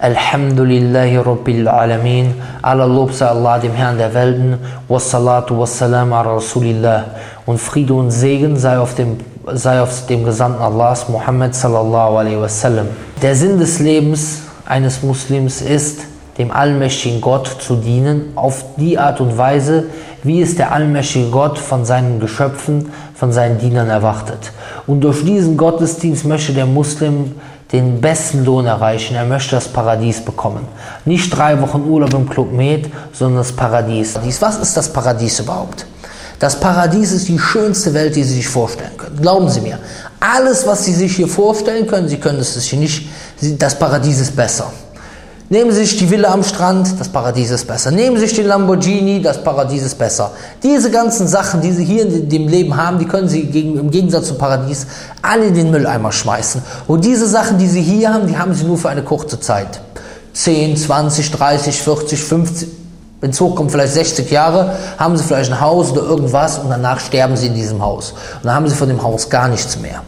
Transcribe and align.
Alhamdulillahi 0.00 1.18
Rabbil 1.18 1.68
Alamin. 1.68 2.32
Aller 2.62 2.86
Lob 2.88 3.12
sei 3.12 3.26
Allah, 3.26 3.58
dem 3.58 3.72
Herrn 3.72 3.98
der 3.98 4.14
Welten. 4.14 4.58
Wassalatu 4.88 5.58
wassalam 5.60 6.14
ala 6.14 6.36
Rasulillah. 6.36 7.04
Und 7.44 7.58
Friede 7.58 7.92
und 7.92 8.10
Segen 8.10 8.56
sei 8.56 8.78
auf 8.78 8.94
dem, 8.94 9.20
sei 9.52 9.82
auf 9.82 10.06
dem 10.06 10.24
Gesandten 10.24 10.62
Allahs, 10.62 11.10
Muhammad 11.10 11.54
sallallahu 11.54 12.16
alaihi 12.16 12.40
wasallam. 12.40 12.86
Der 13.22 13.34
Sinn 13.34 13.58
des 13.58 13.80
Lebens 13.80 14.42
eines 14.64 15.02
Muslims 15.02 15.60
ist, 15.60 16.02
dem 16.38 16.52
allmächtigen 16.52 17.20
Gott 17.20 17.48
zu 17.60 17.74
dienen, 17.74 18.32
auf 18.36 18.64
die 18.76 18.96
Art 18.96 19.20
und 19.20 19.36
Weise, 19.36 19.86
wie 20.22 20.40
es 20.40 20.54
der 20.54 20.70
allmächtige 20.70 21.30
Gott 21.30 21.58
von 21.58 21.84
seinen 21.84 22.20
Geschöpfen, 22.20 22.92
von 23.16 23.32
seinen 23.32 23.58
Dienern 23.58 23.90
erwartet. 23.90 24.52
Und 24.86 25.00
durch 25.00 25.24
diesen 25.24 25.56
Gottesdienst 25.56 26.26
möchte 26.26 26.52
der 26.52 26.66
Muslim 26.66 27.34
den 27.72 28.00
besten 28.00 28.44
Lohn 28.44 28.66
erreichen. 28.66 29.16
Er 29.16 29.24
möchte 29.24 29.56
das 29.56 29.66
Paradies 29.66 30.24
bekommen. 30.24 30.68
Nicht 31.04 31.36
drei 31.36 31.60
Wochen 31.60 31.82
Urlaub 31.88 32.14
im 32.14 32.28
Club 32.28 32.52
Med, 32.52 32.88
sondern 33.12 33.38
das 33.38 33.50
Paradies. 33.50 34.16
Was 34.40 34.58
ist 34.58 34.76
das 34.76 34.92
Paradies 34.92 35.40
überhaupt? 35.40 35.86
Das 36.38 36.60
Paradies 36.60 37.12
ist 37.12 37.28
die 37.28 37.38
schönste 37.38 37.94
Welt, 37.94 38.14
die 38.14 38.22
Sie 38.22 38.34
sich 38.34 38.48
vorstellen 38.48 38.96
können. 38.96 39.20
Glauben 39.20 39.48
Sie 39.48 39.60
mir. 39.60 39.78
Alles, 40.20 40.66
was 40.66 40.84
Sie 40.84 40.94
sich 40.94 41.16
hier 41.16 41.28
vorstellen 41.28 41.86
können, 41.86 42.08
Sie 42.08 42.18
können 42.18 42.38
es 42.38 42.54
sich 42.54 42.72
nicht. 42.74 43.08
Das 43.58 43.76
Paradies 43.76 44.20
ist 44.20 44.36
besser. 44.36 44.72
Nehmen 45.50 45.72
Sie 45.72 45.78
sich 45.78 45.96
die 45.96 46.10
Villa 46.10 46.30
am 46.30 46.44
Strand, 46.44 47.00
das 47.00 47.08
Paradies 47.08 47.50
ist 47.50 47.66
besser. 47.66 47.90
Nehmen 47.90 48.16
Sie 48.16 48.26
sich 48.26 48.34
den 48.34 48.46
Lamborghini, 48.46 49.22
das 49.22 49.42
Paradies 49.42 49.82
ist 49.82 49.98
besser. 49.98 50.30
Diese 50.62 50.90
ganzen 50.90 51.26
Sachen, 51.26 51.62
die 51.62 51.72
Sie 51.72 51.84
hier 51.84 52.02
in 52.02 52.28
dem 52.28 52.48
Leben 52.48 52.76
haben, 52.76 52.98
die 52.98 53.06
können 53.06 53.28
Sie 53.28 53.44
gegen, 53.44 53.78
im 53.78 53.90
Gegensatz 53.90 54.26
zum 54.26 54.36
Paradies 54.36 54.86
alle 55.22 55.46
in 55.46 55.54
den 55.54 55.70
Mülleimer 55.70 56.12
schmeißen. 56.12 56.60
Und 56.86 57.04
diese 57.04 57.26
Sachen, 57.26 57.56
die 57.56 57.66
Sie 57.66 57.80
hier 57.80 58.12
haben, 58.12 58.26
die 58.26 58.36
haben 58.36 58.52
Sie 58.54 58.64
nur 58.64 58.76
für 58.76 58.90
eine 58.90 59.02
kurze 59.02 59.40
Zeit. 59.40 59.80
10, 60.34 60.76
20, 60.76 61.30
30, 61.30 61.82
40, 61.82 62.22
50, 62.22 62.68
wenn 63.20 63.30
es 63.30 63.40
hochkommt, 63.40 63.70
vielleicht 63.70 63.94
60 63.94 64.30
Jahre, 64.30 64.76
haben 64.96 65.16
Sie 65.16 65.24
vielleicht 65.24 65.50
ein 65.50 65.60
Haus 65.60 65.90
oder 65.92 66.02
irgendwas 66.02 66.58
und 66.58 66.70
danach 66.70 67.00
sterben 67.00 67.36
Sie 67.36 67.48
in 67.48 67.54
diesem 67.54 67.82
Haus. 67.82 68.12
Und 68.36 68.44
dann 68.44 68.54
haben 68.54 68.68
Sie 68.68 68.76
von 68.76 68.88
dem 68.88 69.02
Haus 69.02 69.28
gar 69.28 69.48
nichts 69.48 69.78
mehr. 69.78 70.02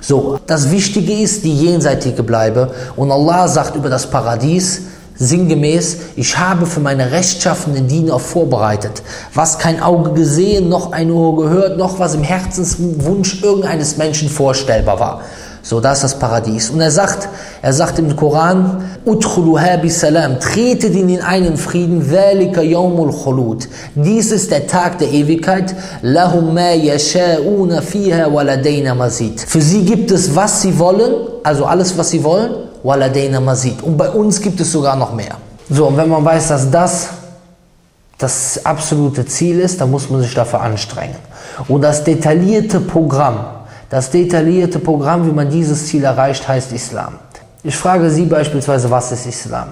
So, 0.00 0.38
das 0.46 0.70
Wichtige 0.70 1.12
ist 1.12 1.44
die 1.44 1.54
jenseitige 1.54 2.22
Bleibe. 2.22 2.72
Und 2.96 3.10
Allah 3.12 3.46
sagt 3.48 3.76
über 3.76 3.88
das 3.88 4.10
Paradies 4.10 4.82
sinngemäß, 5.16 5.98
ich 6.16 6.38
habe 6.38 6.64
für 6.66 6.80
meine 6.80 7.10
rechtschaffenden 7.10 7.88
Diener 7.88 8.18
vorbereitet, 8.18 9.02
was 9.34 9.58
kein 9.58 9.82
Auge 9.82 10.12
gesehen, 10.12 10.68
noch 10.68 10.92
ein 10.92 11.10
Ohr 11.10 11.36
gehört, 11.36 11.76
noch 11.76 11.98
was 11.98 12.14
im 12.14 12.22
Herzenswunsch 12.22 13.42
irgendeines 13.42 13.96
Menschen 13.96 14.28
vorstellbar 14.28 15.00
war. 15.00 15.20
So, 15.68 15.80
das 15.80 15.98
ist 15.98 16.04
das 16.04 16.18
Paradies. 16.18 16.70
Und 16.70 16.80
er 16.80 16.90
sagt, 16.90 17.28
er 17.60 17.74
sagt 17.74 17.98
im 17.98 18.16
Koran, 18.16 18.82
bisalam, 19.82 20.40
tretet 20.40 20.94
in 20.94 21.08
den 21.08 21.20
einen 21.20 21.58
Frieden, 21.58 22.02
yawmul 22.10 23.12
khulud. 23.12 23.68
Dies 23.94 24.32
ist 24.32 24.50
der 24.50 24.66
Tag 24.66 24.96
der 24.96 25.12
Ewigkeit, 25.12 25.74
lahum 26.00 26.56
yasha'una 26.56 27.82
fiha 27.82 28.32
waladayna 28.32 28.94
mazid. 28.94 29.42
Für 29.42 29.60
sie 29.60 29.84
gibt 29.84 30.10
es, 30.10 30.34
was 30.34 30.62
sie 30.62 30.78
wollen, 30.78 31.12
also 31.44 31.66
alles, 31.66 31.98
was 31.98 32.08
sie 32.08 32.24
wollen, 32.24 32.50
waladayna 32.82 33.38
mazid. 33.38 33.82
Und 33.82 33.98
bei 33.98 34.08
uns 34.08 34.40
gibt 34.40 34.58
es 34.62 34.72
sogar 34.72 34.96
noch 34.96 35.12
mehr. 35.12 35.36
So, 35.68 35.88
und 35.88 35.98
wenn 35.98 36.08
man 36.08 36.24
weiß, 36.24 36.48
dass 36.48 36.70
das 36.70 37.08
das 38.16 38.64
absolute 38.64 39.26
Ziel 39.26 39.60
ist, 39.60 39.82
dann 39.82 39.90
muss 39.90 40.08
man 40.08 40.22
sich 40.22 40.32
dafür 40.32 40.62
anstrengen. 40.62 41.16
Und 41.68 41.82
das 41.82 42.04
detaillierte 42.04 42.80
Programm, 42.80 43.57
das 43.90 44.10
detaillierte 44.10 44.78
Programm, 44.78 45.26
wie 45.26 45.32
man 45.32 45.50
dieses 45.50 45.86
Ziel 45.86 46.04
erreicht, 46.04 46.46
heißt 46.46 46.72
Islam. 46.72 47.14
Ich 47.62 47.76
frage 47.76 48.10
Sie 48.10 48.24
beispielsweise, 48.24 48.90
was 48.90 49.12
ist 49.12 49.26
Islam? 49.26 49.68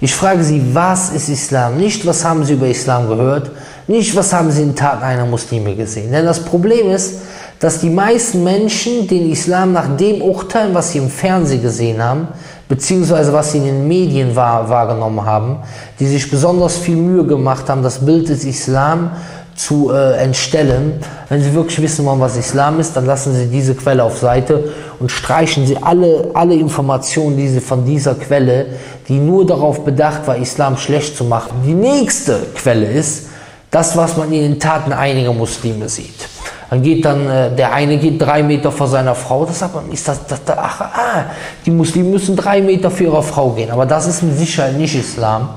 Ich 0.00 0.14
frage 0.14 0.44
Sie, 0.44 0.62
was 0.74 1.10
ist 1.10 1.28
Islam? 1.28 1.78
Nicht, 1.78 2.06
was 2.06 2.24
haben 2.24 2.44
Sie 2.44 2.52
über 2.52 2.68
Islam 2.68 3.08
gehört, 3.08 3.50
nicht, 3.86 4.14
was 4.14 4.32
haben 4.32 4.50
Sie 4.50 4.62
in 4.62 4.74
Taten 4.74 5.02
einer 5.02 5.24
Muslime 5.24 5.74
gesehen. 5.74 6.12
Denn 6.12 6.26
das 6.26 6.40
Problem 6.40 6.90
ist, 6.90 7.14
dass 7.58 7.80
die 7.80 7.90
meisten 7.90 8.44
Menschen 8.44 9.08
den 9.08 9.30
Islam 9.30 9.72
nach 9.72 9.96
dem 9.96 10.20
urteilen, 10.20 10.74
was 10.74 10.92
sie 10.92 10.98
im 10.98 11.08
Fernsehen 11.08 11.62
gesehen 11.62 12.02
haben, 12.02 12.28
beziehungsweise 12.68 13.32
was 13.32 13.52
sie 13.52 13.58
in 13.58 13.64
den 13.64 13.88
Medien 13.88 14.36
wahr, 14.36 14.68
wahrgenommen 14.68 15.24
haben, 15.24 15.56
die 15.98 16.06
sich 16.06 16.30
besonders 16.30 16.76
viel 16.76 16.96
Mühe 16.96 17.24
gemacht 17.24 17.68
haben, 17.70 17.82
das 17.82 18.04
Bild 18.04 18.28
des 18.28 18.44
Islam 18.44 19.12
zu 19.56 19.90
äh, 19.90 20.18
entstellen. 20.18 21.00
Wenn 21.28 21.42
Sie 21.42 21.52
wirklich 21.54 21.80
wissen 21.80 22.04
wollen, 22.04 22.20
was 22.20 22.36
Islam 22.36 22.78
ist, 22.78 22.96
dann 22.96 23.06
lassen 23.06 23.34
Sie 23.34 23.46
diese 23.46 23.74
Quelle 23.74 24.04
auf 24.04 24.18
Seite 24.18 24.72
und 25.00 25.10
streichen 25.10 25.66
Sie 25.66 25.76
alle, 25.78 26.30
alle 26.34 26.54
Informationen, 26.54 27.36
die 27.36 27.48
Sie 27.48 27.60
von 27.60 27.84
dieser 27.84 28.14
Quelle, 28.14 28.66
die 29.08 29.18
nur 29.18 29.46
darauf 29.46 29.84
bedacht 29.84 30.26
war, 30.26 30.36
Islam 30.36 30.76
schlecht 30.76 31.16
zu 31.16 31.24
machen. 31.24 31.62
Die 31.66 31.74
nächste 31.74 32.38
Quelle 32.54 32.86
ist 32.86 33.28
das, 33.70 33.96
was 33.96 34.16
man 34.16 34.30
in 34.32 34.42
den 34.42 34.60
Taten 34.60 34.92
einiger 34.92 35.32
Muslime 35.32 35.88
sieht. 35.88 36.28
Dann 36.68 36.82
geht 36.82 37.04
dann, 37.04 37.28
äh, 37.28 37.54
der 37.54 37.72
eine 37.72 37.96
geht 37.96 38.20
drei 38.20 38.42
Meter 38.42 38.72
vor 38.72 38.88
seiner 38.88 39.14
Frau, 39.14 39.46
das 39.46 39.60
sagt 39.60 39.74
man, 39.74 39.90
ist 39.90 40.06
das, 40.06 40.26
das, 40.26 40.44
das 40.44 40.58
ach, 40.58 40.80
ah, 40.80 41.24
die 41.64 41.70
Muslime 41.70 42.10
müssen 42.10 42.36
drei 42.36 42.60
Meter 42.60 42.90
für 42.90 43.04
ihre 43.04 43.22
Frau 43.22 43.50
gehen, 43.50 43.70
aber 43.70 43.86
das 43.86 44.06
ist 44.06 44.22
mit 44.22 44.36
Sicherheit 44.36 44.76
nicht 44.76 44.94
Islam. 44.94 45.50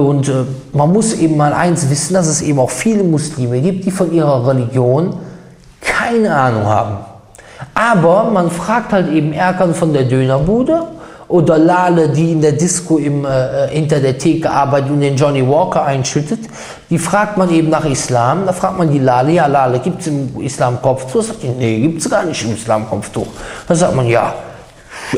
Und 0.00 0.28
äh, 0.28 0.44
man 0.72 0.92
muss 0.92 1.14
eben 1.14 1.36
mal 1.36 1.52
eins 1.52 1.88
wissen, 1.90 2.14
dass 2.14 2.26
es 2.26 2.42
eben 2.42 2.58
auch 2.58 2.70
viele 2.70 3.04
Muslime 3.04 3.60
gibt, 3.60 3.84
die 3.84 3.90
von 3.90 4.12
ihrer 4.12 4.46
Religion 4.46 5.14
keine 5.80 6.34
Ahnung 6.34 6.64
haben. 6.64 6.96
Aber 7.74 8.30
man 8.30 8.50
fragt 8.50 8.92
halt 8.92 9.10
eben 9.10 9.32
Erkan 9.32 9.74
von 9.74 9.92
der 9.92 10.04
Dönerbude 10.04 10.82
oder 11.28 11.58
Lale, 11.58 12.08
die 12.10 12.32
in 12.32 12.40
der 12.40 12.52
Disco 12.52 12.98
im, 12.98 13.24
äh, 13.24 13.68
hinter 13.68 14.00
der 14.00 14.18
Theke 14.18 14.50
arbeitet 14.50 14.90
und 14.90 15.00
den 15.00 15.16
Johnny 15.16 15.46
Walker 15.46 15.84
einschüttet, 15.84 16.40
die 16.90 16.98
fragt 16.98 17.36
man 17.36 17.50
eben 17.50 17.70
nach 17.70 17.84
Islam. 17.84 18.46
Da 18.46 18.52
fragt 18.52 18.78
man 18.78 18.90
die 18.90 18.98
Lale, 18.98 19.32
ja 19.32 19.46
Lale, 19.46 19.78
gibt 19.78 20.00
es 20.00 20.06
im 20.08 20.40
Islam 20.40 20.80
Kopftuch? 20.82 21.22
Sagt 21.22 21.42
die, 21.42 21.48
nee, 21.48 21.80
gibt 21.80 22.00
es 22.00 22.10
gar 22.10 22.24
nicht 22.24 22.44
im 22.44 22.54
Islam 22.54 22.88
Kopftuch. 22.88 23.26
Dann 23.66 23.76
sagt 23.76 23.96
man, 23.96 24.06
ja, 24.06 24.34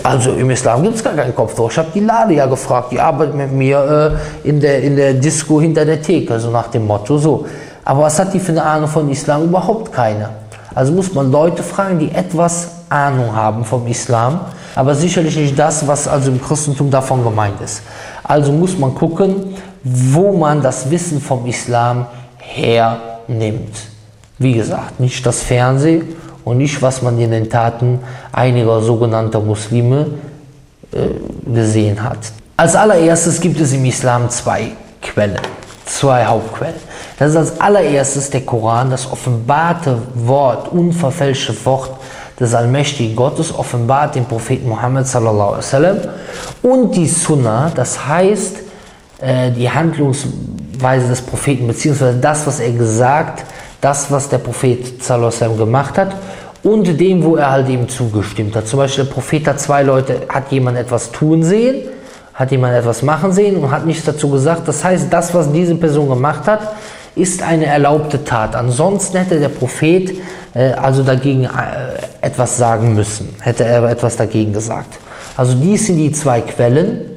also 0.04 0.32
im 0.32 0.50
Islam 0.50 0.82
gibt 0.82 0.96
es 0.96 1.04
gar 1.04 1.14
kein 1.14 1.34
Kopftuch. 1.34 1.70
Ich 1.70 1.78
habe 1.78 1.88
die 1.94 2.00
Lade 2.00 2.34
ja 2.34 2.46
gefragt, 2.46 2.92
die 2.92 3.00
arbeitet 3.00 3.34
mit 3.34 3.52
mir 3.52 4.18
äh, 4.44 4.48
in, 4.48 4.60
der, 4.60 4.82
in 4.82 4.96
der 4.96 5.14
Disco 5.14 5.60
hinter 5.60 5.84
der 5.84 6.02
Theke, 6.02 6.38
so 6.40 6.50
nach 6.50 6.68
dem 6.68 6.86
Motto 6.86 7.18
so. 7.18 7.46
Aber 7.84 8.02
was 8.02 8.18
hat 8.18 8.34
die 8.34 8.40
für 8.40 8.52
eine 8.52 8.62
Ahnung 8.62 8.88
von 8.88 9.08
Islam? 9.10 9.44
Überhaupt 9.44 9.92
keine. 9.92 10.30
Also 10.74 10.92
muss 10.92 11.14
man 11.14 11.30
Leute 11.30 11.62
fragen, 11.62 11.98
die 11.98 12.10
etwas 12.10 12.68
Ahnung 12.88 13.34
haben 13.34 13.64
vom 13.64 13.86
Islam, 13.86 14.40
aber 14.74 14.94
sicherlich 14.94 15.36
nicht 15.36 15.58
das, 15.58 15.86
was 15.86 16.06
also 16.06 16.30
im 16.30 16.42
Christentum 16.42 16.90
davon 16.90 17.24
gemeint 17.24 17.60
ist. 17.64 17.82
Also 18.22 18.52
muss 18.52 18.78
man 18.78 18.94
gucken, 18.94 19.54
wo 19.82 20.32
man 20.32 20.62
das 20.62 20.90
Wissen 20.90 21.20
vom 21.20 21.46
Islam 21.46 22.06
hernimmt. 22.38 23.74
Wie 24.38 24.52
gesagt, 24.52 25.00
nicht 25.00 25.24
das 25.24 25.42
Fernsehen 25.42 26.14
und 26.46 26.58
nicht, 26.58 26.80
was 26.80 27.02
man 27.02 27.18
in 27.18 27.32
den 27.32 27.50
Taten 27.50 27.98
einiger 28.30 28.80
sogenannter 28.80 29.40
Muslime 29.40 30.06
äh, 30.92 31.08
gesehen 31.52 32.00
hat. 32.04 32.18
Als 32.56 32.76
allererstes 32.76 33.40
gibt 33.40 33.60
es 33.60 33.72
im 33.72 33.84
Islam 33.84 34.30
zwei 34.30 34.68
Quellen, 35.02 35.40
zwei 35.86 36.24
Hauptquellen. 36.24 36.76
Das 37.18 37.30
ist 37.30 37.36
als 37.36 37.60
allererstes 37.60 38.30
der 38.30 38.42
Koran, 38.42 38.90
das 38.90 39.10
offenbarte 39.10 39.98
Wort, 40.14 40.70
unverfälschte 40.70 41.52
Wort 41.64 41.90
des 42.38 42.54
allmächtigen 42.54 43.16
Gottes, 43.16 43.52
offenbart 43.52 44.14
den 44.14 44.24
Propheten 44.24 44.68
Muhammad 44.68 45.08
sallallahu 45.08 45.48
alaihi 45.48 45.58
wasallam 45.58 45.98
und 46.62 46.94
die 46.94 47.08
Sunna, 47.08 47.72
das 47.74 48.06
heißt 48.06 48.58
äh, 49.18 49.50
die 49.50 49.68
Handlungsweise 49.68 51.08
des 51.08 51.22
Propheten, 51.22 51.66
beziehungsweise 51.66 52.18
das, 52.18 52.46
was 52.46 52.60
er 52.60 52.70
gesagt, 52.70 53.44
das, 53.80 54.12
was 54.12 54.28
der 54.28 54.38
Prophet 54.38 55.02
sallallahu 55.02 55.26
alaihi 55.26 55.40
wasallam 55.40 55.58
gemacht 55.58 55.98
hat 55.98 56.14
und 56.66 56.98
dem, 56.98 57.22
wo 57.22 57.36
er 57.36 57.52
halt 57.52 57.68
eben 57.68 57.88
zugestimmt 57.88 58.56
hat. 58.56 58.66
Zum 58.66 58.80
Beispiel 58.80 59.04
der 59.04 59.12
Prophet 59.12 59.46
hat 59.46 59.60
zwei 59.60 59.84
Leute, 59.84 60.22
hat 60.28 60.50
jemand 60.50 60.76
etwas 60.76 61.12
tun 61.12 61.44
sehen, 61.44 61.88
hat 62.34 62.50
jemand 62.50 62.74
etwas 62.74 63.02
machen 63.02 63.30
sehen 63.30 63.58
und 63.58 63.70
hat 63.70 63.86
nichts 63.86 64.04
dazu 64.04 64.28
gesagt. 64.30 64.66
Das 64.66 64.82
heißt, 64.82 65.06
das, 65.12 65.32
was 65.32 65.52
diese 65.52 65.76
Person 65.76 66.08
gemacht 66.08 66.48
hat, 66.48 66.74
ist 67.14 67.40
eine 67.40 67.66
erlaubte 67.66 68.24
Tat. 68.24 68.56
Ansonsten 68.56 69.16
hätte 69.16 69.38
der 69.38 69.48
Prophet 69.48 70.12
äh, 70.54 70.72
also 70.72 71.04
dagegen 71.04 71.44
äh, 71.44 71.48
etwas 72.20 72.56
sagen 72.56 72.96
müssen, 72.96 73.28
hätte 73.40 73.64
er 73.64 73.84
etwas 73.84 74.16
dagegen 74.16 74.52
gesagt. 74.52 74.98
Also 75.36 75.54
dies 75.54 75.86
sind 75.86 75.98
die 75.98 76.10
zwei 76.10 76.40
Quellen. 76.40 77.15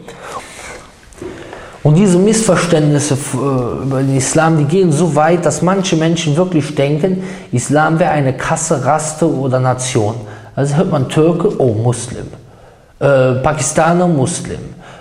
Und 1.84 1.96
diese 1.96 2.18
Missverständnisse 2.18 3.14
äh, 3.14 3.84
über 3.84 4.02
den 4.02 4.18
Islam, 4.18 4.58
die 4.58 4.66
gehen 4.66 4.92
so 4.92 5.16
weit, 5.16 5.46
dass 5.46 5.62
manche 5.62 5.96
Menschen 5.96 6.36
wirklich 6.36 6.76
denken, 6.76 7.24
Islam 7.52 8.00
wäre 8.00 8.12
eine 8.12 8.34
Kasse, 8.34 8.84
Raste 8.86 9.26
oder 9.32 9.60
Nation. 9.60 10.16
Also 10.56 10.76
hört 10.76 10.92
man 10.92 11.08
Türke, 11.08 11.58
oh 11.58 11.74
Muslim. 11.74 12.28
äh, 13.00 13.36
Pakistaner 13.36 14.08
Muslim, 14.08 14.60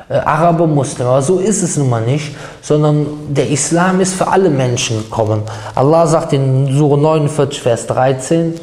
äh, 0.08 0.14
Araber 0.14 0.66
Muslim. 0.66 1.06
Aber 1.06 1.22
so 1.22 1.38
ist 1.38 1.62
es 1.62 1.76
nun 1.76 1.90
mal 1.90 2.02
nicht, 2.02 2.34
sondern 2.62 3.06
der 3.28 3.48
Islam 3.50 4.00
ist 4.00 4.14
für 4.14 4.28
alle 4.28 4.50
Menschen 4.50 4.98
gekommen. 4.98 5.42
Allah 5.74 6.06
sagt 6.06 6.32
in 6.32 6.72
Surah 6.76 6.96
49, 6.96 7.60
Vers 7.60 7.86
13, 7.86 8.54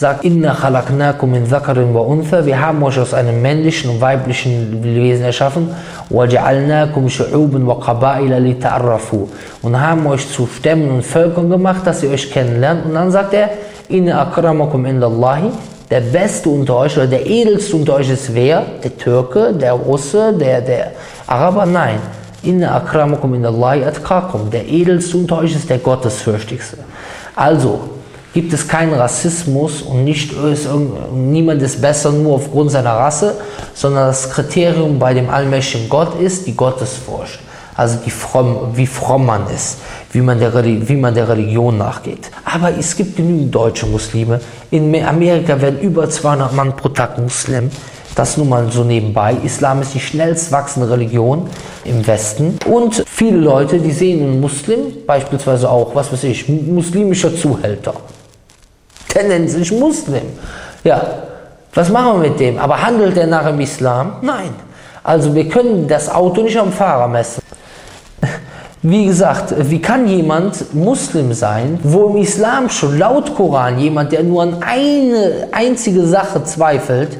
sagt, 0.00 0.24
Inna 0.24 0.54
khalaqnakum 0.54 1.30
min 1.30 1.44
zakarin 1.44 1.92
wa 1.92 2.00
untha, 2.00 2.46
wir 2.46 2.58
haben 2.58 2.82
euch 2.82 2.98
aus 2.98 3.12
einem 3.12 3.42
männlichen 3.42 3.90
und 3.90 4.00
weiblichen 4.00 4.82
Wesen 4.82 5.26
erschaffen, 5.26 5.68
wa 6.08 6.24
shu'uban 6.24 7.66
wa 7.66 7.74
qaba'ila 7.74 8.38
lita'arrafu 8.38 9.28
und 9.60 9.78
haben 9.78 10.06
euch 10.06 10.26
zu 10.26 10.46
Stämmen 10.46 10.90
und 10.90 11.02
Völkern 11.04 11.50
gemacht, 11.50 11.82
dass 11.84 12.02
ihr 12.02 12.08
euch 12.12 12.32
kennenlernt 12.32 12.86
und 12.86 12.94
dann 12.94 13.10
sagt 13.10 13.34
er, 13.34 13.50
Inna 13.90 14.22
akramakum 14.22 14.86
indallahi, 14.86 15.50
der 15.90 16.00
Beste 16.00 16.48
unter 16.48 16.76
euch 16.78 16.96
oder 16.96 17.06
der 17.06 17.26
Edelste 17.26 17.76
unter 17.76 17.96
euch 17.96 18.08
ist 18.08 18.34
wer? 18.34 18.64
Der 18.82 18.96
Türke, 18.96 19.52
der 19.52 19.74
Russe, 19.74 20.32
der, 20.32 20.62
der 20.62 20.92
Araber? 21.26 21.66
Nein. 21.66 21.98
Inna 22.42 22.74
akramakum 22.74 23.34
indallahi 23.34 23.84
atkakum, 23.84 24.48
der 24.50 24.66
Edelste 24.66 25.18
unter 25.18 25.40
euch 25.40 25.54
ist 25.54 25.68
der 25.68 25.76
Gottesfürchtigste. 25.76 26.78
Also, 27.36 27.99
gibt 28.32 28.52
es 28.52 28.68
keinen 28.68 28.94
Rassismus 28.94 29.82
und 29.82 30.04
nicht 30.04 30.32
ist 30.32 30.68
niemand 31.14 31.62
ist 31.62 31.80
besser 31.80 32.12
nur 32.12 32.36
aufgrund 32.36 32.70
seiner 32.70 32.92
Rasse, 32.92 33.34
sondern 33.74 34.08
das 34.08 34.30
Kriterium 34.30 34.98
bei 34.98 35.14
dem 35.14 35.28
allmächtigen 35.28 35.88
Gott 35.88 36.20
ist 36.20 36.46
die 36.46 36.54
Gottesfurcht. 36.56 37.40
Also 37.76 37.98
die 38.04 38.10
fromm, 38.10 38.72
wie 38.74 38.86
fromm 38.86 39.26
man 39.26 39.48
ist, 39.48 39.78
wie 40.12 40.20
man, 40.20 40.38
der, 40.38 40.52
wie 40.64 40.96
man 40.96 41.14
der 41.14 41.28
Religion 41.28 41.78
nachgeht. 41.78 42.30
Aber 42.44 42.76
es 42.76 42.94
gibt 42.94 43.16
genügend 43.16 43.54
deutsche 43.54 43.86
Muslime. 43.86 44.40
In 44.70 44.94
Amerika 45.02 45.58
werden 45.60 45.80
über 45.80 46.10
200 46.10 46.52
Mann 46.52 46.76
pro 46.76 46.90
Tag 46.90 47.16
Muslim. 47.18 47.70
Das 48.14 48.36
nur 48.36 48.44
mal 48.44 48.70
so 48.70 48.84
nebenbei. 48.84 49.36
Islam 49.44 49.80
ist 49.80 49.94
die 49.94 50.00
schnellst 50.00 50.52
wachsende 50.52 50.90
Religion 50.90 51.48
im 51.84 52.06
Westen. 52.06 52.58
Und 52.66 53.02
viele 53.06 53.38
Leute, 53.38 53.78
die 53.78 53.92
sehen 53.92 54.22
einen 54.24 54.40
Muslim, 54.40 54.80
beispielsweise 55.06 55.70
auch, 55.70 55.94
was 55.94 56.12
weiß 56.12 56.24
ich, 56.24 56.48
muslimischer 56.48 57.34
Zuhälter. 57.34 57.94
Sich 59.48 59.72
Muslim. 59.72 60.22
Ja, 60.84 61.02
was 61.74 61.88
machen 61.88 62.20
wir 62.20 62.30
mit 62.30 62.40
dem? 62.40 62.58
Aber 62.58 62.82
handelt 62.82 63.16
er 63.16 63.26
nach 63.26 63.46
dem 63.46 63.60
Islam? 63.60 64.14
Nein. 64.22 64.50
Also 65.02 65.34
wir 65.34 65.48
können 65.48 65.88
das 65.88 66.08
Auto 66.08 66.42
nicht 66.42 66.58
am 66.58 66.72
Fahrer 66.72 67.08
messen. 67.08 67.42
Wie 68.82 69.04
gesagt, 69.04 69.54
wie 69.58 69.80
kann 69.80 70.08
jemand 70.08 70.74
Muslim 70.74 71.34
sein, 71.34 71.78
wo 71.82 72.06
im 72.08 72.16
Islam 72.16 72.70
schon 72.70 72.98
laut 72.98 73.34
Koran 73.34 73.78
jemand, 73.78 74.10
der 74.10 74.22
nur 74.22 74.42
an 74.42 74.56
eine 74.62 75.48
einzige 75.52 76.06
Sache 76.06 76.44
zweifelt, 76.44 77.18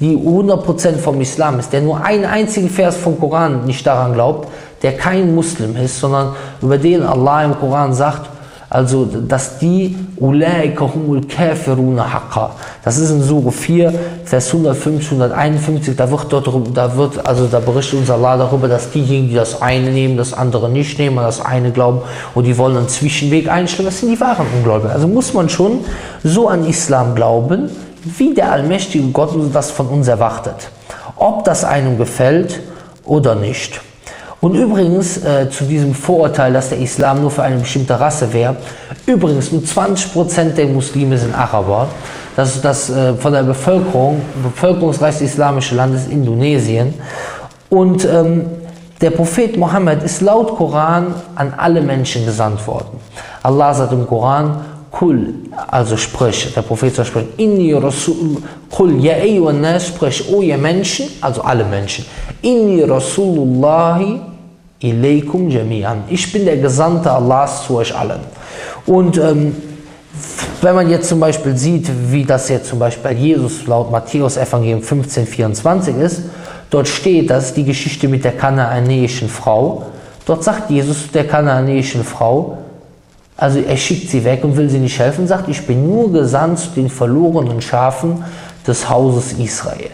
die 0.00 0.16
100% 0.16 0.96
vom 0.96 1.20
Islam 1.20 1.58
ist, 1.58 1.72
der 1.72 1.82
nur 1.82 2.02
einen 2.02 2.24
einzigen 2.24 2.70
Vers 2.70 2.96
vom 2.96 3.20
Koran 3.20 3.66
nicht 3.66 3.86
daran 3.86 4.14
glaubt, 4.14 4.48
der 4.82 4.96
kein 4.96 5.34
Muslim 5.34 5.76
ist, 5.76 6.00
sondern 6.00 6.34
über 6.62 6.78
den 6.78 7.02
Allah 7.02 7.44
im 7.44 7.60
Koran 7.60 7.92
sagt, 7.92 8.31
also 8.72 9.04
dass 9.04 9.58
die 9.58 9.94
Ulaika 10.16 10.86
humul 10.94 11.20
kafiruna 11.26 12.10
haqqa. 12.10 12.52
Das 12.82 12.96
ist 12.96 13.10
in 13.10 13.22
Surah 13.22 13.50
4, 13.50 13.92
Vers 14.24 14.46
150, 14.46 15.12
151, 15.12 15.94
da 15.94 16.10
wird 16.10 16.32
dort, 16.32 16.48
da 16.74 16.96
wird, 16.96 17.26
also 17.26 17.46
da 17.48 17.60
berichtet 17.60 17.98
unser 18.00 18.14
Allah 18.14 18.38
darüber, 18.38 18.68
dass 18.68 18.90
diejenigen, 18.90 19.28
die 19.28 19.34
das 19.34 19.60
eine 19.60 19.90
nehmen, 19.90 20.16
das 20.16 20.32
andere 20.32 20.70
nicht 20.70 20.98
nehmen, 20.98 21.16
das 21.16 21.44
eine 21.44 21.70
glauben 21.70 22.00
und 22.34 22.44
die 22.44 22.56
wollen 22.56 22.78
einen 22.78 22.88
Zwischenweg 22.88 23.50
einstellen, 23.50 23.88
das 23.88 24.00
sind 24.00 24.10
die 24.10 24.20
wahren 24.20 24.46
Ungläubigen. 24.56 24.90
Also 24.90 25.06
muss 25.06 25.34
man 25.34 25.50
schon 25.50 25.80
so 26.24 26.48
an 26.48 26.64
Islam 26.64 27.14
glauben, 27.14 27.68
wie 28.04 28.32
der 28.32 28.52
allmächtige 28.52 29.06
Gott 29.08 29.34
das 29.52 29.70
von 29.70 29.88
uns 29.88 30.08
erwartet. 30.08 30.70
Ob 31.16 31.44
das 31.44 31.62
einem 31.62 31.98
gefällt 31.98 32.60
oder 33.04 33.34
nicht. 33.34 33.82
Und 34.42 34.56
übrigens 34.56 35.18
äh, 35.18 35.48
zu 35.50 35.62
diesem 35.62 35.94
Vorurteil, 35.94 36.52
dass 36.52 36.70
der 36.70 36.78
Islam 36.78 37.20
nur 37.20 37.30
für 37.30 37.44
eine 37.44 37.58
bestimmte 37.58 37.98
Rasse 38.00 38.32
wäre, 38.32 38.56
übrigens 39.06 39.52
nur 39.52 39.62
20% 39.62 40.54
der 40.54 40.66
Muslime 40.66 41.16
sind 41.16 41.32
Araber. 41.32 41.86
Das 42.34 42.56
ist 42.56 42.64
das 42.64 42.90
äh, 42.90 43.14
von 43.14 43.32
der 43.32 43.44
Bevölkerung, 43.44 44.20
bevölkerungsreichste 44.42 45.22
islamische 45.22 45.76
Land 45.76 45.94
ist 45.94 46.10
Indonesien. 46.10 46.92
Und 47.70 48.04
ähm, 48.04 48.46
der 49.00 49.12
Prophet 49.12 49.56
Mohammed 49.56 50.02
ist 50.02 50.20
laut 50.22 50.56
Koran 50.56 51.14
an 51.36 51.54
alle 51.56 51.80
Menschen 51.80 52.26
gesandt 52.26 52.66
worden. 52.66 52.98
Allah 53.44 53.72
sagt 53.72 53.92
im 53.92 54.08
Koran, 54.08 54.56
Kul, 54.90 55.34
also 55.68 55.96
sprich, 55.96 56.52
der 56.52 56.62
Prophet 56.62 56.96
soll 56.96 57.04
sprechen, 57.04 57.28
Inni 57.36 57.72
Rasul, 57.74 58.42
Kul, 58.72 58.98
ya 59.04 59.14
nas, 59.52 59.86
sprich, 59.86 60.28
o 60.32 60.42
ihr 60.42 60.58
Menschen, 60.58 61.06
also 61.20 61.42
alle 61.42 61.64
Menschen, 61.64 62.04
Inni 62.42 62.82
Rasulullahi 62.82 64.31
ilaykum 64.82 65.48
jami'an. 65.48 65.98
Ich 66.08 66.32
bin 66.32 66.44
der 66.44 66.58
Gesandte 66.58 67.10
Allahs 67.10 67.66
zu 67.66 67.76
euch 67.76 67.94
allen. 67.96 68.20
Und 68.86 69.18
ähm, 69.18 69.54
wenn 70.60 70.74
man 70.74 70.90
jetzt 70.90 71.08
zum 71.08 71.20
Beispiel 71.20 71.56
sieht, 71.56 71.90
wie 72.10 72.24
das 72.24 72.48
jetzt 72.48 72.68
zum 72.68 72.78
Beispiel 72.78 73.02
bei 73.02 73.12
Jesus 73.12 73.66
laut 73.66 73.90
Matthäus 73.90 74.36
Evangelium 74.36 74.80
15,24 74.80 75.98
ist, 75.98 76.22
dort 76.70 76.88
steht, 76.88 77.30
das 77.30 77.54
die 77.54 77.64
Geschichte 77.64 78.08
mit 78.08 78.24
der 78.24 78.32
kanaanäischen 78.32 79.28
Frau. 79.28 79.86
Dort 80.26 80.44
sagt 80.44 80.70
Jesus 80.70 81.10
der 81.10 81.26
kanaanäischen 81.26 82.04
Frau, 82.04 82.58
also 83.36 83.58
er 83.58 83.76
schickt 83.76 84.10
sie 84.10 84.24
weg 84.24 84.44
und 84.44 84.56
will 84.56 84.68
sie 84.68 84.78
nicht 84.78 84.98
helfen, 84.98 85.26
sagt, 85.26 85.48
ich 85.48 85.66
bin 85.66 85.86
nur 85.86 86.12
gesandt 86.12 86.60
zu 86.60 86.68
den 86.76 86.88
verlorenen 86.88 87.60
Schafen 87.60 88.24
des 88.66 88.88
Hauses 88.88 89.32
Israel. 89.32 89.90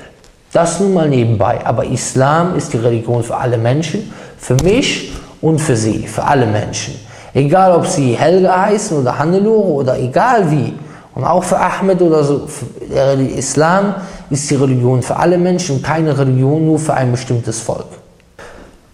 Das 0.53 0.81
nun 0.81 0.95
mal 0.95 1.09
nebenbei. 1.09 1.61
Aber 1.65 1.85
Islam 1.85 2.57
ist 2.57 2.73
die 2.73 2.79
Religion 2.79 3.23
für 3.23 3.37
alle 3.37 3.59
Menschen, 3.59 4.13
für 4.39 4.57
mich 4.63 5.13
und 5.41 5.59
für 5.59 5.77
sie, 5.77 6.07
für 6.07 6.25
alle 6.25 6.47
Menschen. 6.47 6.95
Egal, 7.35 7.73
ob 7.73 7.87
sie 7.87 8.15
Helga 8.15 8.63
heißen 8.63 8.99
oder 8.99 9.19
Hannelore 9.19 9.69
oder 9.69 9.99
egal 9.99 10.51
wie. 10.51 10.75
Und 11.15 11.25
auch 11.25 11.45
für 11.45 11.59
Ahmed 11.59 12.01
oder 12.01 12.25
so. 12.25 12.49
Der 12.93 13.19
Islam 13.19 13.95
ist 14.31 14.51
die 14.51 14.55
Religion 14.55 15.03
für 15.03 15.17
alle 15.17 15.37
Menschen 15.37 15.83
keine 15.83 16.17
Religion 16.17 16.65
nur 16.65 16.79
für 16.79 16.95
ein 16.95 17.11
bestimmtes 17.11 17.61
Volk. 17.61 17.87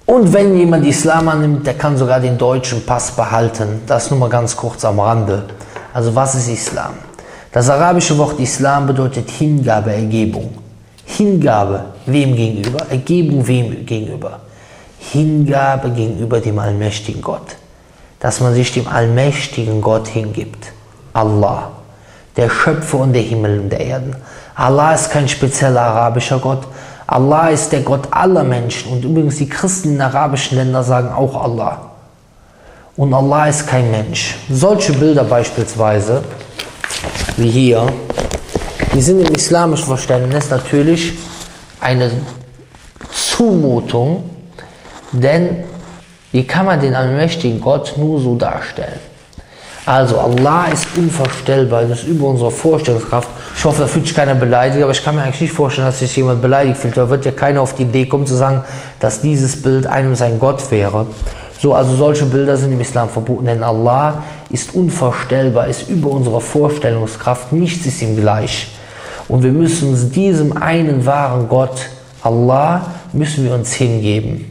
Und 0.07 0.33
wenn 0.33 0.57
jemand 0.57 0.87
Islam 0.87 1.29
annimmt, 1.29 1.67
der 1.67 1.75
kann 1.75 1.97
sogar 1.97 2.21
den 2.21 2.37
deutschen 2.37 2.85
Pass 2.85 3.13
behalten. 3.13 3.83
Das 3.87 4.11
nur 4.11 4.21
mal 4.21 4.29
ganz 4.29 4.57
kurz 4.57 4.85
am 4.85 5.01
Rande. 5.01 5.45
Also 5.93 6.15
was 6.15 6.35
ist 6.35 6.49
Islam? 6.49 6.95
Das 7.53 7.71
arabische 7.71 8.19
Wort 8.19 8.39
Islam 8.41 8.87
bedeutet 8.87 9.31
Hingabe, 9.31 9.93
Ergebung. 9.93 10.64
Hingabe 11.05 11.85
wem 12.07 12.35
gegenüber? 12.35 12.87
Ergebung 12.91 13.47
wem 13.47 13.87
gegenüber? 13.87 14.41
Hingabe 14.99 15.91
gegenüber 15.91 16.41
dem 16.41 16.59
allmächtigen 16.59 17.23
Gott. 17.23 17.57
Dass 18.21 18.41
man 18.41 18.55
sich 18.55 18.73
dem 18.73 18.89
allmächtigen 18.89 19.81
Gott 19.81 20.09
hingibt. 20.09 20.73
Allah, 21.13 21.71
der 22.37 22.51
Schöpfer 22.51 22.99
und 22.99 23.13
der 23.13 23.23
Himmel 23.23 23.61
und 23.61 23.71
der 23.71 23.81
Erden. 23.81 24.17
Allah 24.55 24.95
ist 24.95 25.11
kein 25.11 25.29
spezieller 25.29 25.83
arabischer 25.83 26.39
Gott. 26.39 26.67
Allah 27.07 27.51
ist 27.51 27.71
der 27.71 27.83
Gott 27.83 28.09
aller 28.11 28.45
Menschen. 28.45 28.93
Und 28.93 29.05
übrigens 29.05 29.37
die 29.37 29.49
Christen 29.49 29.95
in 29.95 30.01
arabischen 30.01 30.57
Ländern 30.57 30.85
sagen 30.85 31.13
auch 31.13 31.43
Allah. 31.43 31.91
Und 32.97 33.13
Allah 33.13 33.49
ist 33.49 33.67
kein 33.67 33.91
Mensch. 33.91 34.37
Solche 34.49 34.93
Bilder 34.93 35.25
beispielsweise, 35.25 36.23
wie 37.37 37.51
hier, 37.51 37.87
die 38.95 39.01
sind 39.01 39.21
im 39.21 39.35
islamischen 39.35 39.87
Verständnis 39.87 40.51
natürlich 40.51 41.15
eine 41.81 42.11
Zumutung, 43.13 44.31
denn 45.13 45.65
wie 46.31 46.45
kann 46.45 46.67
man 46.67 46.81
den 46.81 46.95
allmächtigen 46.95 47.61
Gott 47.61 47.95
nur 47.97 48.21
so 48.21 48.37
darstellen? 48.37 49.01
Also 49.87 50.19
Allah 50.19 50.67
ist 50.73 50.87
unvorstellbar, 50.97 51.83
das 51.83 52.01
ist 52.01 52.09
über 52.09 52.29
unsere 52.29 52.51
Vorstellungskraft. 52.51 53.29
Ich 53.55 53.65
hoffe, 53.65 53.83
da 53.83 53.87
fühlt 53.87 54.07
sich 54.07 54.17
keiner 54.17 54.35
beleidigt, 54.35 54.83
aber 54.83 54.93
ich 54.93 55.05
kann 55.05 55.15
mir 55.15 55.23
eigentlich 55.23 55.43
nicht 55.43 55.53
vorstellen, 55.53 55.87
dass 55.89 55.99
sich 55.99 56.17
jemand 56.17 56.41
beleidigt 56.41 56.79
fühlt. 56.79 56.97
Da 56.97 57.11
wird 57.11 57.27
ja 57.27 57.33
keiner 57.33 57.61
auf 57.61 57.75
die 57.75 57.83
Idee 57.83 58.07
kommen 58.07 58.27
zu 58.27 58.35
sagen, 58.35 58.65
dass 58.99 59.21
dieses 59.21 59.61
Bild 59.61 59.87
einem 59.87 60.15
sein 60.15 60.39
Gott 60.39 60.71
wäre. 60.71 61.07
So, 61.61 61.75
also 61.75 61.95
solche 61.97 62.25
Bilder 62.25 62.57
sind 62.57 62.73
im 62.73 62.81
Islam 62.81 63.11
verboten, 63.11 63.47
denn 63.47 63.63
Allah 63.63 64.23
ist 64.51 64.75
unvorstellbar, 64.75 65.67
ist 65.67 65.89
über 65.89 66.11
unsere 66.11 66.41
Vorstellungskraft, 66.41 67.53
nichts 67.53 67.85
ist 67.87 68.01
ihm 68.01 68.17
gleich. 68.17 68.74
Und 69.29 69.43
wir 69.43 69.53
müssen 69.53 69.91
uns 69.91 70.11
diesem 70.11 70.57
einen 70.57 71.05
wahren 71.07 71.49
Gott, 71.49 71.89
Allah, 72.23 72.87
müssen 73.13 73.45
wir 73.45 73.55
uns 73.55 73.73
hingeben. 73.73 74.45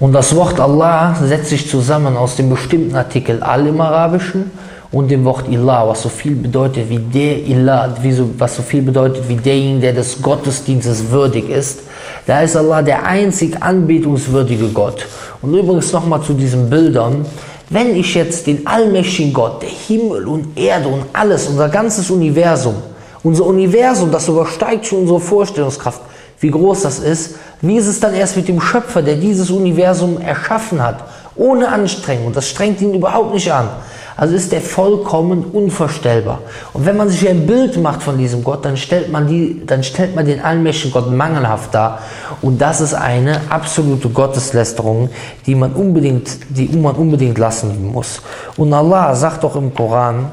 Und 0.00 0.12
das 0.12 0.34
Wort 0.34 0.58
Allah 0.58 1.14
setzt 1.22 1.50
sich 1.50 1.68
zusammen 1.68 2.16
aus 2.16 2.34
dem 2.36 2.50
bestimmten 2.50 2.96
Artikel 2.96 3.42
Al 3.42 3.66
im 3.66 3.80
Arabischen 3.80 4.50
und 4.90 5.10
dem 5.10 5.24
Wort 5.24 5.48
Ilah, 5.48 5.88
was 5.88 6.02
so 6.02 6.08
viel 6.08 6.34
bedeutet 6.34 6.90
wie 6.90 6.98
der 6.98 7.38
Ilah, 7.46 7.94
was 8.36 8.56
so 8.56 8.62
viel 8.62 8.82
bedeutet 8.82 9.28
wie 9.28 9.36
derjenige, 9.36 9.80
der 9.80 9.92
des 9.92 10.20
Gottesdienstes 10.20 11.10
würdig 11.10 11.48
ist. 11.48 11.80
Da 12.26 12.40
ist 12.40 12.56
Allah 12.56 12.82
der 12.82 13.06
einzig 13.06 13.62
anbetungswürdige 13.62 14.68
Gott. 14.68 15.06
Und 15.40 15.54
übrigens 15.54 15.92
nochmal 15.92 16.20
zu 16.22 16.34
diesen 16.34 16.68
Bildern. 16.68 17.24
Wenn 17.70 17.96
ich 17.96 18.14
jetzt 18.14 18.46
den 18.46 18.66
allmächtigen 18.66 19.32
Gott, 19.32 19.62
der 19.62 19.70
Himmel 19.70 20.26
und 20.26 20.58
Erde 20.58 20.88
und 20.88 21.04
alles, 21.12 21.48
unser 21.48 21.68
ganzes 21.68 22.10
Universum, 22.10 22.74
unser 23.22 23.46
Universum, 23.46 24.10
das 24.10 24.28
übersteigt 24.28 24.86
schon 24.86 25.00
unsere 25.00 25.20
Vorstellungskraft. 25.20 26.00
wie 26.40 26.50
groß 26.50 26.82
das 26.82 26.98
ist, 26.98 27.36
wie 27.60 27.76
ist 27.76 27.86
es 27.86 28.00
dann 28.00 28.14
erst 28.14 28.36
mit 28.36 28.48
dem 28.48 28.60
Schöpfer, 28.60 29.00
der 29.00 29.14
dieses 29.14 29.48
Universum 29.50 30.20
erschaffen 30.20 30.82
hat, 30.82 31.04
ohne 31.36 31.68
Anstrengung, 31.68 32.32
das 32.32 32.48
strengt 32.48 32.80
ihn 32.80 32.94
überhaupt 32.94 33.32
nicht 33.32 33.52
an. 33.52 33.68
Also 34.16 34.34
ist 34.34 34.52
der 34.52 34.60
vollkommen 34.60 35.44
unvorstellbar. 35.44 36.40
Und 36.74 36.84
wenn 36.84 36.96
man 36.96 37.08
sich 37.08 37.26
ein 37.28 37.46
Bild 37.46 37.80
macht 37.80 38.02
von 38.02 38.18
diesem 38.18 38.44
Gott, 38.44 38.64
dann 38.64 38.76
stellt 38.76 39.10
man, 39.10 39.26
die, 39.26 39.62
dann 39.66 39.82
stellt 39.82 40.14
man 40.14 40.26
den 40.26 40.40
allmächtigen 40.40 40.92
Gott 40.92 41.10
mangelhaft 41.10 41.74
dar. 41.74 42.00
Und 42.42 42.60
das 42.60 42.80
ist 42.80 42.92
eine 42.92 43.40
absolute 43.48 44.10
Gotteslästerung, 44.10 45.08
die 45.46 45.54
man 45.54 45.72
unbedingt, 45.72 46.38
die 46.50 46.68
man 46.76 46.94
unbedingt 46.94 47.38
lassen 47.38 47.92
muss. 47.92 48.20
Und 48.56 48.72
Allah 48.74 49.14
sagt 49.14 49.44
doch 49.44 49.56
im 49.56 49.74
Koran, 49.74 50.30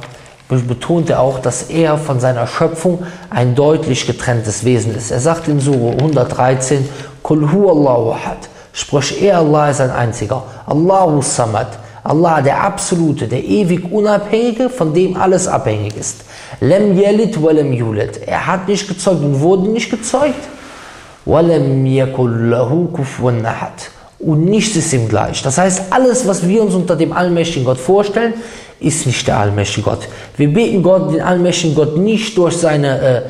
betont 0.50 1.10
er 1.10 1.20
auch, 1.22 1.39
dass 1.39 1.63
er 1.70 1.98
von 1.98 2.20
seiner 2.20 2.48
Schöpfung 2.48 3.03
ein 3.29 3.53
deutlich 3.53 4.08
getrenntes 4.08 4.65
Wesen 4.65 4.96
ist. 4.96 5.12
Er 5.12 5.20
sagt 5.20 5.48
in 5.48 5.60
Surah 5.60 5.91
113, 5.91 6.89
Kul 7.22 7.51
hu 7.51 7.70
Allahu 7.70 8.12
ahad. 8.12 8.50
Sprich, 8.74 9.22
er 9.22 9.38
Allah 9.39 9.70
ist 9.70 9.82
ein 9.82 9.91
einziger. 9.91 10.44
Allahu 10.65 11.22
samad. 11.22 11.68
Allah, 12.03 12.41
der 12.41 12.63
Absolute, 12.63 13.27
der 13.27 13.44
ewig 13.44 13.91
Unabhängige, 13.91 14.70
von 14.70 14.94
dem 14.94 15.18
alles 15.18 15.48
abhängig 15.48 15.96
ist. 15.98 16.22
Lem 16.60 16.98
yelit 16.98 17.41
walem 17.41 17.72
yulet. 17.72 18.25
Er 18.25 18.48
hat 18.48 18.68
nicht 18.68 18.88
gezeugt 18.88 19.22
und 19.22 19.39
wurde 19.41 19.70
nicht 19.70 19.91
gezeugt. 19.91 20.48
Walem 21.25 21.86
yakullahu 21.86 22.88
kufuwan 22.88 23.46
ahad. 23.46 23.91
Und 24.19 24.45
nichts 24.45 24.75
ist 24.75 24.91
ihm 24.91 25.07
gleich. 25.07 25.41
Das 25.41 25.57
heißt, 25.57 25.83
alles, 25.91 26.27
was 26.27 26.45
wir 26.47 26.61
uns 26.61 26.75
unter 26.75 26.95
dem 26.95 27.13
allmächtigen 27.13 27.63
Gott 27.63 27.77
vorstellen, 27.77 28.33
ist 28.79 29.05
nicht 29.05 29.27
der 29.27 29.39
allmächtige 29.39 29.89
Gott. 29.89 30.07
Wir 30.35 30.51
beten 30.53 30.83
Gott, 30.83 31.13
den 31.13 31.21
allmächtigen 31.21 31.75
Gott 31.75 31.97
nicht 31.97 32.38
durch 32.38 32.57
seine, 32.57 32.99
äh, 32.99 33.21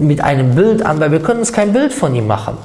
mit 0.00 0.20
einem 0.20 0.54
Bild 0.54 0.84
an, 0.84 0.98
weil 1.00 1.12
wir 1.12 1.20
können 1.20 1.40
uns 1.40 1.52
kein 1.52 1.72
Bild 1.72 1.92
von 1.92 2.14
ihm 2.14 2.26
machen, 2.26 2.58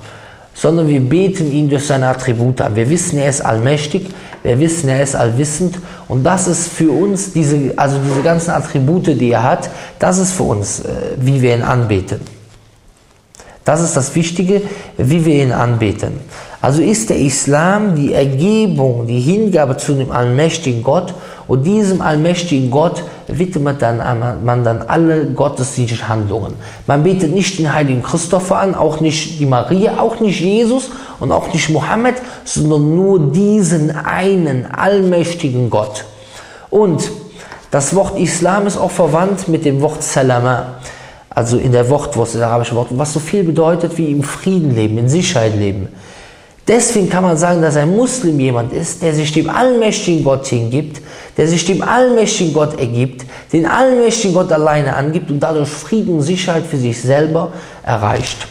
sondern 0.54 0.88
wir 0.88 1.00
beten 1.00 1.52
ihn 1.52 1.70
durch 1.70 1.86
seine 1.86 2.08
Attribute 2.08 2.62
an. 2.62 2.76
Wir 2.76 2.90
wissen, 2.90 3.18
er 3.18 3.30
ist 3.30 3.42
allmächtig, 3.42 4.08
wir 4.44 4.60
wissen, 4.60 4.90
er 4.90 5.02
ist 5.02 5.16
allwissend 5.16 5.80
und 6.08 6.24
das 6.24 6.48
ist 6.48 6.68
für 6.68 6.92
uns, 6.92 7.34
diese, 7.34 7.74
also 7.76 7.98
diese 7.98 8.22
ganzen 8.22 8.52
Attribute, 8.52 9.08
die 9.08 9.32
er 9.32 9.44
hat, 9.44 9.70
das 10.00 10.18
ist 10.18 10.34
für 10.34 10.44
uns, 10.44 10.82
äh, 10.82 10.86
wie 11.18 11.42
wir 11.42 11.56
ihn 11.56 11.64
anbeten. 11.64 12.20
Das 13.66 13.82
ist 13.82 13.96
das 13.96 14.14
Wichtige, 14.14 14.62
wie 14.98 15.26
wir 15.26 15.42
ihn 15.42 15.52
anbeten. 15.52 16.20
Also 16.64 16.82
ist 16.82 17.10
der 17.10 17.20
Islam 17.20 17.94
die 17.94 18.14
Ergebung, 18.14 19.06
die 19.06 19.20
Hingabe 19.20 19.76
zu 19.76 19.96
dem 19.96 20.12
allmächtigen 20.12 20.82
Gott 20.82 21.14
und 21.46 21.66
diesem 21.66 22.02
allmächtigen 22.02 22.72
Gott 22.72 23.04
widmet 23.28 23.82
dann, 23.82 23.98
man 24.46 24.64
dann 24.64 24.82
alle 24.84 25.26
gottesdienstlichen 25.26 26.08
Handlungen. 26.08 26.54
Man 26.88 27.04
betet 27.04 27.36
nicht 27.36 27.60
den 27.60 27.74
heiligen 27.74 28.02
Christopher 28.02 28.60
an, 28.60 28.76
auch 28.76 29.02
nicht 29.02 29.42
die 29.42 29.46
Maria, 29.46 30.00
auch 30.00 30.22
nicht 30.22 30.40
Jesus 30.40 30.90
und 31.20 31.34
auch 31.34 31.52
nicht 31.52 31.70
Mohammed, 31.70 32.16
sondern 32.46 32.96
nur 32.96 33.20
diesen 33.20 33.94
einen 33.94 34.66
allmächtigen 34.66 35.70
Gott. 35.70 36.06
Und 36.70 37.12
das 37.72 37.94
Wort 37.94 38.18
Islam 38.18 38.68
ist 38.68 38.78
auch 38.78 38.92
verwandt 38.92 39.50
mit 39.50 39.66
dem 39.66 39.82
Wort 39.82 40.02
Salama, 40.02 40.76
also 41.30 41.58
in 41.58 41.74
der 41.74 41.90
Wortwurst, 41.90 42.36
das 42.36 42.42
arabische 42.42 42.76
Wort, 42.76 42.88
was 42.92 43.12
so 43.12 43.20
viel 43.20 43.44
bedeutet 43.44 43.98
wie 43.98 44.14
im 44.14 44.24
Frieden 44.24 44.74
leben, 44.74 44.98
in 44.98 45.10
Sicherheit 45.10 45.58
leben. 45.58 45.90
Deswegen 46.68 47.10
kann 47.10 47.24
man 47.24 47.36
sagen, 47.36 47.62
dass 47.62 47.76
ein 47.76 47.94
Muslim 47.94 48.40
jemand 48.40 48.72
ist, 48.72 49.02
der 49.02 49.14
sich 49.14 49.34
dem 49.34 49.50
allmächtigen 49.50 50.24
Gott 50.24 50.48
hingibt, 50.48 51.02
der 51.36 51.48
sich 51.48 51.66
dem 51.66 51.82
allmächtigen 51.82 52.54
Gott 52.54 52.80
ergibt, 52.80 53.26
den 53.52 53.66
allmächtigen 53.66 54.34
Gott 54.34 54.52
alleine 54.52 54.96
angibt 54.96 55.30
und 55.30 55.42
dadurch 55.42 55.68
Frieden 55.68 56.16
und 56.16 56.22
Sicherheit 56.22 56.66
für 56.66 56.78
sich 56.78 57.02
selber 57.02 57.52
erreicht. 57.86 58.48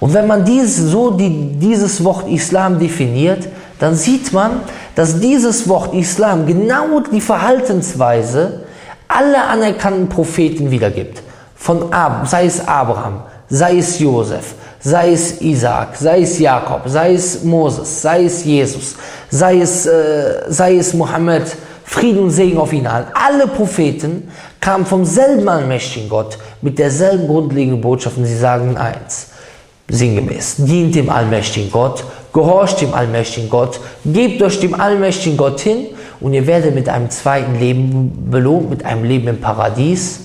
Und 0.00 0.12
wenn 0.12 0.26
man 0.26 0.44
dies, 0.44 0.76
so 0.76 1.12
die, 1.12 1.52
dieses 1.58 2.02
Wort 2.02 2.28
Islam 2.28 2.80
definiert, 2.80 3.46
dann 3.78 3.94
sieht 3.94 4.32
man, 4.32 4.62
dass 4.96 5.20
dieses 5.20 5.68
Wort 5.68 5.94
Islam 5.94 6.46
genau 6.46 7.00
die 7.12 7.20
Verhaltensweise 7.20 8.64
aller 9.06 9.48
anerkannten 9.48 10.08
Propheten 10.08 10.70
wiedergibt. 10.70 11.22
Von 11.54 11.92
Ab, 11.92 12.26
sei 12.26 12.46
es 12.46 12.66
Abraham, 12.66 13.22
sei 13.48 13.78
es 13.78 13.98
Josef, 13.98 14.54
sei 14.80 15.12
es 15.12 15.40
Isaac, 15.40 15.96
sei 15.96 16.22
es 16.22 16.38
Jakob, 16.38 16.82
sei 16.86 17.14
es 17.14 17.44
Moses, 17.44 18.02
sei 18.02 18.24
es 18.24 18.44
Jesus, 18.44 18.96
sei 19.30 19.60
es, 19.60 19.86
äh, 19.86 20.42
sei 20.48 20.76
es 20.76 20.94
Mohammed, 20.94 21.56
Frieden 21.84 22.20
und 22.20 22.30
Segen 22.30 22.58
auf 22.58 22.72
ihn 22.72 22.86
allen. 22.86 23.06
Alle 23.14 23.46
Propheten 23.46 24.30
kamen 24.60 24.86
vom 24.86 25.04
selben 25.04 25.48
allmächtigen 25.48 26.08
Gott 26.08 26.38
mit 26.62 26.78
derselben 26.78 27.26
grundlegenden 27.26 27.80
Botschaft 27.80 28.16
und 28.16 28.24
sie 28.24 28.36
sagen 28.36 28.76
eins, 28.76 29.28
sinngemäß, 29.88 30.56
dient 30.58 30.94
dem 30.94 31.10
allmächtigen 31.10 31.70
Gott, 31.70 32.04
gehorcht 32.32 32.80
dem 32.80 32.94
allmächtigen 32.94 33.50
Gott, 33.50 33.80
gebt 34.04 34.40
euch 34.40 34.60
dem 34.60 34.80
allmächtigen 34.80 35.36
Gott 35.36 35.60
hin 35.60 35.88
und 36.20 36.32
ihr 36.32 36.46
werdet 36.46 36.74
mit 36.74 36.88
einem 36.88 37.10
zweiten 37.10 37.58
Leben 37.58 38.30
belohnt, 38.30 38.70
mit 38.70 38.84
einem 38.84 39.04
Leben 39.04 39.28
im 39.28 39.40
Paradies, 39.40 40.20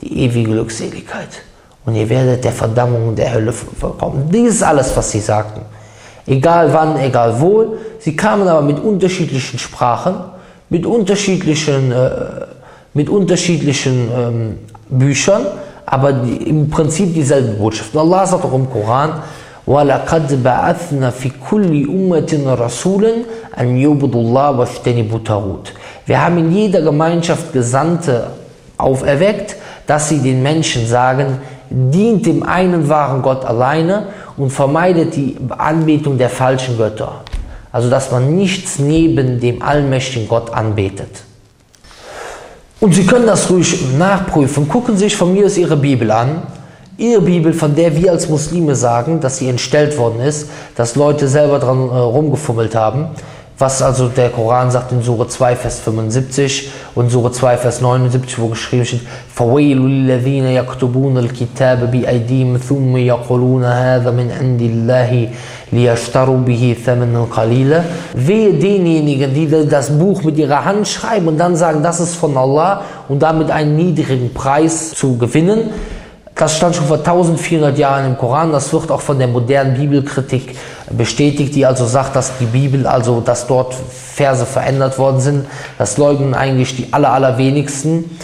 die 0.00 0.24
ewige 0.24 0.52
Glückseligkeit 0.52 1.42
und 1.85 1.95
ihr 1.95 2.09
werdet 2.09 2.43
der 2.43 2.51
Verdammung 2.51 3.15
der 3.15 3.33
Hölle 3.33 3.53
verkommen. 3.53 4.29
Dies 4.31 4.55
ist 4.55 4.63
alles, 4.63 4.95
was 4.95 5.11
sie 5.11 5.19
sagten. 5.19 5.61
Egal 6.27 6.73
wann, 6.73 6.99
egal 6.99 7.39
wo. 7.39 7.75
Sie 7.99 8.15
kamen 8.15 8.47
aber 8.47 8.61
mit 8.61 8.79
unterschiedlichen 8.79 9.59
Sprachen, 9.59 10.15
mit 10.69 10.85
unterschiedlichen, 10.85 11.91
äh, 11.91 12.09
mit 12.93 13.09
unterschiedlichen 13.09 14.09
ähm, 14.17 14.57
Büchern, 14.89 15.45
aber 15.85 16.13
die, 16.13 16.49
im 16.49 16.69
Prinzip 16.69 17.13
dieselbe 17.13 17.53
Botschaft. 17.53 17.93
Und 17.93 18.01
Allah 18.01 18.25
sagt 18.25 18.43
auch 18.45 18.53
im 18.53 18.69
Koran, 18.69 19.21
وَلَقَدْ 19.67 20.43
بَعَثْنَا 20.43 21.09
فِي 21.09 21.31
كُلِّ 21.49 21.87
أُمَّةٍ 21.89 22.31
رَسُولًا 22.65 23.13
أَنْ 23.59 23.77
يُعْبُدُوا 23.77 24.21
اللَّهَ 24.21 24.51
وَاجْتَنِبُوا 24.59 25.17
الطَّاغُوتَ 25.17 25.73
Wir 26.05 26.23
haben 26.23 26.37
in 26.37 26.51
jeder 26.51 26.81
Gemeinschaft 26.81 27.51
Gesandte 27.51 28.27
auferweckt, 28.77 29.55
dass 29.87 30.09
sie 30.09 30.19
den 30.19 30.43
Menschen 30.43 30.85
sagen, 30.85 31.39
dient 31.70 32.26
dem 32.26 32.42
einen 32.42 32.88
wahren 32.88 33.22
Gott 33.22 33.44
alleine 33.44 34.08
und 34.36 34.50
vermeidet 34.50 35.16
die 35.16 35.36
Anbetung 35.56 36.18
der 36.18 36.28
falschen 36.28 36.76
Götter. 36.76 37.22
Also 37.72 37.88
dass 37.88 38.10
man 38.10 38.36
nichts 38.36 38.78
neben 38.78 39.40
dem 39.40 39.62
allmächtigen 39.62 40.28
Gott 40.28 40.52
anbetet. 40.52 41.22
Und 42.80 42.94
Sie 42.94 43.06
können 43.06 43.26
das 43.26 43.50
ruhig 43.50 43.78
nachprüfen. 43.96 44.68
Gucken 44.68 44.96
Sie 44.96 45.04
sich 45.04 45.16
von 45.16 45.32
mir 45.32 45.46
aus 45.46 45.56
Ihre 45.56 45.76
Bibel 45.76 46.10
an. 46.10 46.42
Ihre 46.96 47.22
Bibel, 47.22 47.52
von 47.52 47.74
der 47.74 47.96
wir 47.96 48.10
als 48.10 48.28
Muslime 48.28 48.74
sagen, 48.74 49.20
dass 49.20 49.38
sie 49.38 49.48
entstellt 49.48 49.96
worden 49.96 50.20
ist, 50.20 50.50
dass 50.76 50.96
Leute 50.96 51.28
selber 51.28 51.58
dran 51.58 51.88
äh, 51.88 51.96
rumgefummelt 51.96 52.74
haben 52.74 53.08
was 53.59 53.81
also 53.81 54.09
der 54.09 54.29
Koran 54.29 54.69
sagt 54.69 54.91
in 54.91 55.01
Sure 55.01 55.27
2, 55.27 55.55
Vers 55.55 55.79
75 55.79 56.71
und 56.93 57.09
Sure 57.09 57.31
2, 57.31 57.57
Vers 57.57 57.79
79, 57.79 58.37
wo 58.39 58.47
geschrieben 58.47 58.85
steht, 58.85 59.01
فَوَيْلُ 59.33 59.77
لِلَّذِينَ 59.77 60.45
يَكْتُبُونَ 60.45 61.17
الْكِتَابَ 61.17 61.91
بِأَيْدِيهِمْ 61.91 62.57
ثُمَّ 62.57 62.97
يَقُولُونَ 62.97 63.63
هَذَا 63.63 64.11
مِنْ 64.11 64.31
عِنْدِ 64.31 64.61
اللَّهِ 64.61 65.29
لِيَشْتَرُوا 65.71 66.37
بِهِ 66.37 66.75
ثَمَنًا 66.85 67.25
قَلِيلًا 67.31 67.83
Wehe 68.15 68.53
denjenigen, 68.53 69.33
die 69.33 69.47
das 69.69 69.89
Buch 69.89 70.23
mit 70.23 70.37
ihrer 70.37 70.65
Hand 70.65 70.87
schreiben 70.87 71.29
und 71.29 71.37
dann 71.37 71.55
sagen, 71.55 71.81
das 71.81 72.01
ist 72.01 72.15
von 72.15 72.35
Allah 72.35 72.81
und 73.07 73.21
damit 73.21 73.51
einen 73.51 73.77
niedrigen 73.77 74.33
Preis 74.33 74.91
zu 74.91 75.17
gewinnen, 75.17 75.69
das 76.40 76.56
stand 76.56 76.74
schon 76.74 76.86
vor 76.86 76.96
1400 76.96 77.76
Jahren 77.76 78.06
im 78.06 78.16
Koran. 78.16 78.50
Das 78.50 78.72
wird 78.72 78.90
auch 78.90 79.02
von 79.02 79.18
der 79.18 79.28
modernen 79.28 79.74
Bibelkritik 79.74 80.56
bestätigt, 80.90 81.54
die 81.54 81.66
also 81.66 81.84
sagt, 81.84 82.16
dass 82.16 82.38
die 82.38 82.46
Bibel, 82.46 82.86
also 82.86 83.20
dass 83.20 83.46
dort 83.46 83.74
Verse 83.74 84.46
verändert 84.46 84.98
worden 84.98 85.20
sind. 85.20 85.46
Das 85.76 85.98
leugnen 85.98 86.32
eigentlich 86.32 86.74
die 86.76 86.94
aller, 86.94 87.12
allerwenigsten. 87.12 88.16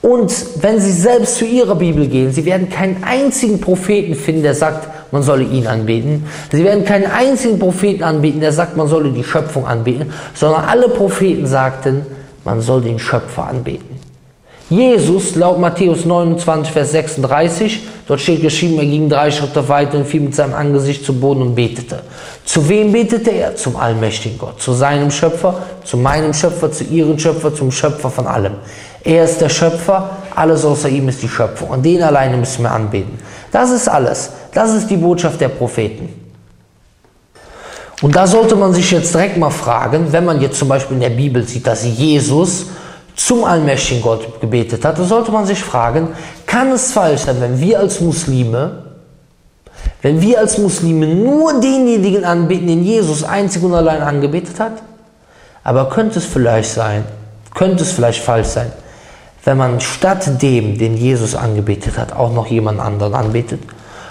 Und 0.00 0.32
wenn 0.62 0.80
Sie 0.80 0.92
selbst 0.92 1.36
zu 1.36 1.44
Ihrer 1.44 1.74
Bibel 1.74 2.08
gehen, 2.08 2.32
Sie 2.32 2.46
werden 2.46 2.70
keinen 2.70 3.04
einzigen 3.04 3.60
Propheten 3.60 4.14
finden, 4.14 4.42
der 4.42 4.54
sagt, 4.54 4.88
man 5.12 5.22
solle 5.22 5.44
ihn 5.44 5.66
anbeten. 5.66 6.24
Sie 6.50 6.64
werden 6.64 6.86
keinen 6.86 7.10
einzigen 7.10 7.58
Propheten 7.58 8.02
anbeten, 8.04 8.40
der 8.40 8.52
sagt, 8.52 8.76
man 8.76 8.88
solle 8.88 9.10
die 9.10 9.24
Schöpfung 9.24 9.66
anbeten, 9.66 10.12
sondern 10.32 10.64
alle 10.64 10.88
Propheten 10.88 11.46
sagten, 11.46 12.06
man 12.44 12.62
soll 12.62 12.80
den 12.80 12.98
Schöpfer 12.98 13.48
anbeten. 13.48 13.93
Jesus, 14.70 15.34
laut 15.34 15.58
Matthäus 15.58 16.06
29, 16.06 16.72
Vers 16.72 16.92
36, 16.92 17.82
dort 18.08 18.20
steht 18.20 18.40
geschrieben, 18.40 18.78
er 18.78 18.86
ging 18.86 19.10
drei 19.10 19.30
Schritte 19.30 19.68
weiter 19.68 19.98
und 19.98 20.06
fiel 20.06 20.22
mit 20.22 20.34
seinem 20.34 20.54
Angesicht 20.54 21.04
zu 21.04 21.12
Boden 21.12 21.42
und 21.42 21.54
betete. 21.54 22.00
Zu 22.46 22.66
wem 22.68 22.90
betete 22.90 23.30
er? 23.30 23.56
Zum 23.56 23.76
allmächtigen 23.76 24.38
Gott, 24.38 24.62
zu 24.62 24.72
seinem 24.72 25.10
Schöpfer, 25.10 25.54
zu 25.84 25.98
meinem 25.98 26.32
Schöpfer, 26.32 26.72
zu 26.72 26.84
ihrem 26.84 27.18
Schöpfer, 27.18 27.54
zum 27.54 27.70
Schöpfer 27.70 28.08
von 28.08 28.26
allem. 28.26 28.54
Er 29.02 29.24
ist 29.24 29.38
der 29.42 29.50
Schöpfer, 29.50 30.16
alles 30.34 30.64
außer 30.64 30.88
ihm 30.88 31.08
ist 31.10 31.22
die 31.22 31.28
Schöpfung 31.28 31.68
und 31.68 31.82
den 31.82 32.02
alleine 32.02 32.38
müssen 32.38 32.62
wir 32.62 32.70
anbeten. 32.70 33.18
Das 33.52 33.70
ist 33.70 33.86
alles. 33.86 34.30
Das 34.54 34.72
ist 34.72 34.88
die 34.88 34.96
Botschaft 34.96 35.42
der 35.42 35.50
Propheten. 35.50 36.08
Und 38.00 38.16
da 38.16 38.26
sollte 38.26 38.56
man 38.56 38.72
sich 38.72 38.90
jetzt 38.90 39.14
direkt 39.14 39.36
mal 39.36 39.50
fragen, 39.50 40.06
wenn 40.10 40.24
man 40.24 40.40
jetzt 40.40 40.58
zum 40.58 40.68
Beispiel 40.68 40.94
in 40.94 41.02
der 41.02 41.10
Bibel 41.10 41.46
sieht, 41.46 41.66
dass 41.66 41.84
Jesus 41.84 42.66
zum 43.16 43.44
allmächtigen 43.44 44.02
Gott 44.02 44.40
gebetet 44.40 44.84
hat, 44.84 44.98
dann 44.98 45.06
sollte 45.06 45.30
man 45.30 45.46
sich 45.46 45.62
fragen, 45.62 46.08
kann 46.46 46.72
es 46.72 46.92
falsch 46.92 47.22
sein, 47.22 47.40
wenn 47.40 47.60
wir 47.60 47.78
als 47.78 48.00
Muslime, 48.00 48.84
Wenn 50.02 50.20
wir 50.20 50.38
als 50.38 50.58
Muslime 50.58 51.06
nur 51.06 51.60
denjenigen 51.60 52.24
anbeten, 52.24 52.66
den 52.66 52.84
Jesus 52.84 53.24
einzig 53.24 53.62
und 53.62 53.74
allein 53.74 54.02
angebetet 54.02 54.60
hat, 54.60 54.82
aber 55.62 55.88
könnte 55.88 56.18
es 56.18 56.26
vielleicht 56.26 56.70
sein, 56.70 57.04
könnte 57.54 57.82
es 57.82 57.92
vielleicht 57.92 58.22
falsch 58.22 58.48
sein, 58.48 58.70
wenn 59.44 59.56
man 59.56 59.80
statt 59.80 60.42
dem, 60.42 60.78
den 60.78 60.96
Jesus 60.96 61.34
angebetet 61.34 61.98
hat, 61.98 62.14
auch 62.14 62.32
noch 62.32 62.46
jemand 62.46 62.80
anderen 62.80 63.14
anbetet, 63.14 63.62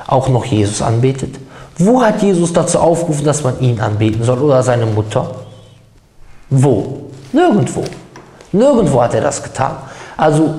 auch 0.08 0.30
noch 0.30 0.46
Jesus 0.46 0.82
anbetet? 0.82 1.36
Wo 1.78 2.02
hat 2.02 2.22
Jesus 2.22 2.54
dazu 2.54 2.80
aufgerufen, 2.80 3.26
dass 3.26 3.44
man 3.44 3.60
ihn 3.60 3.80
anbeten 3.80 4.24
soll 4.24 4.40
oder 4.40 4.62
seine 4.62 4.86
Mutter? 4.86 5.30
Wo? 6.50 7.10
Nirgendwo. 7.32 7.84
Nirgendwo 8.54 9.02
hat 9.02 9.14
er 9.14 9.22
das 9.22 9.44
getan. 9.44 9.76
Also, 10.16 10.54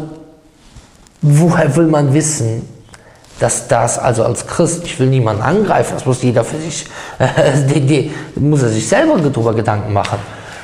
woher 1.22 1.74
will 1.76 1.86
man 1.86 2.12
wissen, 2.12 2.68
dass 3.40 3.66
das, 3.68 3.98
also 3.98 4.24
als 4.24 4.46
Christ, 4.46 4.84
ich 4.84 4.98
will 5.00 5.08
niemanden 5.08 5.42
angreifen, 5.42 5.94
das 5.94 6.06
muss 6.06 6.22
jeder 6.22 6.44
für 6.44 6.58
sich, 6.58 6.86
die, 7.74 7.80
die, 7.80 8.10
muss 8.36 8.62
er 8.62 8.68
sich 8.68 8.86
selber 8.88 9.18
darüber 9.18 9.54
Gedanken 9.54 9.92
machen. 9.92 10.18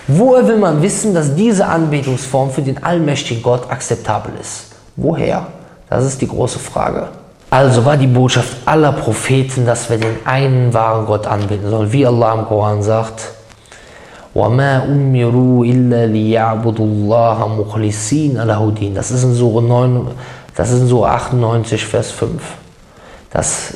Woher 0.06 0.46
will 0.46 0.56
man 0.56 0.82
wissen, 0.82 1.14
dass 1.14 1.34
diese 1.34 1.66
Anbetungsform 1.66 2.50
für 2.50 2.62
den 2.62 2.82
allmächtigen 2.82 3.42
Gott 3.42 3.70
akzeptabel 3.70 4.32
ist? 4.40 4.66
Woher? 4.96 5.46
Das 5.88 6.04
ist 6.04 6.20
die 6.20 6.28
große 6.28 6.58
Frage. 6.58 7.08
Also 7.50 7.84
war 7.84 7.96
die 7.96 8.06
Botschaft 8.06 8.56
aller 8.64 8.92
Propheten, 8.92 9.66
dass 9.66 9.90
wir 9.90 9.98
den 9.98 10.24
einen 10.24 10.72
wahren 10.72 11.06
Gott 11.06 11.26
anbeten 11.26 11.68
sollen, 11.68 11.92
wie 11.92 12.06
Allah 12.06 12.34
im 12.34 12.46
Koran 12.46 12.82
sagt. 12.82 13.32
وَمَا 14.35 14.85
أُمِّرُوا 14.85 15.65
إِلَّا 15.65 16.07
لِيَعْبُدُوا 16.07 16.85
اللَّهَ 16.85 17.37
مُخْلِصِينَ 17.59 18.35
لَهُ 18.43 18.71
دِينَ 18.71 18.93
Das 18.93 19.11
ist 19.11 19.23
in 19.23 19.33
Sura 19.33 19.61
9, 19.61 20.07
das 20.55 20.71
ist 20.71 20.81
in 20.81 20.87
Sura 20.87 21.15
98, 21.15 21.85
Vers 21.85 22.11
5. 22.11 22.41
Das, 23.31 23.73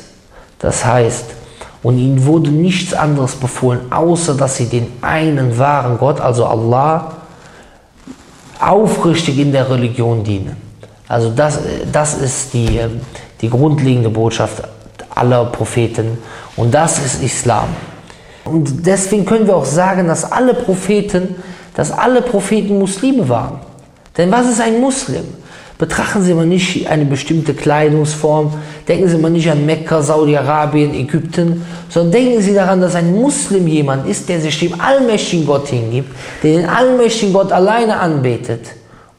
das 0.58 0.84
heißt, 0.84 1.24
und 1.82 1.98
ihnen 1.98 2.26
wurde 2.26 2.50
nichts 2.50 2.92
anderes 2.92 3.36
befohlen, 3.36 3.80
außer 3.90 4.34
dass 4.34 4.56
sie 4.56 4.66
den 4.66 4.92
einen 5.00 5.58
wahren 5.58 5.96
Gott, 5.98 6.20
also 6.20 6.44
Allah, 6.44 7.12
aufrichtig 8.60 9.38
in 9.38 9.52
der 9.52 9.70
Religion 9.70 10.22
dienen. 10.22 10.56
Also 11.08 11.30
das, 11.30 11.58
das 11.90 12.14
ist 12.14 12.52
die, 12.52 12.80
die 13.40 13.48
grundlegende 13.48 14.10
Botschaft 14.10 14.62
aller 15.14 15.46
Propheten 15.46 16.18
und 16.56 16.72
das 16.72 16.98
ist 16.98 17.22
Islam. 17.22 17.68
Und 18.45 18.85
deswegen 18.85 19.25
können 19.25 19.47
wir 19.47 19.55
auch 19.55 19.65
sagen, 19.65 20.07
dass 20.07 20.31
alle 20.31 20.53
Propheten, 20.53 21.35
dass 21.75 21.91
alle 21.91 22.21
Propheten 22.21 22.79
Muslime 22.79 23.27
waren. 23.27 23.59
Denn 24.17 24.31
was 24.31 24.47
ist 24.47 24.61
ein 24.61 24.79
Muslim? 24.79 25.23
Betrachten 25.77 26.21
Sie 26.21 26.33
mal 26.33 26.45
nicht 26.45 26.87
eine 26.87 27.03
bestimmte 27.03 27.53
Kleidungsform, 27.53 28.53
denken 28.87 29.09
Sie 29.09 29.17
mal 29.17 29.29
nicht 29.29 29.51
an 29.51 29.65
Mekka, 29.65 30.01
Saudi-Arabien, 30.01 30.93
Ägypten, 30.93 31.65
sondern 31.89 32.13
denken 32.13 32.41
Sie 32.41 32.53
daran, 32.53 32.79
dass 32.79 32.95
ein 32.95 33.13
Muslim 33.13 33.67
jemand 33.67 34.07
ist, 34.07 34.29
der 34.29 34.39
sich 34.39 34.57
dem 34.57 34.79
allmächtigen 34.79 35.45
Gott 35.45 35.67
hingibt, 35.67 36.15
der 36.43 36.59
den 36.59 36.69
allmächtigen 36.69 37.33
Gott 37.33 37.51
alleine 37.51 37.99
anbetet 37.99 38.61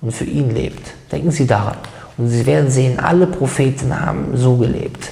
und 0.01 0.13
für 0.13 0.25
ihn 0.25 0.55
lebt. 0.55 0.81
Denken 1.13 1.31
Sie 1.31 1.47
daran. 1.47 1.77
Und 2.17 2.29
Sie 2.29 2.47
werden 2.47 2.71
sehen, 2.71 2.99
alle 3.01 3.27
Propheten 3.27 4.01
haben 4.01 4.29
so 4.35 4.57
gelebt. 4.57 5.11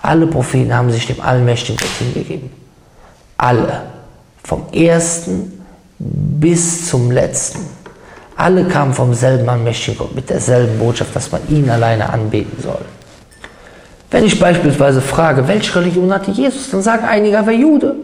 Alle 0.00 0.26
Propheten 0.26 0.74
haben 0.74 0.90
sich 0.90 1.06
dem 1.06 1.20
allmächtigen 1.20 1.76
Gott 1.76 1.90
hingegeben. 1.98 2.57
Alle. 3.38 3.82
Vom 4.44 4.66
ersten 4.72 5.64
bis 5.98 6.88
zum 6.88 7.10
letzten. 7.10 7.60
Alle 8.36 8.64
kamen 8.64 8.94
vom 8.94 9.14
selben 9.14 9.48
allmächtigen 9.48 9.98
Gott 9.98 10.14
mit 10.14 10.30
derselben 10.30 10.78
Botschaft, 10.78 11.14
dass 11.16 11.32
man 11.32 11.40
ihn 11.48 11.68
alleine 11.68 12.08
anbeten 12.08 12.62
soll. 12.62 12.84
Wenn 14.10 14.24
ich 14.24 14.38
beispielsweise 14.38 15.00
frage, 15.00 15.46
welche 15.48 15.74
Religion 15.74 16.12
hatte 16.12 16.30
Jesus, 16.30 16.70
dann 16.70 16.82
sagen 16.82 17.04
einige, 17.04 17.36
er 17.36 17.46
war 17.46 17.52
Jude. 17.52 17.96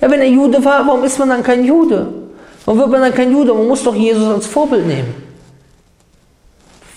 Ja, 0.00 0.10
wenn 0.10 0.20
er 0.20 0.28
Jude 0.28 0.62
war, 0.64 0.86
warum 0.86 1.04
ist 1.04 1.18
man 1.18 1.28
dann 1.28 1.42
kein 1.42 1.64
Jude? 1.64 2.08
Warum 2.64 2.80
wird 2.80 2.90
man 2.90 3.00
dann 3.00 3.14
kein 3.14 3.30
Jude? 3.30 3.54
Man 3.54 3.68
muss 3.68 3.82
doch 3.84 3.94
Jesus 3.94 4.28
als 4.28 4.46
Vorbild 4.46 4.86
nehmen. 4.86 5.14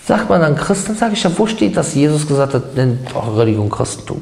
Sagt 0.04 0.28
man 0.28 0.40
dann 0.40 0.56
Christ, 0.56 0.88
dann 0.88 0.96
sage 0.96 1.12
ich 1.14 1.22
ja, 1.22 1.30
wo 1.36 1.46
steht, 1.46 1.76
dass 1.76 1.94
Jesus 1.94 2.26
gesagt 2.26 2.54
hat, 2.54 2.74
nennt 2.74 3.14
eure 3.14 3.38
Religion 3.38 3.70
Christentum? 3.70 4.20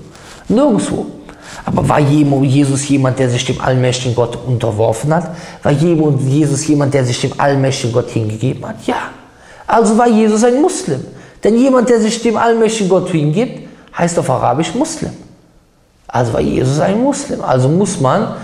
Nirgendwo. 0.48 1.06
Aber 1.64 1.88
war 1.88 1.98
Jesus 1.98 2.88
jemand, 2.88 3.18
der 3.18 3.30
sich 3.30 3.44
dem 3.44 3.60
allmächtigen 3.60 4.14
Gott 4.14 4.38
unterworfen 4.46 5.14
hat? 5.14 5.30
War 5.62 5.72
Jesus 5.72 6.66
jemand, 6.66 6.94
der 6.94 7.04
sich 7.04 7.20
dem 7.20 7.32
allmächtigen 7.38 7.92
Gott 7.92 8.10
hingegeben 8.10 8.66
hat? 8.66 8.76
Ja. 8.86 9.10
Also 9.66 9.96
war 9.98 10.08
Jesus 10.08 10.44
ein 10.44 10.60
Muslim. 10.60 11.04
Denn 11.44 11.56
jemand, 11.56 11.88
der 11.88 12.00
sich 12.00 12.22
dem 12.22 12.36
allmächtigen 12.36 12.88
Gott 12.88 13.10
hingibt, 13.10 13.68
heißt 13.96 14.18
auf 14.18 14.30
Arabisch 14.30 14.74
Muslim. 14.74 15.12
Also 16.06 16.32
war 16.32 16.40
Jesus 16.40 16.80
ein 16.80 17.02
Muslim. 17.02 17.42
Also 17.42 17.68
muss 17.68 18.00
man, 18.00 18.34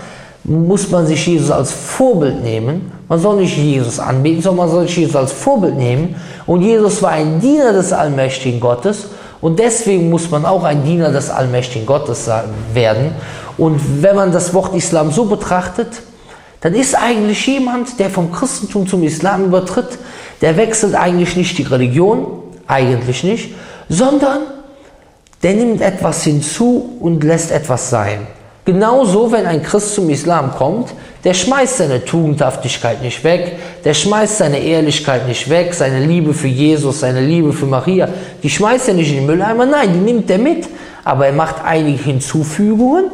muss 0.43 0.89
man 0.91 1.07
sich 1.07 1.25
Jesus 1.25 1.51
als 1.51 1.71
Vorbild 1.71 2.43
nehmen 2.43 2.91
man 3.07 3.19
soll 3.19 3.37
nicht 3.37 3.57
Jesus 3.57 3.99
anbeten, 3.99 4.41
sondern 4.41 4.65
man 4.65 4.75
soll 4.75 4.87
sich 4.87 4.97
Jesus 4.97 5.15
als 5.15 5.31
Vorbild 5.31 5.77
nehmen. 5.77 6.15
Und 6.47 6.61
Jesus 6.61 7.01
war 7.03 7.11
ein 7.11 7.39
Diener 7.39 7.71
des 7.73 7.93
allmächtigen 7.93 8.59
Gottes. 8.59 9.07
Und 9.45 9.59
deswegen 9.59 10.09
muss 10.09 10.31
man 10.31 10.43
auch 10.43 10.63
ein 10.63 10.83
Diener 10.83 11.11
des 11.11 11.29
allmächtigen 11.29 11.85
Gottes 11.85 12.27
werden. 12.73 13.11
Und 13.59 13.79
wenn 14.01 14.15
man 14.15 14.31
das 14.31 14.55
Wort 14.55 14.73
Islam 14.73 15.11
so 15.11 15.25
betrachtet, 15.25 16.01
dann 16.61 16.73
ist 16.73 16.95
eigentlich 16.95 17.45
jemand, 17.45 17.99
der 17.99 18.09
vom 18.09 18.31
Christentum 18.31 18.87
zum 18.87 19.03
Islam 19.03 19.45
übertritt, 19.45 19.99
der 20.41 20.57
wechselt 20.57 20.95
eigentlich 20.95 21.35
nicht 21.35 21.59
die 21.59 21.61
Religion, 21.61 22.25
eigentlich 22.65 23.23
nicht, 23.23 23.53
sondern 23.87 24.39
der 25.43 25.53
nimmt 25.53 25.79
etwas 25.79 26.23
hinzu 26.23 26.97
und 26.99 27.23
lässt 27.23 27.51
etwas 27.51 27.91
sein. 27.91 28.25
Genauso, 28.65 29.31
wenn 29.31 29.45
ein 29.45 29.61
Christ 29.61 29.93
zum 29.93 30.09
Islam 30.09 30.51
kommt, 30.55 30.91
der 31.23 31.35
schmeißt 31.35 31.77
seine 31.77 32.03
Tugendhaftigkeit 32.03 33.03
nicht 33.03 33.23
weg, 33.23 33.59
der 33.83 33.93
schmeißt 33.93 34.39
seine 34.39 34.57
Ehrlichkeit 34.57 35.27
nicht 35.27 35.47
weg, 35.51 35.75
seine 35.75 36.03
Liebe 36.03 36.33
für 36.33 36.47
Jesus, 36.47 37.01
seine 37.01 37.21
Liebe 37.21 37.53
für 37.53 37.67
Maria, 37.67 38.09
die 38.41 38.49
schmeißt 38.49 38.87
er 38.87 38.95
nicht 38.95 39.11
in 39.11 39.17
den 39.17 39.25
Mülleimer, 39.27 39.67
nein, 39.67 39.93
die 39.93 39.99
nimmt 39.99 40.31
er 40.31 40.39
mit, 40.39 40.67
aber 41.03 41.27
er 41.27 41.33
macht 41.33 41.57
einige 41.63 42.01
Hinzufügungen, 42.01 43.05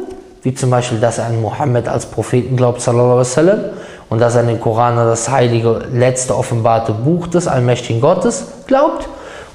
wie 0.42 0.54
zum 0.54 0.70
Beispiel, 0.70 0.98
dass 0.98 1.18
er 1.18 1.26
an 1.26 1.42
Mohammed 1.42 1.86
als 1.86 2.06
Propheten 2.06 2.56
glaubt, 2.56 2.80
sallallahu 2.80 3.10
alaihi 3.10 3.20
wasallam, 3.20 3.60
und 4.08 4.20
dass 4.20 4.34
er 4.34 4.40
an 4.40 4.48
den 4.48 4.60
Koran, 4.60 4.96
das 4.96 5.28
heilige, 5.28 5.82
letzte 5.92 6.34
offenbarte 6.34 6.92
Buch 6.92 7.26
des 7.26 7.46
allmächtigen 7.46 8.00
Gottes 8.00 8.44
glaubt, 8.66 9.06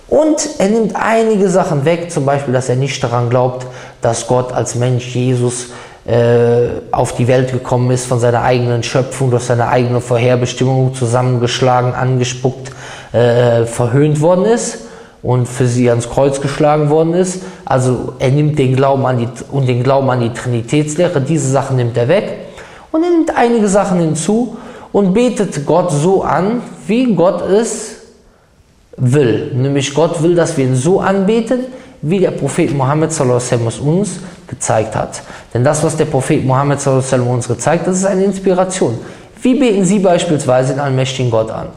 und 0.10 0.38
er 0.60 0.70
nimmt 0.70 0.96
einige 0.96 1.50
Sachen 1.50 1.84
weg, 1.84 2.12
zum 2.12 2.26
Beispiel, 2.26 2.54
dass 2.54 2.70
er 2.70 2.78
nicht 2.78 3.04
daran 3.04 3.30
glaubt, 3.30 3.66
dass 4.02 4.28
Gott 4.28 4.54
als 4.54 4.76
Mensch 4.76 5.14
Jesus 5.14 5.68
auf 6.92 7.16
die 7.16 7.28
Welt 7.28 7.52
gekommen 7.52 7.92
ist, 7.92 8.06
von 8.06 8.20
seiner 8.20 8.42
eigenen 8.42 8.82
Schöpfung, 8.82 9.30
durch 9.30 9.44
seine 9.44 9.68
eigene 9.68 10.00
Vorherbestimmung 10.00 10.94
zusammengeschlagen, 10.94 11.94
angespuckt, 11.94 12.72
äh, 13.12 13.66
verhöhnt 13.66 14.22
worden 14.22 14.46
ist 14.46 14.86
und 15.22 15.48
für 15.48 15.68
sie 15.68 15.90
ans 15.90 16.10
Kreuz 16.10 16.40
geschlagen 16.40 16.90
worden 16.90 17.14
ist. 17.14 17.42
Also 17.66 18.14
er 18.20 18.30
nimmt 18.30 18.58
den 18.58 18.76
Glauben 18.76 19.06
an 19.06 19.18
die, 19.18 19.28
und 19.52 19.68
den 19.68 19.84
Glauben 19.84 20.10
an 20.10 20.22
die 20.22 20.32
Trinitätslehre, 20.32 21.20
diese 21.20 21.50
Sachen 21.50 21.76
nimmt 21.76 21.98
er 21.98 22.08
weg 22.08 22.38
und 22.94 23.04
er 23.04 23.10
nimmt 23.10 23.36
einige 23.36 23.68
Sachen 23.68 24.00
hinzu 24.00 24.56
und 24.94 25.14
betet 25.14 25.66
Gott 25.66 25.92
so 25.92 26.24
an, 26.24 26.62
wie 26.88 27.14
Gott 27.16 27.42
es 27.50 27.96
will. 28.96 29.52
Nämlich 29.54 29.94
Gott 29.94 30.24
will, 30.24 30.36
dass 30.36 30.56
wir 30.56 30.66
ihn 30.66 30.76
so 30.76 31.02
anbeten, 31.02 31.66
wie 32.02 32.20
der 32.20 32.32
Prophet 32.32 32.74
Mohammed 32.74 33.12
uns 33.20 34.20
gezeigt 34.48 34.96
hat. 34.96 35.22
Denn 35.54 35.64
das, 35.64 35.84
was 35.84 35.96
der 35.98 36.06
Prophet 36.06 36.46
Mohammed 36.46 36.86
uns 36.88 37.48
gezeigt 37.48 37.86
hat, 37.86 37.94
ist 37.94 38.06
eine 38.06 38.24
Inspiration. 38.24 38.98
Wie 39.42 39.56
beten 39.56 39.86
Sie 39.86 40.00
beispielsweise 40.00 40.74
den 40.74 40.80
allmächtigen 40.80 41.30
Gott 41.30 41.52
an? 41.52 41.68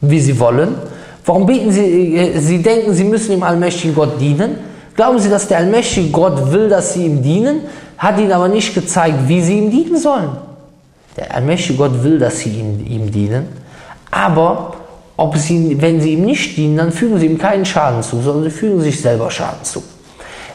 Wie 0.00 0.20
Sie 0.20 0.38
wollen? 0.38 0.76
Warum 1.24 1.46
beten 1.46 1.72
Sie, 1.72 2.16
äh, 2.16 2.38
Sie 2.38 2.62
denken, 2.62 2.92
Sie 2.92 3.04
müssen 3.04 3.30
dem 3.30 3.42
allmächtigen 3.42 3.94
Gott 3.94 4.20
dienen? 4.20 4.58
Glauben 4.94 5.18
Sie, 5.18 5.28
dass 5.28 5.48
der 5.48 5.58
allmächtige 5.58 6.10
Gott 6.10 6.52
will, 6.52 6.68
dass 6.68 6.92
Sie 6.92 7.06
ihm 7.06 7.22
dienen, 7.22 7.62
hat 7.98 8.18
Ihnen 8.18 8.32
aber 8.32 8.48
nicht 8.48 8.74
gezeigt, 8.74 9.26
wie 9.26 9.40
Sie 9.40 9.58
ihm 9.58 9.70
dienen 9.70 9.96
sollen. 9.96 10.30
Der 11.16 11.34
allmächtige 11.34 11.78
Gott 11.78 12.02
will, 12.02 12.18
dass 12.18 12.40
Sie 12.40 12.50
ihm, 12.50 12.84
ihm 12.86 13.10
dienen, 13.10 13.48
aber 14.10 14.74
ob 15.16 15.36
sie, 15.36 15.80
wenn 15.80 16.00
sie 16.00 16.14
ihm 16.14 16.24
nicht 16.24 16.56
dienen, 16.56 16.76
dann 16.76 16.92
fügen 16.92 17.18
sie 17.18 17.26
ihm 17.26 17.38
keinen 17.38 17.64
Schaden 17.64 18.02
zu, 18.02 18.20
sondern 18.20 18.44
sie 18.44 18.50
fügen 18.50 18.80
sich 18.80 19.00
selber 19.00 19.30
Schaden 19.30 19.62
zu. 19.62 19.82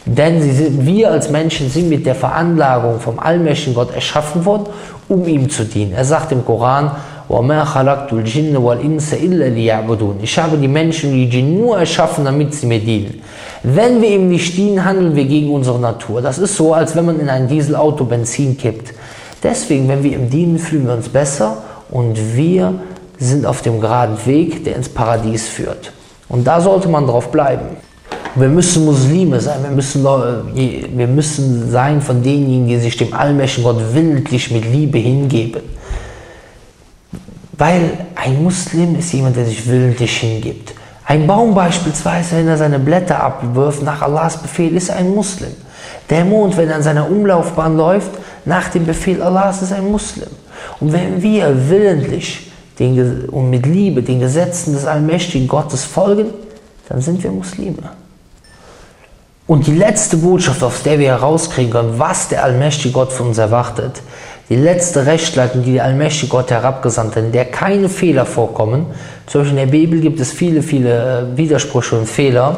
Denn 0.05 0.41
sind, 0.41 0.85
wir 0.85 1.11
als 1.11 1.29
Menschen 1.29 1.69
sind 1.69 1.89
mit 1.89 2.05
der 2.05 2.15
Veranlagung 2.15 2.99
vom 2.99 3.19
allmächtigen 3.19 3.75
Gott 3.75 3.93
erschaffen 3.93 4.45
worden, 4.45 4.67
um 5.07 5.27
ihm 5.27 5.49
zu 5.49 5.65
dienen. 5.65 5.93
Er 5.93 6.05
sagt 6.05 6.31
im 6.31 6.45
Koran, 6.45 6.91
ich 7.31 7.35
habe 7.35 8.17
die 10.57 10.67
Menschen 10.67 11.11
und 11.11 11.15
die 11.15 11.29
Djinn 11.29 11.59
nur 11.59 11.77
erschaffen, 11.77 12.25
damit 12.25 12.55
sie 12.55 12.65
mir 12.65 12.79
dienen. 12.79 13.21
Wenn 13.61 14.01
wir 14.01 14.09
ihm 14.09 14.29
nicht 14.29 14.57
dienen, 14.57 14.83
handeln 14.83 15.15
wir 15.15 15.25
gegen 15.25 15.53
unsere 15.53 15.77
Natur. 15.77 16.23
Das 16.23 16.39
ist 16.39 16.55
so, 16.55 16.73
als 16.73 16.95
wenn 16.95 17.05
man 17.05 17.19
in 17.19 17.29
ein 17.29 17.47
Dieselauto 17.47 18.05
Benzin 18.05 18.57
kippt. 18.57 18.95
Deswegen, 19.43 19.87
wenn 19.87 20.01
wir 20.03 20.13
ihm 20.13 20.31
dienen, 20.31 20.57
fühlen 20.57 20.87
wir 20.87 20.95
uns 20.95 21.09
besser 21.09 21.57
und 21.91 22.35
wir 22.35 22.73
sind 23.19 23.45
auf 23.45 23.61
dem 23.61 23.79
geraden 23.79 24.17
Weg, 24.25 24.63
der 24.63 24.75
ins 24.75 24.89
Paradies 24.89 25.47
führt. 25.47 25.91
Und 26.29 26.47
da 26.47 26.59
sollte 26.61 26.89
man 26.89 27.05
drauf 27.05 27.31
bleiben. 27.31 27.77
Wir 28.39 28.47
müssen 28.47 28.85
Muslime 28.85 29.39
sein, 29.39 29.61
wir 29.63 29.71
müssen, 29.71 30.03
wir 30.03 31.07
müssen 31.07 31.69
sein 31.69 32.01
von 32.01 32.23
denjenigen, 32.23 32.67
die 32.67 32.77
sich 32.77 32.95
dem 32.95 33.13
allmächtigen 33.13 33.65
Gott 33.65 33.83
willentlich 33.93 34.49
mit 34.51 34.63
Liebe 34.71 34.97
hingeben. 34.97 35.61
Weil 37.57 37.91
ein 38.15 38.41
Muslim 38.41 38.97
ist 38.97 39.11
jemand, 39.11 39.35
der 39.35 39.45
sich 39.45 39.67
willentlich 39.67 40.17
hingibt. 40.17 40.73
Ein 41.05 41.27
Baum 41.27 41.53
beispielsweise, 41.53 42.37
wenn 42.37 42.47
er 42.47 42.57
seine 42.57 42.79
Blätter 42.79 43.21
abwirft, 43.21 43.83
nach 43.83 44.01
Allahs 44.01 44.37
Befehl, 44.37 44.75
ist 44.77 44.91
ein 44.91 45.13
Muslim. 45.13 45.51
Der 46.09 46.23
Mond, 46.23 46.55
wenn 46.55 46.69
er 46.69 46.75
an 46.75 46.83
seiner 46.83 47.09
Umlaufbahn 47.09 47.75
läuft, 47.75 48.11
nach 48.45 48.69
dem 48.69 48.85
Befehl 48.85 49.21
Allahs, 49.21 49.61
ist 49.61 49.73
ein 49.73 49.91
Muslim. 49.91 50.29
Und 50.79 50.93
wenn 50.93 51.21
wir 51.21 51.69
willentlich 51.69 52.51
den, 52.77 53.27
und 53.29 53.49
mit 53.49 53.65
Liebe 53.65 54.01
den 54.01 54.21
Gesetzen 54.21 54.73
des 54.73 54.85
allmächtigen 54.85 55.47
Gottes 55.47 55.83
folgen, 55.83 56.27
dann 56.87 57.01
sind 57.01 57.21
wir 57.21 57.31
Muslime. 57.31 57.98
Und 59.49 59.65
die 59.65 59.73
letzte 59.73 60.17
Botschaft, 60.17 60.61
aus 60.61 60.83
der 60.83 60.99
wir 60.99 61.07
herauskriegen 61.07 61.71
können, 61.71 61.93
was 61.97 62.27
der 62.27 62.43
allmächtige 62.43 62.93
Gott 62.93 63.11
von 63.11 63.29
uns 63.29 63.39
erwartet, 63.39 64.03
die 64.47 64.55
letzte 64.55 65.07
Rechtsleitung, 65.07 65.63
die 65.63 65.73
der 65.73 65.85
allmächtige 65.85 66.27
Gott 66.27 66.51
herabgesandt 66.51 67.15
hat, 67.15 67.23
in 67.23 67.31
der 67.31 67.45
keine 67.45 67.89
Fehler 67.89 68.27
vorkommen. 68.27 68.85
Zum 69.25 69.41
Beispiel 69.41 69.57
in 69.57 69.65
der 69.65 69.71
Bibel 69.71 70.01
gibt 70.01 70.19
es 70.19 70.31
viele, 70.31 70.61
viele 70.61 71.31
äh, 71.33 71.35
Widersprüche 71.35 71.97
und 71.97 72.07
Fehler. 72.07 72.57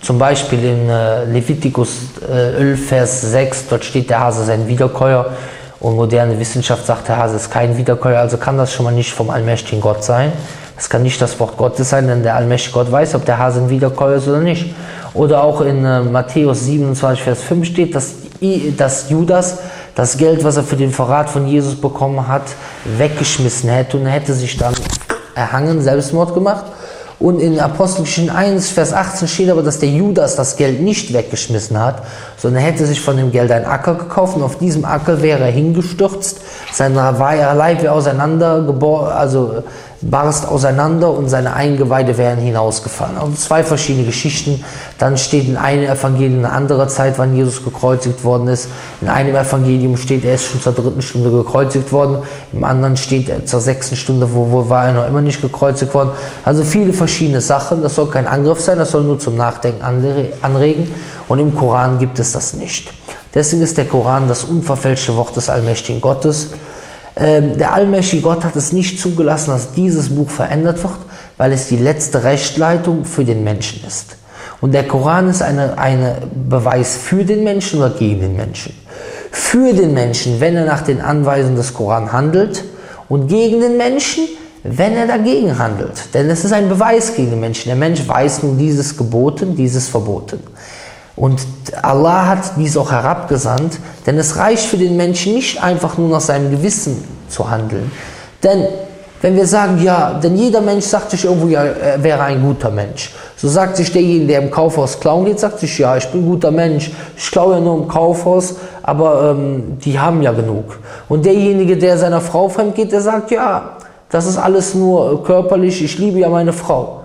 Zum 0.00 0.20
Beispiel 0.20 0.62
in 0.62 0.88
äh, 0.88 1.24
Levitikus 1.24 2.02
11, 2.30 2.30
äh, 2.30 2.76
Vers 2.76 3.20
6, 3.22 3.66
dort 3.70 3.84
steht, 3.84 4.08
der 4.08 4.20
Hase 4.20 4.44
ist 4.44 4.50
ein 4.50 4.68
Wiederkäuer. 4.68 5.32
Und 5.80 5.96
moderne 5.96 6.38
Wissenschaft 6.38 6.86
sagt, 6.86 7.08
der 7.08 7.16
Hase 7.16 7.34
ist 7.34 7.50
kein 7.50 7.76
Wiederkäuer, 7.76 8.20
also 8.20 8.36
kann 8.36 8.56
das 8.56 8.72
schon 8.72 8.84
mal 8.84 8.94
nicht 8.94 9.12
vom 9.12 9.30
allmächtigen 9.30 9.80
Gott 9.80 10.04
sein. 10.04 10.30
Das 10.78 10.88
kann 10.88 11.02
nicht 11.02 11.20
das 11.20 11.40
Wort 11.40 11.56
Gottes 11.56 11.90
sein, 11.90 12.06
denn 12.06 12.22
der 12.22 12.36
allmächtige 12.36 12.74
Gott 12.74 12.92
weiß, 12.92 13.16
ob 13.16 13.24
der 13.24 13.36
Hase 13.36 13.58
ein 13.60 13.68
Wiederkäuer 13.68 14.18
ist 14.18 14.28
oder 14.28 14.38
nicht. 14.38 14.76
Oder 15.12 15.42
auch 15.42 15.60
in 15.60 15.82
Matthäus 16.12 16.66
27, 16.66 17.20
Vers 17.20 17.42
5 17.42 17.66
steht, 17.66 17.96
dass, 17.96 18.14
dass 18.76 19.10
Judas 19.10 19.58
das 19.96 20.16
Geld, 20.16 20.44
was 20.44 20.56
er 20.56 20.62
für 20.62 20.76
den 20.76 20.92
Verrat 20.92 21.30
von 21.30 21.48
Jesus 21.48 21.74
bekommen 21.74 22.28
hat, 22.28 22.44
weggeschmissen 22.96 23.68
hätte 23.68 23.96
und 23.96 24.06
er 24.06 24.12
hätte 24.12 24.34
sich 24.34 24.56
dann 24.56 24.72
erhangen, 25.34 25.82
Selbstmord 25.82 26.32
gemacht. 26.32 26.66
Und 27.20 27.40
in 27.40 27.58
Apostelgeschichten 27.58 28.34
1, 28.34 28.70
Vers 28.70 28.92
18 28.92 29.26
steht 29.26 29.50
aber, 29.50 29.64
dass 29.64 29.80
der 29.80 29.88
Judas 29.88 30.36
das 30.36 30.54
Geld 30.54 30.80
nicht 30.80 31.12
weggeschmissen 31.12 31.76
hat, 31.76 32.02
sondern 32.36 32.62
er 32.62 32.70
hätte 32.70 32.86
sich 32.86 33.00
von 33.00 33.16
dem 33.16 33.32
Geld 33.32 33.50
einen 33.50 33.64
Acker 33.64 33.96
gekauft 33.96 34.36
und 34.36 34.44
auf 34.44 34.58
diesem 34.58 34.84
Acker 34.84 35.20
wäre 35.20 35.42
er 35.42 35.50
hingestürzt, 35.50 36.40
sein 36.72 36.94
Leib 36.94 37.82
wäre 37.82 37.92
auseinandergeboren, 37.92 39.10
also 39.10 39.64
barst 40.00 40.46
auseinander 40.46 41.10
und 41.10 41.28
seine 41.28 41.54
Eingeweide 41.54 42.18
werden 42.18 42.42
hinausgefallen. 42.44 43.18
Also 43.18 43.32
zwei 43.32 43.64
verschiedene 43.64 44.06
Geschichten. 44.06 44.64
Dann 44.98 45.18
steht 45.18 45.48
in 45.48 45.56
einem 45.56 45.84
Evangelium 45.84 46.44
eine 46.44 46.52
andere 46.52 46.86
Zeit, 46.86 47.18
wann 47.18 47.34
Jesus 47.34 47.64
gekreuzigt 47.64 48.22
worden 48.24 48.48
ist. 48.48 48.68
In 49.00 49.08
einem 49.08 49.34
Evangelium 49.34 49.96
steht, 49.96 50.24
er 50.24 50.34
ist 50.34 50.44
schon 50.46 50.60
zur 50.60 50.72
dritten 50.72 51.02
Stunde 51.02 51.30
gekreuzigt 51.30 51.90
worden. 51.92 52.18
Im 52.52 52.62
anderen 52.62 52.96
steht 52.96 53.28
er 53.28 53.44
zur 53.44 53.60
sechsten 53.60 53.96
Stunde, 53.96 54.32
wo, 54.32 54.50
wo 54.52 54.68
war 54.68 54.86
er 54.86 54.92
noch 54.92 55.08
immer 55.08 55.20
nicht 55.20 55.42
gekreuzigt 55.42 55.92
worden. 55.94 56.10
Also 56.44 56.62
viele 56.62 56.92
verschiedene 56.92 57.40
Sachen. 57.40 57.82
Das 57.82 57.96
soll 57.96 58.08
kein 58.08 58.26
Angriff 58.26 58.60
sein, 58.60 58.78
das 58.78 58.92
soll 58.92 59.02
nur 59.02 59.18
zum 59.18 59.36
Nachdenken 59.36 59.82
anregen. 59.82 60.94
Und 61.26 61.40
im 61.40 61.54
Koran 61.54 61.98
gibt 61.98 62.18
es 62.18 62.32
das 62.32 62.54
nicht. 62.54 62.92
Deswegen 63.34 63.62
ist 63.62 63.76
der 63.76 63.84
Koran 63.84 64.28
das 64.28 64.44
unverfälschte 64.44 65.16
Wort 65.16 65.36
des 65.36 65.50
allmächtigen 65.50 66.00
Gottes. 66.00 66.50
Ähm, 67.18 67.58
der 67.58 67.72
allmächtige 67.74 68.22
Gott 68.22 68.44
hat 68.44 68.54
es 68.54 68.72
nicht 68.72 69.00
zugelassen, 69.00 69.50
dass 69.50 69.72
dieses 69.72 70.14
Buch 70.14 70.30
verändert 70.30 70.82
wird, 70.82 70.94
weil 71.36 71.52
es 71.52 71.66
die 71.66 71.76
letzte 71.76 72.22
Rechtleitung 72.22 73.04
für 73.04 73.24
den 73.24 73.42
Menschen 73.42 73.84
ist. 73.86 74.16
Und 74.60 74.72
der 74.72 74.86
Koran 74.86 75.28
ist 75.28 75.42
ein 75.42 75.58
eine 75.58 76.18
Beweis 76.48 76.96
für 76.96 77.24
den 77.24 77.44
Menschen 77.44 77.80
oder 77.80 77.90
gegen 77.90 78.20
den 78.20 78.36
Menschen. 78.36 78.74
Für 79.30 79.72
den 79.72 79.94
Menschen, 79.94 80.40
wenn 80.40 80.56
er 80.56 80.64
nach 80.64 80.82
den 80.82 81.00
Anweisungen 81.00 81.56
des 81.56 81.74
Koran 81.74 82.12
handelt 82.12 82.64
und 83.08 83.28
gegen 83.28 83.60
den 83.60 83.76
Menschen, 83.76 84.24
wenn 84.64 84.94
er 84.94 85.06
dagegen 85.06 85.58
handelt. 85.58 86.14
Denn 86.14 86.28
es 86.30 86.44
ist 86.44 86.52
ein 86.52 86.68
Beweis 86.68 87.14
gegen 87.14 87.30
den 87.30 87.40
Menschen. 87.40 87.68
Der 87.68 87.76
Mensch 87.76 88.06
weiß 88.06 88.42
nun 88.42 88.58
dieses 88.58 88.96
geboten, 88.96 89.54
dieses 89.54 89.88
verboten. 89.88 90.40
Und 91.18 91.40
Allah 91.82 92.26
hat 92.26 92.52
dies 92.56 92.76
auch 92.76 92.92
herabgesandt, 92.92 93.80
denn 94.06 94.16
es 94.18 94.36
reicht 94.36 94.66
für 94.66 94.76
den 94.76 94.96
Menschen 94.96 95.34
nicht 95.34 95.60
einfach 95.60 95.98
nur 95.98 96.08
nach 96.08 96.20
seinem 96.20 96.52
Gewissen 96.52 97.02
zu 97.28 97.50
handeln. 97.50 97.90
Denn 98.44 98.66
wenn 99.20 99.34
wir 99.34 99.46
sagen, 99.46 99.82
ja, 99.82 100.14
denn 100.14 100.36
jeder 100.36 100.60
Mensch 100.60 100.84
sagt 100.84 101.10
sich 101.10 101.24
irgendwo, 101.24 101.48
ja, 101.48 101.64
er 101.64 102.00
wäre 102.04 102.22
ein 102.22 102.40
guter 102.40 102.70
Mensch. 102.70 103.12
So 103.36 103.48
sagt 103.48 103.76
sich 103.76 103.90
derjenige, 103.90 104.28
der 104.28 104.42
im 104.42 104.50
Kaufhaus 104.52 105.00
klauen 105.00 105.24
geht, 105.24 105.40
sagt 105.40 105.58
sich, 105.58 105.76
ja, 105.76 105.96
ich 105.96 106.06
bin 106.06 106.22
ein 106.22 106.28
guter 106.28 106.52
Mensch. 106.52 106.92
Ich 107.16 107.28
klaue 107.32 107.54
ja 107.54 107.60
nur 107.60 107.78
im 107.78 107.88
Kaufhaus, 107.88 108.54
aber 108.84 109.32
ähm, 109.32 109.78
die 109.84 109.98
haben 109.98 110.22
ja 110.22 110.30
genug. 110.30 110.78
Und 111.08 111.26
derjenige, 111.26 111.76
der 111.76 111.98
seiner 111.98 112.20
Frau 112.20 112.48
fremd 112.48 112.76
geht, 112.76 112.92
der 112.92 113.00
sagt, 113.00 113.32
ja, 113.32 113.76
das 114.08 114.26
ist 114.26 114.38
alles 114.38 114.74
nur 114.74 115.24
körperlich, 115.24 115.82
ich 115.82 115.98
liebe 115.98 116.20
ja 116.20 116.28
meine 116.28 116.52
Frau. 116.52 116.97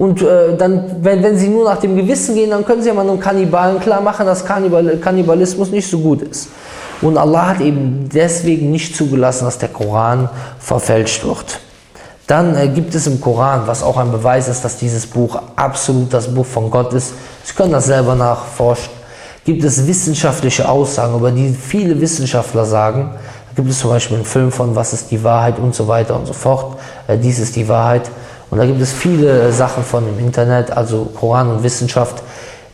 Und 0.00 0.22
äh, 0.22 0.56
dann, 0.56 0.96
wenn, 1.02 1.22
wenn 1.22 1.36
sie 1.36 1.48
nur 1.48 1.66
nach 1.66 1.76
dem 1.76 1.94
Gewissen 1.94 2.34
gehen, 2.34 2.48
dann 2.48 2.64
können 2.64 2.80
sie 2.80 2.88
ja 2.88 2.94
mal 2.94 3.06
einem 3.06 3.20
Kannibalen 3.20 3.78
klar 3.80 4.00
machen, 4.00 4.24
dass 4.24 4.46
Kannibal 4.46 4.96
Kannibalismus 4.96 5.70
nicht 5.70 5.90
so 5.90 5.98
gut 5.98 6.22
ist. 6.22 6.48
Und 7.02 7.18
Allah 7.18 7.48
hat 7.48 7.60
eben 7.60 8.08
deswegen 8.10 8.70
nicht 8.70 8.96
zugelassen, 8.96 9.44
dass 9.44 9.58
der 9.58 9.68
Koran 9.68 10.30
verfälscht 10.58 11.22
wird. 11.22 11.60
Dann 12.26 12.56
äh, 12.56 12.68
gibt 12.68 12.94
es 12.94 13.06
im 13.06 13.20
Koran, 13.20 13.64
was 13.66 13.82
auch 13.82 13.98
ein 13.98 14.10
Beweis 14.10 14.48
ist, 14.48 14.64
dass 14.64 14.78
dieses 14.78 15.06
Buch 15.06 15.38
absolut 15.54 16.14
das 16.14 16.34
Buch 16.34 16.46
von 16.46 16.70
Gott 16.70 16.94
ist. 16.94 17.12
Sie 17.44 17.52
können 17.52 17.72
das 17.72 17.84
selber 17.84 18.14
nachforschen. 18.14 18.88
Gibt 19.44 19.62
es 19.64 19.86
wissenschaftliche 19.86 20.66
Aussagen, 20.66 21.14
über 21.14 21.30
die 21.30 21.50
viele 21.50 22.00
Wissenschaftler 22.00 22.64
sagen. 22.64 23.10
Da 23.50 23.54
gibt 23.54 23.68
es 23.68 23.80
zum 23.80 23.90
Beispiel 23.90 24.16
einen 24.16 24.24
Film 24.24 24.50
von 24.50 24.74
Was 24.74 24.94
ist 24.94 25.10
die 25.10 25.22
Wahrheit 25.22 25.58
und 25.58 25.74
so 25.74 25.88
weiter 25.88 26.16
und 26.16 26.26
so 26.26 26.32
fort. 26.32 26.78
Äh, 27.06 27.18
dies 27.18 27.38
ist 27.38 27.54
die 27.54 27.68
Wahrheit. 27.68 28.10
Und 28.50 28.58
da 28.58 28.66
gibt 28.66 28.80
es 28.80 28.92
viele 28.92 29.52
Sachen 29.52 29.84
von 29.84 30.04
im 30.08 30.24
Internet, 30.24 30.76
also 30.76 31.08
Koran 31.14 31.50
und 31.50 31.62
Wissenschaft, 31.62 32.22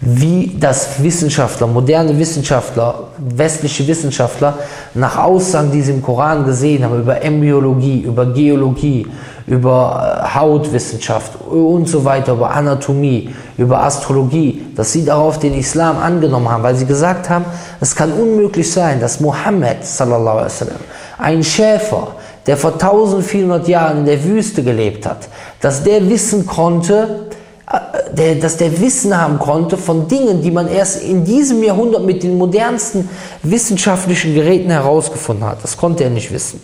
wie 0.00 0.56
das 0.60 1.02
Wissenschaftler, 1.02 1.66
moderne 1.66 2.18
Wissenschaftler, 2.18 3.04
westliche 3.18 3.86
Wissenschaftler 3.86 4.58
nach 4.94 5.16
Aussagen, 5.16 5.70
die 5.72 5.80
sie 5.80 5.92
im 5.92 6.02
Koran 6.02 6.44
gesehen 6.44 6.84
haben, 6.84 7.00
über 7.00 7.22
Embryologie, 7.22 8.00
über 8.00 8.26
Geologie, 8.26 9.06
über 9.46 10.22
äh, 10.22 10.34
Hautwissenschaft 10.34 11.32
und 11.48 11.88
so 11.88 12.04
weiter, 12.04 12.32
über 12.32 12.50
Anatomie, 12.50 13.34
über 13.56 13.82
Astrologie, 13.82 14.66
dass 14.74 14.92
sie 14.92 15.04
darauf 15.04 15.38
den 15.38 15.54
Islam 15.54 15.98
angenommen 15.98 16.50
haben, 16.50 16.62
weil 16.62 16.74
sie 16.74 16.86
gesagt 16.86 17.30
haben, 17.30 17.46
es 17.80 17.94
kann 17.94 18.12
unmöglich 18.12 18.70
sein, 18.70 19.00
dass 19.00 19.20
Mohammed, 19.20 19.84
sallallahu 19.84 20.38
alaihi 20.38 20.44
wasallam, 20.46 20.80
ein 21.18 21.42
Schäfer, 21.42 22.08
der 22.46 22.56
vor 22.56 22.74
1400 22.74 23.66
Jahren 23.66 23.98
in 23.98 24.04
der 24.04 24.22
Wüste 24.22 24.62
gelebt 24.62 25.06
hat, 25.06 25.28
dass 25.66 25.82
der 25.82 26.08
wissen 26.08 26.46
konnte, 26.46 27.26
äh, 27.68 28.14
der, 28.14 28.36
dass 28.36 28.56
der 28.56 28.80
Wissen 28.80 29.20
haben 29.20 29.40
konnte 29.40 29.76
von 29.76 30.06
Dingen, 30.06 30.40
die 30.40 30.52
man 30.52 30.68
erst 30.68 31.02
in 31.02 31.24
diesem 31.24 31.60
Jahrhundert 31.60 32.04
mit 32.04 32.22
den 32.22 32.38
modernsten 32.38 33.08
wissenschaftlichen 33.42 34.32
Geräten 34.32 34.70
herausgefunden 34.70 35.44
hat. 35.44 35.64
Das 35.64 35.76
konnte 35.76 36.04
er 36.04 36.10
nicht 36.10 36.32
wissen. 36.32 36.62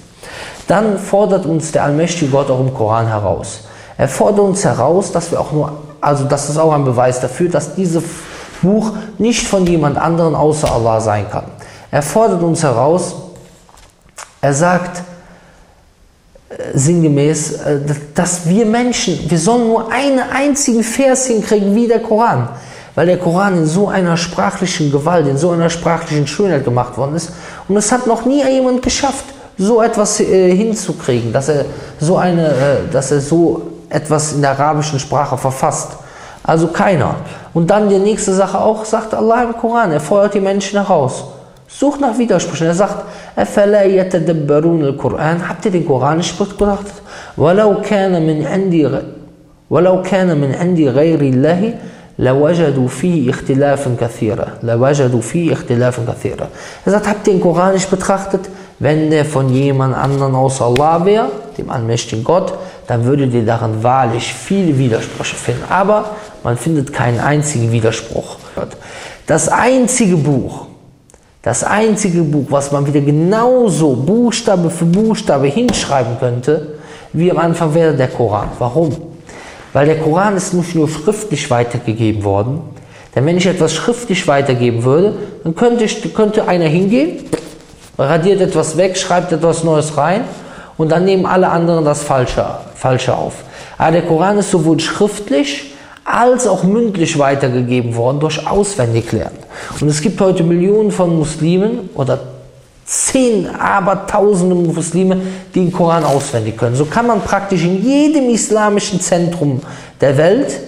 Dann 0.69 1.01
fordert 1.01 1.47
uns 1.47 1.73
der 1.73 1.83
allmächtige 1.83 2.31
Gott 2.31 2.49
auch 2.49 2.61
im 2.61 2.73
Koran 2.73 3.09
heraus. 3.09 3.62
Er 3.99 4.07
fordert 4.07 4.38
uns 4.38 4.65
heraus, 4.65 5.11
dass 5.11 5.33
wir 5.33 5.41
auch 5.41 5.51
nur, 5.51 5.73
also 6.01 6.23
das 6.23 6.49
ist 6.49 6.57
auch 6.57 6.73
ein 6.73 6.85
Beweis 6.85 7.19
dafür, 7.19 7.49
dass 7.49 7.75
dieses 7.75 8.05
Buch 8.62 8.93
nicht 9.19 9.49
von 9.49 9.67
jemand 9.67 9.99
anderen 9.99 10.37
außer 10.37 10.71
Allah 10.71 11.01
sein 11.01 11.29
kann. 11.29 11.47
Er 11.91 12.03
fordert 12.03 12.45
uns 12.45 12.62
heraus, 12.62 13.17
er 14.41 14.55
sagt, 14.55 15.03
sinngemäß, 16.75 17.53
äh, 17.53 17.79
dass 18.15 18.47
wir 18.47 18.67
Menschen, 18.67 19.19
wir 19.29 19.38
sollen 19.38 19.69
nur 19.69 19.91
einen 19.93 20.21
einzigen 20.21 20.83
Vers 20.83 21.27
hinkriegen 21.27 21.75
wie 21.75 21.88
der 21.88 22.01
Koran. 22.01 22.49
Weil 22.95 23.07
der 23.07 23.19
Koran 23.19 23.57
in 23.59 23.67
so 23.67 23.88
einer 23.88 24.17
sprachlichen 24.17 24.93
Gewalt, 24.93 25.27
in 25.27 25.38
so 25.38 25.51
einer 25.51 25.71
sprachlichen 25.71 26.27
Schönheit 26.27 26.65
gemacht 26.65 26.97
worden 26.99 27.17
ist. 27.17 27.33
Und 27.67 27.77
es 27.77 27.91
hat 27.91 28.07
noch 28.07 28.27
nie 28.27 28.45
jemand 28.45 28.83
geschafft, 28.83 29.25
so 29.57 29.83
etwas 29.83 30.21
äh, 30.21 30.55
hinzukriegen, 30.55 31.33
dass 31.33 31.49
er 31.49 31.65
so 32.01 32.17
eine, 32.17 32.49
äh, 32.49 32.77
dass 32.91 33.11
er 33.11 33.21
so 33.21 33.62
etwas 33.88 34.33
in 34.33 34.43
der 34.43 34.51
arabischen 34.51 34.99
Sprache 34.99 35.37
verfasst. 35.38 35.93
Also 36.43 36.69
keiner. 36.69 37.17
Und 37.55 37.71
dann 37.71 37.88
die 37.88 37.99
nächste 37.99 38.35
Sache 38.35 38.59
auch, 38.59 38.85
sagt 38.85 39.15
Allah 39.15 39.45
im 39.45 39.57
Koran, 39.57 39.93
er 39.93 40.01
feuert 40.01 40.35
die 40.35 40.41
Menschen 40.41 40.79
heraus. 40.79 41.25
Sucht 41.72 42.00
nach 42.00 42.17
Widersprüchen. 42.17 42.67
Er 42.67 42.74
sagt, 42.74 43.04
أفلا 43.38 43.84
يتدبرون 43.84 44.84
القرآن 44.84 45.41
habt 45.50 45.65
ihr 45.65 45.72
den 45.72 45.86
Koran 45.86 46.17
nicht 46.17 46.38
betrachtet 46.39 46.93
ولو 47.38 47.82
كان 47.82 48.28
من 48.28 48.46
عندي 48.46 48.89
ولو 49.70 50.02
كان 50.02 50.38
من 50.38 50.56
عندي 50.56 50.89
غير 50.89 51.22
الله 51.22 51.74
لوجدوا 52.20 52.88
فيه 52.88 53.30
اختلافا 53.30 53.96
كثيرا 54.02 54.48
لوجدوا 54.63 55.22
فيه 55.22 55.54
اختلافا 55.54 56.13
كثيرا 56.13 56.48
Er 56.86 56.91
sagt, 56.91 57.08
habt 57.08 57.28
ihr 57.28 57.34
den 57.34 57.41
Koran 57.41 57.74
nicht 57.74 57.89
betrachtet? 57.89 58.41
Wenn 58.80 59.10
der 59.10 59.26
von 59.26 59.50
jemand 59.50 59.96
anderen 59.96 60.36
außer 60.36 60.65
Allah 60.65 61.04
wäre, 61.06 61.30
dem 61.58 61.70
allmächtigen 61.70 62.24
Gott, 62.24 62.54
dann 62.88 63.06
würdet 63.06 63.34
ihr 63.34 63.46
darin 63.46 63.84
wahrlich 63.84 64.34
viele 64.34 64.78
Widersprüche 64.78 65.36
finden. 65.36 65.63
Aber 65.70 66.12
man 66.43 66.58
findet 66.58 66.93
keinen 66.93 67.20
einzigen 67.20 67.72
Widerspruch. 67.72 68.38
Das 69.26 69.50
einzige 69.50 70.15
Buch, 70.15 70.67
das 71.42 71.64
einzige 71.64 72.22
Buch, 72.22 72.46
was 72.50 72.70
man 72.70 72.87
wieder 72.87 73.00
genauso 73.00 73.94
Buchstabe 73.94 74.70
für 74.70 74.85
Buchstabe 74.85 75.48
hinschreiben 75.48 76.16
könnte, 76.20 76.74
wie 77.12 77.31
am 77.31 77.38
Anfang 77.38 77.74
wäre 77.74 77.94
der 77.94 78.09
Koran. 78.09 78.48
Warum? 78.59 78.96
Weil 79.72 79.87
der 79.87 79.98
Koran 79.98 80.37
ist 80.37 80.55
nicht 80.55 80.74
nur 80.74 80.88
schriftlich 80.88 81.50
weitergegeben 81.50 82.22
worden. 82.22 82.61
Denn 83.14 83.26
wenn 83.26 83.37
ich 83.37 83.46
etwas 83.46 83.74
schriftlich 83.74 84.26
weitergeben 84.28 84.85
würde, 84.85 85.14
dann 85.42 85.55
könnte, 85.55 85.85
ich, 85.85 86.14
könnte 86.14 86.46
einer 86.46 86.66
hingehen, 86.66 87.24
radiert 87.98 88.40
etwas 88.40 88.76
weg, 88.76 88.96
schreibt 88.96 89.33
etwas 89.33 89.64
Neues 89.64 89.96
rein 89.96 90.22
und 90.78 90.90
dann 90.92 91.05
nehmen 91.05 91.26
alle 91.26 91.48
anderen 91.48 91.85
das 91.85 92.02
Falsche, 92.02 92.46
Falsche 92.74 93.14
auf. 93.14 93.35
Aber 93.78 93.92
der 93.92 94.02
Koran 94.02 94.38
ist 94.38 94.50
sowohl 94.50 94.81
schriftlich 94.81 95.72
als 96.05 96.47
auch 96.47 96.65
mündlich 96.65 97.19
weitergegeben 97.19 97.95
worden 97.97 98.21
durch 98.21 98.47
Auswendiglernen. 98.47 99.38
Und 99.81 99.88
es 99.88 100.01
gibt 100.01 100.21
heute 100.21 100.43
Millionen 100.43 100.91
von 100.91 101.17
Muslimen 101.17 101.91
oder 101.95 102.19
zehn, 102.85 103.49
aber 103.49 104.07
tausende 104.07 104.55
Muslime, 104.55 105.19
die 105.55 105.61
den 105.61 105.73
Koran 105.73 106.05
auswendig 106.05 106.57
können. 106.57 106.77
So 106.77 106.85
kann 106.85 107.07
man 107.07 107.21
praktisch 107.23 107.62
in 107.62 107.83
jedem 107.83 108.29
islamischen 108.29 109.01
Zentrum 109.01 109.61
der 110.01 110.17
Welt, 110.17 110.61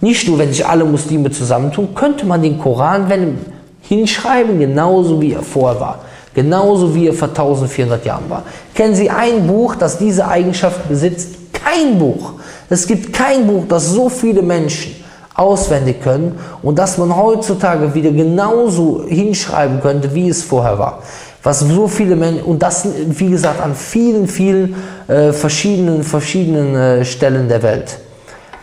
nicht 0.00 0.28
nur 0.28 0.38
wenn 0.38 0.50
sich 0.50 0.66
alle 0.66 0.84
Muslime 0.84 1.30
zusammentun, 1.30 1.94
könnte 1.94 2.26
man 2.26 2.42
den 2.42 2.58
Koran 2.58 3.08
wenn, 3.08 3.38
hinschreiben, 3.80 4.58
genauso 4.58 5.20
wie 5.20 5.32
er 5.32 5.42
vorher 5.42 5.80
war. 5.80 5.98
Genauso 6.34 6.94
wie 6.94 7.06
er 7.06 7.12
vor 7.12 7.28
1400 7.28 8.04
Jahren 8.04 8.28
war. 8.28 8.42
Kennen 8.74 8.94
Sie 8.94 9.08
ein 9.08 9.46
Buch, 9.46 9.76
das 9.76 9.98
diese 9.98 10.26
Eigenschaft 10.26 10.88
besitzt? 10.88 11.36
Kein 11.52 11.98
Buch. 11.98 12.32
Es 12.74 12.88
gibt 12.88 13.12
kein 13.12 13.46
Buch, 13.46 13.66
das 13.68 13.90
so 13.90 14.08
viele 14.08 14.42
Menschen 14.42 14.96
auswendig 15.32 16.02
können 16.02 16.36
und 16.60 16.76
dass 16.76 16.98
man 16.98 17.14
heutzutage 17.14 17.94
wieder 17.94 18.10
genauso 18.10 19.04
hinschreiben 19.06 19.80
könnte, 19.80 20.12
wie 20.12 20.28
es 20.28 20.42
vorher 20.42 20.76
war. 20.76 20.98
Was 21.44 21.60
so 21.60 21.86
viele 21.86 22.16
Menschen, 22.16 22.42
und 22.42 22.64
das, 22.64 22.84
wie 23.10 23.30
gesagt, 23.30 23.60
an 23.60 23.76
vielen, 23.76 24.26
vielen 24.26 24.74
äh, 25.06 25.32
verschiedenen, 25.32 26.02
verschiedenen 26.02 26.74
äh, 26.74 27.04
Stellen 27.04 27.48
der 27.48 27.62
Welt. 27.62 27.96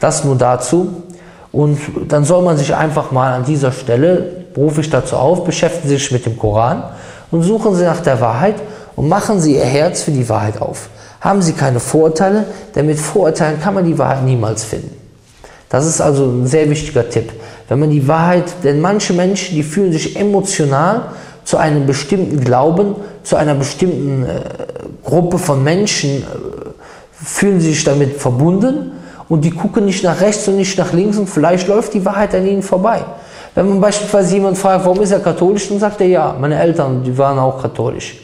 Das 0.02 0.26
nur 0.26 0.36
dazu. 0.36 1.04
Und 1.54 1.80
dann 2.10 2.26
soll 2.26 2.44
man 2.44 2.58
sich 2.58 2.76
einfach 2.76 3.12
mal 3.12 3.32
an 3.32 3.46
dieser 3.46 3.72
Stelle, 3.72 4.44
rufe 4.58 4.82
ich 4.82 4.90
dazu 4.90 5.16
auf, 5.16 5.46
beschäftigen 5.46 5.88
Sie 5.88 5.96
sich 5.96 6.12
mit 6.12 6.26
dem 6.26 6.38
Koran 6.38 6.84
und 7.32 7.44
suchen 7.44 7.76
Sie 7.76 7.86
nach 7.86 8.02
der 8.02 8.20
Wahrheit 8.20 8.56
und 8.98 9.08
machen 9.08 9.40
Sie 9.40 9.56
Ihr 9.56 9.64
Herz 9.64 10.02
für 10.02 10.12
die 10.12 10.28
Wahrheit 10.28 10.62
auf. 10.62 10.90
Haben 11.22 11.42
Sie 11.44 11.54
keine 11.54 11.80
Vorurteile, 11.80 12.46
denn 12.76 12.88
mit 12.88 13.00
Vorurteilen 13.00 13.62
kann 13.62 13.76
man 13.76 13.86
die 13.86 13.98
Wahrheit 13.98 14.24
niemals 14.24 14.64
finden. 14.64 14.98
Das 15.70 15.86
ist 15.86 16.02
also 16.02 16.26
ein 16.26 16.48
sehr 16.48 16.70
wichtiger 16.70 17.08
Tipp. 17.10 17.32
Wenn 17.70 17.80
man 17.80 17.92
die 17.92 18.08
Wahrheit, 18.08 18.46
denn 18.64 18.82
manche 18.82 19.14
Menschen, 19.14 19.56
die 19.56 19.64
fühlen 19.64 19.94
sich 19.94 20.18
emotional 20.18 21.04
zu 21.46 21.58
einem 21.58 21.86
bestimmten 21.86 22.44
Glauben, 22.44 22.96
zu 23.24 23.36
einer 23.36 23.56
bestimmten 23.56 24.24
äh, 24.24 24.42
Gruppe 25.04 25.38
von 25.38 25.64
Menschen, 25.64 26.24
äh, 26.24 26.26
fühlen 27.14 27.62
sich 27.62 27.84
damit 27.84 28.18
verbunden 28.18 28.92
und 29.30 29.46
die 29.46 29.52
gucken 29.52 29.86
nicht 29.86 30.04
nach 30.04 30.20
rechts 30.22 30.48
und 30.48 30.58
nicht 30.58 30.78
nach 30.78 30.92
links 30.92 31.18
und 31.18 31.30
vielleicht 31.30 31.68
läuft 31.68 31.94
die 31.94 32.04
Wahrheit 32.04 32.34
an 32.34 32.48
ihnen 32.48 32.64
vorbei. 32.64 33.06
Wenn 33.54 33.70
man 33.70 33.80
beispielsweise 33.80 34.34
jemand 34.34 34.58
fragt, 34.58 34.86
warum 34.86 35.02
ist 35.02 35.12
er 35.12 35.20
katholisch, 35.20 35.70
dann 35.70 35.80
sagt 35.80 36.02
er 36.02 36.08
ja, 36.08 36.36
meine 36.40 36.60
Eltern, 36.60 37.04
die 37.04 37.16
waren 37.18 37.38
auch 37.38 37.62
katholisch. 37.62 38.16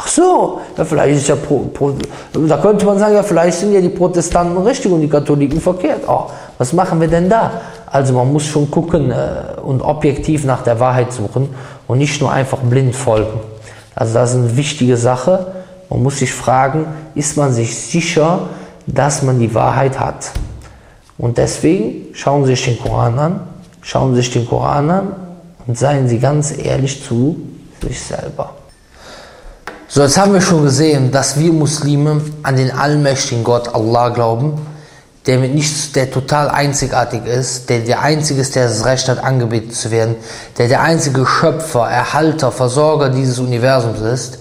Ach 0.00 0.06
so, 0.06 0.60
ja, 0.76 0.84
vielleicht 0.84 1.16
ist 1.16 1.26
ja 1.26 1.34
pro, 1.34 1.58
pro, 1.74 1.92
da 2.32 2.58
könnte 2.58 2.86
man 2.86 3.00
sagen, 3.00 3.16
ja, 3.16 3.22
vielleicht 3.24 3.58
sind 3.58 3.72
ja 3.72 3.80
die 3.80 3.88
Protestanten 3.88 4.56
richtig 4.58 4.92
und 4.92 5.00
die 5.00 5.08
Katholiken 5.08 5.60
verkehrt. 5.60 6.02
Oh, 6.06 6.26
was 6.56 6.72
machen 6.72 7.00
wir 7.00 7.08
denn 7.08 7.28
da? 7.28 7.60
Also 7.86 8.14
man 8.14 8.32
muss 8.32 8.46
schon 8.46 8.70
gucken 8.70 9.10
äh, 9.10 9.60
und 9.60 9.82
objektiv 9.82 10.44
nach 10.44 10.62
der 10.62 10.78
Wahrheit 10.78 11.12
suchen 11.12 11.48
und 11.88 11.98
nicht 11.98 12.20
nur 12.20 12.30
einfach 12.30 12.58
blind 12.58 12.94
folgen. 12.94 13.40
Also 13.96 14.14
das 14.14 14.30
ist 14.30 14.36
eine 14.36 14.56
wichtige 14.56 14.96
Sache. 14.96 15.46
Man 15.90 16.04
muss 16.04 16.20
sich 16.20 16.32
fragen, 16.32 16.86
ist 17.16 17.36
man 17.36 17.52
sich 17.52 17.76
sicher, 17.76 18.42
dass 18.86 19.24
man 19.24 19.40
die 19.40 19.52
Wahrheit 19.52 19.98
hat? 19.98 20.30
Und 21.18 21.38
deswegen 21.38 22.14
schauen 22.14 22.44
Sie 22.44 22.54
sich 22.54 22.66
den 22.66 22.78
Koran 22.78 23.18
an, 23.18 23.40
schauen 23.82 24.14
Sie 24.14 24.20
sich 24.20 24.30
den 24.30 24.48
Koran 24.48 24.90
an 24.90 25.08
und 25.66 25.76
seien 25.76 26.06
Sie 26.06 26.20
ganz 26.20 26.56
ehrlich 26.56 27.02
zu 27.02 27.40
sich 27.82 28.00
selber. 28.00 28.57
So, 29.90 30.02
jetzt 30.02 30.18
haben 30.18 30.34
wir 30.34 30.42
schon 30.42 30.64
gesehen, 30.64 31.12
dass 31.12 31.38
wir 31.38 31.50
Muslime 31.50 32.20
an 32.42 32.56
den 32.56 32.70
allmächtigen 32.70 33.42
Gott 33.42 33.74
Allah 33.74 34.10
glauben, 34.10 34.60
der 35.24 35.38
mit 35.38 35.54
nichts, 35.54 35.92
der 35.92 36.10
total 36.10 36.50
einzigartig 36.50 37.24
ist, 37.24 37.70
der 37.70 37.80
der 37.80 38.02
einzige 38.02 38.42
ist, 38.42 38.54
der 38.54 38.68
das 38.68 38.84
Recht 38.84 39.08
hat, 39.08 39.24
angebetet 39.24 39.74
zu 39.74 39.90
werden, 39.90 40.16
der 40.58 40.68
der 40.68 40.82
einzige 40.82 41.24
Schöpfer, 41.24 41.88
Erhalter, 41.88 42.52
Versorger 42.52 43.08
dieses 43.08 43.38
Universums 43.38 44.00
ist. 44.00 44.40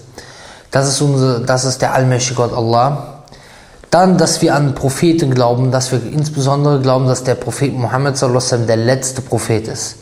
Das 0.69 0.89
ist, 0.89 0.99
unsere, 0.99 1.39
das 1.39 1.63
ist 1.63 1.81
der 1.81 1.93
allmächtige 1.93 2.36
Gott 2.36 2.51
Allah. 2.51 3.21
Dann, 3.89 4.17
dass 4.17 4.41
wir 4.41 4.53
an 4.53 4.75
Propheten 4.75 5.33
glauben, 5.33 5.71
dass 5.71 5.93
wir 5.93 6.01
insbesondere 6.12 6.81
glauben, 6.81 7.07
dass 7.07 7.23
der 7.23 7.36
Prophet 7.36 7.73
Muhammad 7.73 8.21
der 8.21 8.75
letzte 8.75 9.21
Prophet 9.21 9.69
ist. 9.69 9.95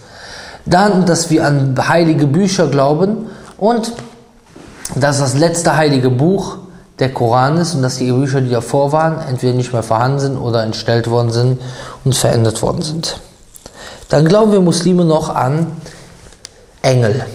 Dann, 0.66 1.06
dass 1.06 1.30
wir 1.30 1.46
an 1.46 1.76
heilige 1.88 2.26
Bücher 2.26 2.66
glauben 2.66 3.28
und 3.60 3.94
dass 4.94 5.20
das 5.20 5.34
letzte 5.34 5.76
heilige 5.76 6.10
Buch 6.10 6.58
der 7.00 7.14
Koran 7.14 7.58
ist 7.58 7.74
und 7.74 7.82
dass 7.82 7.98
die 7.98 8.12
Bücher, 8.12 8.42
die 8.42 8.52
davor 8.52 8.92
waren, 8.92 9.20
entweder 9.28 9.54
nicht 9.54 9.74
mehr 9.74 9.84
vorhanden 9.84 10.20
sind 10.20 10.38
oder 10.38 10.64
entstellt 10.64 11.10
worden 11.10 11.32
sind 11.32 11.62
und 12.06 12.16
verändert 12.16 12.62
worden 12.62 12.82
sind. 12.82 13.20
Dann 14.10 14.26
glauben 14.26 14.52
wir 14.52 14.62
Muslime 14.62 15.04
noch 15.04 15.34
an 15.34 15.68
Engel. 16.82 17.26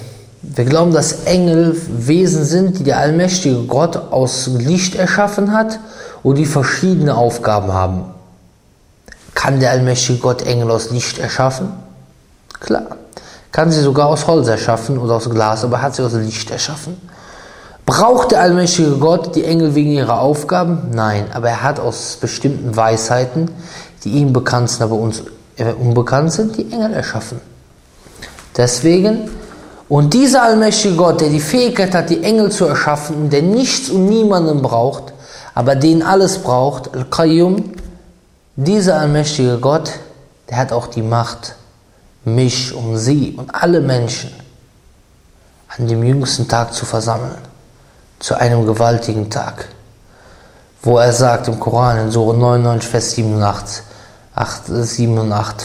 Wir 0.42 0.64
glauben, 0.64 0.92
dass 0.92 1.24
Engel 1.24 1.76
Wesen 1.88 2.44
sind, 2.44 2.78
die 2.78 2.84
der 2.84 2.98
allmächtige 2.98 3.64
Gott 3.64 3.96
aus 3.96 4.46
Licht 4.46 4.94
erschaffen 4.94 5.52
hat 5.52 5.78
und 6.22 6.36
die 6.36 6.46
verschiedene 6.46 7.16
Aufgaben 7.16 7.72
haben. 7.72 8.04
Kann 9.34 9.60
der 9.60 9.70
allmächtige 9.70 10.18
Gott 10.18 10.42
Engel 10.42 10.70
aus 10.70 10.90
Licht 10.90 11.18
erschaffen? 11.18 11.72
Klar. 12.60 12.96
Kann 13.52 13.70
sie 13.70 13.80
sogar 13.80 14.06
aus 14.06 14.26
Holz 14.26 14.48
erschaffen 14.48 14.96
oder 14.96 15.16
aus 15.16 15.28
Glas, 15.28 15.64
aber 15.64 15.82
hat 15.82 15.96
sie 15.96 16.02
aus 16.02 16.12
Licht 16.12 16.50
erschaffen? 16.50 16.96
Braucht 17.90 18.30
der 18.30 18.40
allmächtige 18.42 18.98
Gott 18.98 19.34
die 19.34 19.44
Engel 19.44 19.74
wegen 19.74 19.90
ihrer 19.90 20.20
Aufgaben? 20.20 20.92
Nein, 20.92 21.26
aber 21.32 21.48
er 21.48 21.64
hat 21.64 21.80
aus 21.80 22.18
bestimmten 22.20 22.76
Weisheiten, 22.76 23.50
die 24.04 24.10
ihm 24.10 24.32
bekannt 24.32 24.70
sind, 24.70 24.82
aber 24.82 24.94
uns 24.94 25.24
unbekannt 25.58 26.32
sind, 26.32 26.56
die 26.56 26.70
Engel 26.70 26.92
erschaffen. 26.92 27.40
Deswegen, 28.56 29.28
und 29.88 30.14
dieser 30.14 30.44
allmächtige 30.44 30.94
Gott, 30.94 31.20
der 31.20 31.30
die 31.30 31.40
Fähigkeit 31.40 31.92
hat, 31.92 32.10
die 32.10 32.22
Engel 32.22 32.52
zu 32.52 32.66
erschaffen, 32.66 33.28
der 33.28 33.42
nichts 33.42 33.90
und 33.90 34.06
niemanden 34.06 34.62
braucht, 34.62 35.12
aber 35.56 35.74
den 35.74 36.04
alles 36.04 36.38
braucht, 36.38 36.94
Al-Qayyum, 36.94 37.72
dieser 38.54 39.00
allmächtige 39.00 39.58
Gott, 39.58 39.90
der 40.48 40.58
hat 40.58 40.70
auch 40.70 40.86
die 40.86 41.02
Macht, 41.02 41.56
mich 42.24 42.72
und 42.72 42.98
sie 42.98 43.34
und 43.36 43.52
alle 43.52 43.80
Menschen 43.80 44.30
an 45.76 45.88
dem 45.88 46.04
jüngsten 46.04 46.46
Tag 46.46 46.72
zu 46.72 46.86
versammeln 46.86 47.49
zu 48.20 48.36
einem 48.36 48.64
gewaltigen 48.66 49.28
Tag, 49.30 49.66
wo 50.82 50.98
er 50.98 51.12
sagt 51.12 51.48
im 51.48 51.58
Koran 51.58 51.98
in 51.98 52.10
Surah 52.10 52.36
99, 52.36 52.88
Vers 52.88 53.10
7 53.12 53.34
und 53.34 53.42
8, 53.42 53.82
8 54.34 54.66
7 54.66 55.18
und 55.18 55.32
8, 55.32 55.64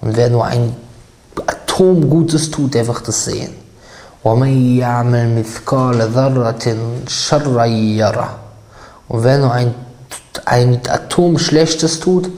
und 0.00 0.16
wer 0.16 0.30
nur 0.30 0.46
ein 0.46 0.74
Atom 1.46 2.08
Gutes 2.08 2.50
tut, 2.50 2.72
der 2.74 2.86
wird 2.86 3.06
es 3.08 3.24
sehen. 3.26 3.54
Und 4.22 4.40
wer 9.24 9.38
nur 9.38 9.52
ein, 9.52 9.74
ein 10.44 10.80
Atom 10.88 11.38
Schlechtes 11.38 12.00
tut, 12.00 12.30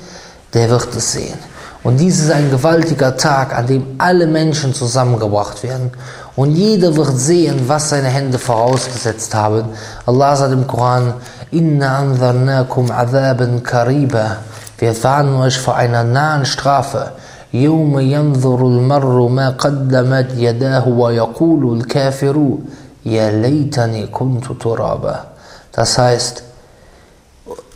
der 0.55 0.71
wird 0.71 0.95
es 0.95 1.13
sehen. 1.13 1.39
Und 1.84 1.98
dies 1.98 2.20
ist 2.20 2.32
ein 2.32 2.52
gewaltiger 2.52 3.16
Tag, 3.18 3.58
an 3.58 3.68
dem 3.68 3.96
alle 3.98 4.28
Menschen 4.28 4.74
zusammengebracht 4.74 5.64
werden. 5.64 5.92
Und 6.36 6.52
jeder 6.52 6.96
wird 6.96 7.18
sehen, 7.18 7.62
was 7.68 7.90
seine 7.90 8.10
Hände 8.10 8.40
vorausgesetzt 8.40 9.34
haben. 9.34 9.66
Allah 10.06 10.36
sagt 10.36 10.54
im 10.54 10.68
Koran, 10.68 11.14
Inna 11.52 12.00
anzarnakum 12.00 12.92
azaban 12.92 13.64
kariba. 13.64 14.38
Wir 14.78 15.04
warnen 15.04 15.36
euch 15.36 15.58
vor 15.58 15.76
einer 15.76 16.04
nahen 16.04 16.46
Strafe. 16.46 17.12
يوم 17.54 18.00
ينظر 18.00 18.68
المرء 18.68 19.28
ما 19.28 19.50
قدمت 19.50 20.28
يداه 20.36 20.88
ويقول 20.88 21.78
الكافر 21.78 22.58
يا 23.06 23.32
ليتني 23.32 24.08
كنت 24.08 24.52
ترابا. 24.52 25.26
Das 25.72 25.98
heißt, 25.98 26.44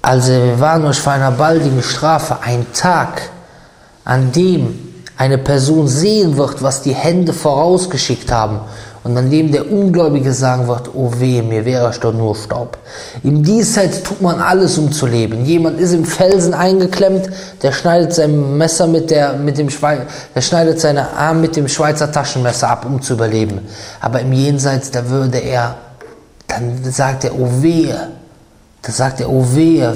also 0.02 0.32
wir 0.32 0.60
warnen 0.60 0.86
euch 0.88 1.00
vor 1.00 1.13
einer 1.13 1.32
baldigen 1.32 1.84
Strafe, 1.84 2.38
ein 2.41 2.65
Tag, 2.74 3.30
an 4.07 4.33
dem 4.33 4.79
eine 5.19 5.37
Person 5.37 5.88
sehen 5.88 6.37
wird, 6.37 6.62
was 6.62 6.83
die 6.83 6.95
Hände 6.95 7.33
vorausgeschickt 7.33 8.31
haben 8.31 8.61
und 9.03 9.16
an 9.16 9.31
dem 9.31 9.51
der 9.51 9.71
Ungläubige 9.71 10.33
sagen 10.33 10.69
wird, 10.69 10.90
oh 10.95 11.12
weh, 11.19 11.42
mir 11.42 11.64
wäre 11.64 11.90
ich 11.90 11.99
doch 11.99 12.12
nur 12.12 12.35
Staub. 12.35 12.79
Im 13.23 13.42
Diesseits 13.42 14.03
tut 14.03 14.21
man 14.21 14.40
alles, 14.40 14.79
um 14.79 14.92
zu 14.92 15.07
leben. 15.07 15.45
Jemand 15.45 15.81
ist 15.81 15.92
im 15.92 16.05
Felsen 16.05 16.55
eingeklemmt, 16.55 17.31
der 17.62 17.73
schneidet 17.73 18.14
sein 18.14 18.57
Messer 18.59 18.87
mit, 18.87 19.11
der, 19.11 19.35
mit 19.35 19.59
dem 19.59 19.71
Schweizer, 19.71 20.07
der 20.35 20.40
schneidet 20.40 20.81
seine 20.81 21.12
Arme 21.12 21.40
mit 21.42 21.57
dem 21.57 21.69
Schweizer 21.69 22.11
Taschenmesser 22.11 22.69
ab, 22.69 22.85
um 22.85 23.01
zu 23.01 23.14
überleben. 23.14 23.61
Aber 24.01 24.21
im 24.21 24.33
Jenseits, 24.33 24.90
da 24.90 25.09
würde 25.09 25.38
er, 25.38 25.77
dann 26.47 26.79
sagt 26.85 27.25
er, 27.25 27.35
oh 27.35 27.49
wehe, 27.61 28.09
da 28.87 28.92
sagt 28.92 29.20
er, 29.20 29.29
oh 29.29 29.44
wehe, 29.53 29.92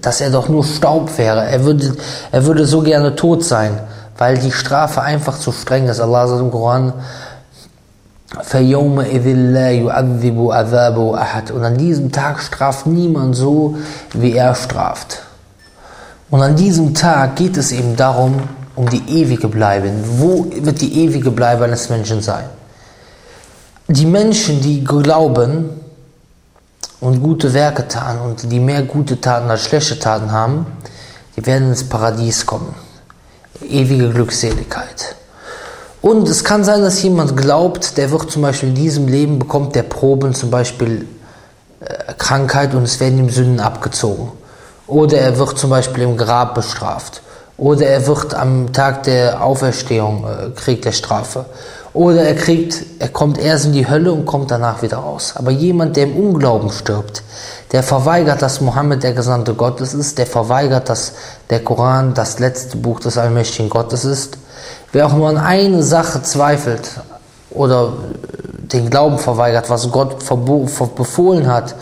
dass 0.00 0.20
er 0.20 0.30
doch 0.30 0.48
nur 0.48 0.62
Staub 0.62 1.18
wäre. 1.18 1.44
Er 1.44 1.64
würde, 1.64 1.96
er 2.30 2.46
würde 2.46 2.64
so 2.64 2.80
gerne 2.82 3.16
tot 3.16 3.42
sein, 3.42 3.80
weil 4.16 4.38
die 4.38 4.52
Strafe 4.52 5.02
einfach 5.02 5.36
zu 5.40 5.50
streng 5.50 5.88
ist. 5.88 5.98
Allah 5.98 6.28
sagt 6.28 6.40
im 6.40 6.52
Koran, 6.52 6.92
und 11.52 11.64
an 11.64 11.78
diesem 11.78 12.12
Tag 12.12 12.40
straft 12.40 12.86
niemand 12.86 13.34
so, 13.34 13.74
wie 14.12 14.34
er 14.34 14.54
straft. 14.54 15.22
Und 16.30 16.42
an 16.42 16.54
diesem 16.54 16.94
Tag 16.94 17.34
geht 17.34 17.56
es 17.56 17.72
eben 17.72 17.96
darum, 17.96 18.40
um 18.76 18.88
die 18.88 19.02
ewige 19.20 19.48
Bleibe. 19.48 19.90
Wo 20.18 20.46
wird 20.52 20.80
die 20.80 21.02
ewige 21.02 21.32
Bleibe 21.32 21.64
eines 21.64 21.88
Menschen 21.88 22.22
sein? 22.22 22.44
Die 23.88 24.06
Menschen, 24.06 24.60
die 24.60 24.84
glauben 24.84 25.85
und 27.06 27.22
gute 27.22 27.54
Werke 27.54 27.86
taten 27.86 28.18
und 28.20 28.50
die 28.50 28.58
mehr 28.58 28.82
gute 28.82 29.20
Taten 29.20 29.48
als 29.48 29.62
schlechte 29.62 29.96
Taten 29.96 30.32
haben, 30.32 30.66
die 31.36 31.46
werden 31.46 31.68
ins 31.68 31.84
Paradies 31.84 32.44
kommen. 32.44 32.74
Ewige 33.62 34.10
Glückseligkeit. 34.10 35.14
Und 36.02 36.28
es 36.28 36.42
kann 36.42 36.64
sein, 36.64 36.82
dass 36.82 37.00
jemand 37.02 37.36
glaubt, 37.36 37.96
der 37.96 38.10
wird 38.10 38.30
zum 38.30 38.42
Beispiel 38.42 38.70
in 38.70 38.74
diesem 38.74 39.06
Leben 39.06 39.38
bekommt 39.38 39.76
der 39.76 39.84
Proben 39.84 40.34
zum 40.34 40.50
Beispiel 40.50 41.06
äh, 41.80 42.12
Krankheit 42.18 42.74
und 42.74 42.82
es 42.82 42.98
werden 42.98 43.18
ihm 43.18 43.30
Sünden 43.30 43.60
abgezogen. 43.60 44.32
Oder 44.88 45.18
er 45.18 45.38
wird 45.38 45.58
zum 45.58 45.70
Beispiel 45.70 46.02
im 46.02 46.16
Grab 46.16 46.54
bestraft. 46.56 47.22
Oder 47.56 47.86
er 47.86 48.06
wird 48.06 48.34
am 48.34 48.72
Tag 48.72 49.04
der 49.04 49.42
Auferstehung 49.42 50.26
äh, 50.26 50.50
kriegt 50.50 50.84
er 50.86 50.92
Strafe. 50.92 51.46
Oder 51.96 52.24
er 52.24 52.34
kriegt, 52.34 52.84
er 52.98 53.08
kommt 53.08 53.38
erst 53.38 53.64
in 53.64 53.72
die 53.72 53.88
Hölle 53.88 54.12
und 54.12 54.26
kommt 54.26 54.50
danach 54.50 54.82
wieder 54.82 54.98
raus. 54.98 55.32
Aber 55.34 55.50
jemand, 55.50 55.96
der 55.96 56.04
im 56.04 56.16
Unglauben 56.16 56.70
stirbt, 56.70 57.22
der 57.72 57.82
verweigert, 57.82 58.42
dass 58.42 58.60
Mohammed 58.60 59.02
der 59.02 59.14
Gesandte 59.14 59.54
Gottes 59.54 59.94
ist, 59.94 60.18
der 60.18 60.26
verweigert, 60.26 60.88
dass 60.88 61.14
der 61.48 61.60
Koran 61.60 62.12
das 62.12 62.38
letzte 62.38 62.76
Buch 62.76 63.00
des 63.00 63.16
allmächtigen 63.16 63.70
Gottes 63.70 64.04
ist, 64.04 64.38
Wer 64.92 65.06
auch 65.06 65.12
nur 65.12 65.28
an 65.28 65.36
eine 65.36 65.82
Sache 65.82 66.22
zweifelt 66.22 66.88
oder 67.50 67.92
den 68.72 68.88
Glauben 68.88 69.18
verweigert, 69.18 69.68
was 69.68 69.90
Gott 69.90 70.18
befohlen 70.94 71.52
hat, 71.52 71.74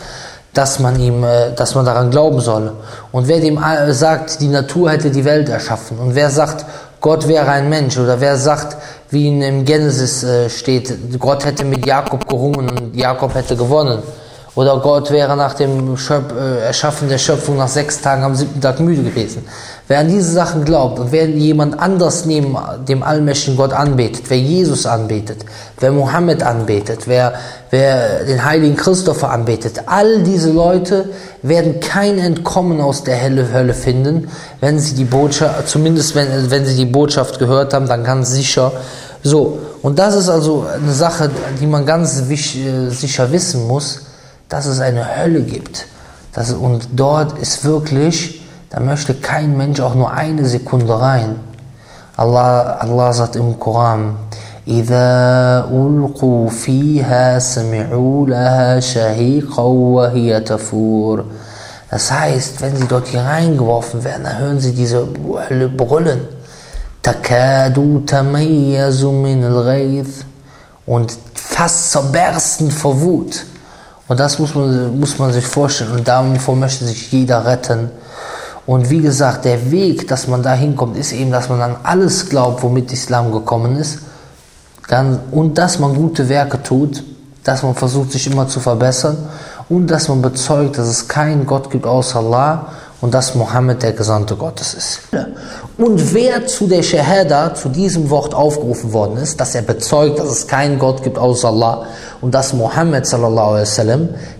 dass 0.53 0.79
man 0.79 0.99
ihm, 0.99 1.23
äh, 1.23 1.53
dass 1.53 1.75
man 1.75 1.85
daran 1.85 2.11
glauben 2.11 2.39
soll. 2.39 2.73
Und 3.11 3.27
wer 3.27 3.39
dem 3.39 3.57
äh, 3.57 3.93
sagt, 3.93 4.41
die 4.41 4.47
Natur 4.47 4.91
hätte 4.91 5.11
die 5.11 5.25
Welt 5.25 5.49
erschaffen. 5.49 5.97
Und 5.97 6.15
wer 6.15 6.29
sagt, 6.29 6.65
Gott 7.01 7.27
wäre 7.27 7.47
ein 7.49 7.69
Mensch. 7.69 7.97
Oder 7.97 8.19
wer 8.21 8.37
sagt, 8.37 8.77
wie 9.09 9.27
in 9.27 9.65
Genesis 9.65 10.23
äh, 10.23 10.49
steht, 10.49 10.93
Gott 11.19 11.45
hätte 11.45 11.63
mit 11.65 11.85
Jakob 11.85 12.27
gerungen 12.27 12.69
und 12.69 12.95
Jakob 12.95 13.33
hätte 13.33 13.55
gewonnen. 13.55 13.99
Oder 14.55 14.79
Gott 14.79 15.11
wäre 15.11 15.35
nach 15.35 15.53
dem 15.53 15.97
Schöp 15.97 16.33
Erschaffen 16.65 17.09
der 17.09 17.17
Schöpfung 17.17 17.57
nach 17.57 17.67
sechs 17.67 17.99
Tagen 17.99 18.23
am 18.23 18.35
siebten 18.35 18.61
Tag 18.61 18.79
müde 18.79 19.03
gewesen. 19.03 19.45
Wer 19.89 19.99
an 19.99 20.07
diese 20.07 20.31
Sachen 20.31 20.63
glaubt 20.63 20.97
und 20.97 21.11
wer 21.11 21.27
jemand 21.27 21.77
anders 21.77 22.25
neben 22.25 22.57
dem 22.87 23.03
allmächtigen 23.03 23.57
Gott 23.57 23.73
anbetet, 23.73 24.23
wer 24.29 24.39
Jesus 24.39 24.85
anbetet, 24.85 25.43
wer 25.79 25.91
Mohammed 25.91 26.41
anbetet, 26.41 27.01
wer, 27.05 27.33
wer 27.69 28.23
den 28.23 28.45
heiligen 28.45 28.77
Christopher 28.77 29.29
anbetet, 29.29 29.81
all 29.87 30.23
diese 30.23 30.51
Leute 30.51 31.09
werden 31.41 31.81
kein 31.81 32.17
Entkommen 32.17 32.79
aus 32.79 33.03
der 33.03 33.21
Hölle, 33.21 33.51
Hölle 33.51 33.73
finden, 33.73 34.29
wenn 34.61 34.79
sie 34.79 34.95
die 34.95 35.03
Botschaft, 35.03 35.67
zumindest 35.67 36.15
wenn, 36.15 36.49
wenn 36.49 36.65
sie 36.65 36.77
die 36.77 36.85
Botschaft 36.85 37.39
gehört 37.39 37.73
haben, 37.73 37.87
dann 37.87 38.05
ganz 38.05 38.31
sicher. 38.31 38.71
So, 39.21 39.59
und 39.81 39.99
das 39.99 40.15
ist 40.15 40.29
also 40.29 40.65
eine 40.73 40.93
Sache, 40.93 41.29
die 41.59 41.67
man 41.67 41.85
ganz 41.85 42.21
äh, 42.21 42.89
sicher 42.89 43.31
wissen 43.31 43.67
muss, 43.67 44.04
dass 44.48 44.66
es 44.66 44.80
eine 44.80 45.16
Hölle 45.16 45.42
gibt. 45.42 45.86
Das, 46.32 46.52
und 46.52 46.88
dort 46.94 47.38
ist 47.38 47.64
wirklich 47.64 48.40
da 48.70 48.78
möchte 48.78 49.14
kein 49.14 49.56
Mensch 49.56 49.80
auch 49.80 49.96
nur 49.96 50.12
eine 50.12 50.46
Sekunde 50.46 51.00
rein. 51.00 51.40
Allah, 52.16 52.76
Allah 52.78 53.12
sagt 53.12 53.34
im 53.36 53.58
Koran, 53.58 54.14
إذا 54.68 55.66
ألقوا 55.72 56.50
فيها 56.50 57.38
سمعوا 57.38 58.26
لها 58.26 58.80
شهيقا 58.80 59.62
وهي 59.62 60.40
تفور. 60.40 61.24
Das 61.90 62.12
heißt, 62.12 62.60
wenn 62.60 62.76
sie 62.76 62.86
dort 62.86 63.08
hier 63.08 63.22
reingeworfen 63.22 64.04
werden, 64.04 64.22
dann 64.22 64.38
hören 64.38 64.60
sie 64.60 64.72
diese 64.72 65.08
Hölle 65.48 65.68
brüllen. 65.68 66.20
Takadu 67.02 68.00
tamayyazu 68.06 69.10
min 69.10 69.42
al 69.42 70.04
und 70.86 71.16
fast 71.34 71.90
zerbersten 71.90 72.70
vor 72.70 73.00
Wut. 73.00 73.44
Und 74.07 74.19
das 74.19 74.39
muss 74.39 74.53
man, 74.53 74.99
muss 74.99 75.17
man 75.17 75.33
sich 75.33 75.45
vorstellen. 75.45 75.91
Und 75.91 76.07
davor 76.07 76.55
möchte 76.55 76.85
sich 76.85 77.11
jeder 77.11 77.45
retten. 77.45 77.89
Und 78.65 78.89
wie 78.89 79.01
gesagt, 79.01 79.45
der 79.45 79.71
Weg, 79.71 80.07
dass 80.07 80.27
man 80.27 80.41
da 80.41 80.53
hinkommt, 80.53 80.97
ist 80.97 81.11
eben, 81.11 81.31
dass 81.31 81.49
man 81.49 81.61
an 81.61 81.75
alles 81.83 82.29
glaubt, 82.29 82.63
womit 82.63 82.91
Islam 82.91 83.31
gekommen 83.31 83.75
ist. 83.77 83.99
Und 85.31 85.57
dass 85.57 85.79
man 85.79 85.95
gute 85.95 86.29
Werke 86.29 86.61
tut, 86.61 87.03
dass 87.43 87.63
man 87.63 87.75
versucht, 87.75 88.11
sich 88.11 88.27
immer 88.27 88.47
zu 88.47 88.59
verbessern 88.59 89.17
und 89.69 89.87
dass 89.87 90.07
man 90.07 90.21
bezeugt, 90.21 90.77
dass 90.77 90.87
es 90.87 91.07
keinen 91.07 91.45
Gott 91.45 91.69
gibt 91.69 91.85
außer 91.85 92.19
Allah 92.19 92.67
und 93.01 93.13
dass 93.13 93.35
Mohammed 93.35 93.83
der 93.83 93.93
Gesandte 93.93 94.35
Gottes 94.35 94.73
ist. 94.73 94.99
Und 95.77 96.13
wer 96.13 96.47
zu 96.47 96.67
der 96.67 96.83
Shahada, 96.83 97.53
zu 97.53 97.67
diesem 97.67 98.09
Wort 98.09 98.33
aufgerufen 98.33 98.93
worden 98.93 99.17
ist, 99.17 99.41
dass 99.41 99.55
er 99.55 99.61
bezeugt, 99.61 100.19
dass 100.19 100.29
es 100.29 100.47
keinen 100.47 100.79
Gott 100.79 101.03
gibt 101.03 101.17
außer 101.17 101.49
Allah 101.49 101.87
und 102.21 102.33
dass 102.33 102.53
Mohammed 102.53 103.05
sallallahu 103.05 103.61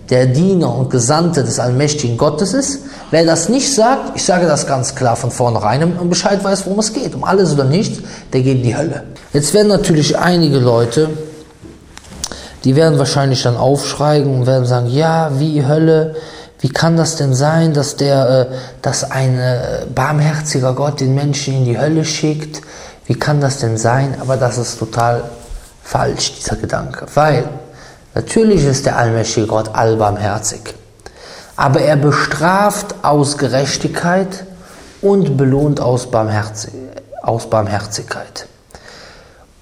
der 0.08 0.26
Diener 0.26 0.74
und 0.74 0.88
Gesandte 0.88 1.44
des 1.44 1.60
allmächtigen 1.60 2.16
Gottes 2.16 2.54
ist, 2.54 2.80
wer 3.10 3.26
das 3.26 3.50
nicht 3.50 3.74
sagt, 3.74 4.16
ich 4.16 4.24
sage 4.24 4.46
das 4.46 4.66
ganz 4.66 4.94
klar 4.94 5.14
von 5.14 5.30
vornherein 5.30 5.82
und 5.98 6.08
Bescheid 6.08 6.42
weiß, 6.42 6.64
worum 6.64 6.78
es 6.78 6.94
geht, 6.94 7.14
um 7.14 7.24
alles 7.24 7.52
oder 7.52 7.64
nichts, 7.64 8.00
der 8.32 8.40
geht 8.40 8.58
in 8.58 8.62
die 8.62 8.76
Hölle. 8.76 9.02
Jetzt 9.34 9.52
werden 9.52 9.68
natürlich 9.68 10.16
einige 10.16 10.58
Leute, 10.58 11.10
die 12.64 12.76
werden 12.76 12.98
wahrscheinlich 12.98 13.42
dann 13.42 13.58
aufschreien 13.58 14.26
und 14.26 14.46
werden 14.46 14.64
sagen, 14.64 14.86
ja, 14.86 15.30
wie 15.38 15.66
Hölle, 15.66 16.14
wie 16.60 16.70
kann 16.70 16.96
das 16.96 17.16
denn 17.16 17.34
sein, 17.34 17.74
dass 17.74 17.96
der, 17.96 18.48
äh, 18.50 18.54
dass 18.82 19.10
ein 19.10 19.38
äh, 19.38 19.86
barmherziger 19.94 20.72
Gott 20.74 21.00
den 21.00 21.14
Menschen 21.14 21.54
in 21.54 21.64
die 21.64 21.78
Hölle 21.78 22.04
schickt? 22.04 22.62
Wie 23.06 23.14
kann 23.14 23.40
das 23.40 23.58
denn 23.58 23.76
sein? 23.76 24.16
Aber 24.20 24.36
das 24.36 24.58
ist 24.58 24.78
total 24.78 25.24
falsch, 25.82 26.34
dieser 26.36 26.56
Gedanke. 26.56 27.06
Weil 27.14 27.48
natürlich 28.14 28.64
ist 28.64 28.86
der 28.86 28.96
allmächtige 28.96 29.46
Gott 29.46 29.74
allbarmherzig. 29.74 30.74
Aber 31.56 31.80
er 31.80 31.96
bestraft 31.96 32.94
aus 33.02 33.38
Gerechtigkeit 33.38 34.44
und 35.02 35.36
belohnt 35.36 35.80
aus, 35.80 36.10
Barmherzig 36.10 36.72
aus 37.22 37.48
Barmherzigkeit. 37.48 38.46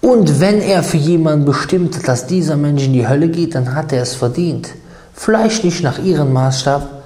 Und 0.00 0.38
wenn 0.38 0.60
er 0.60 0.82
für 0.82 0.96
jemanden 0.96 1.44
bestimmt, 1.44 2.06
dass 2.06 2.26
dieser 2.26 2.56
Mensch 2.56 2.84
in 2.84 2.92
die 2.92 3.08
Hölle 3.08 3.28
geht, 3.28 3.54
dann 3.54 3.74
hat 3.74 3.92
er 3.92 4.02
es 4.02 4.14
verdient 4.14 4.68
vielleicht 5.14 5.64
nicht 5.64 5.82
nach 5.82 5.98
ihrem 5.98 6.32
Maßstab. 6.32 7.02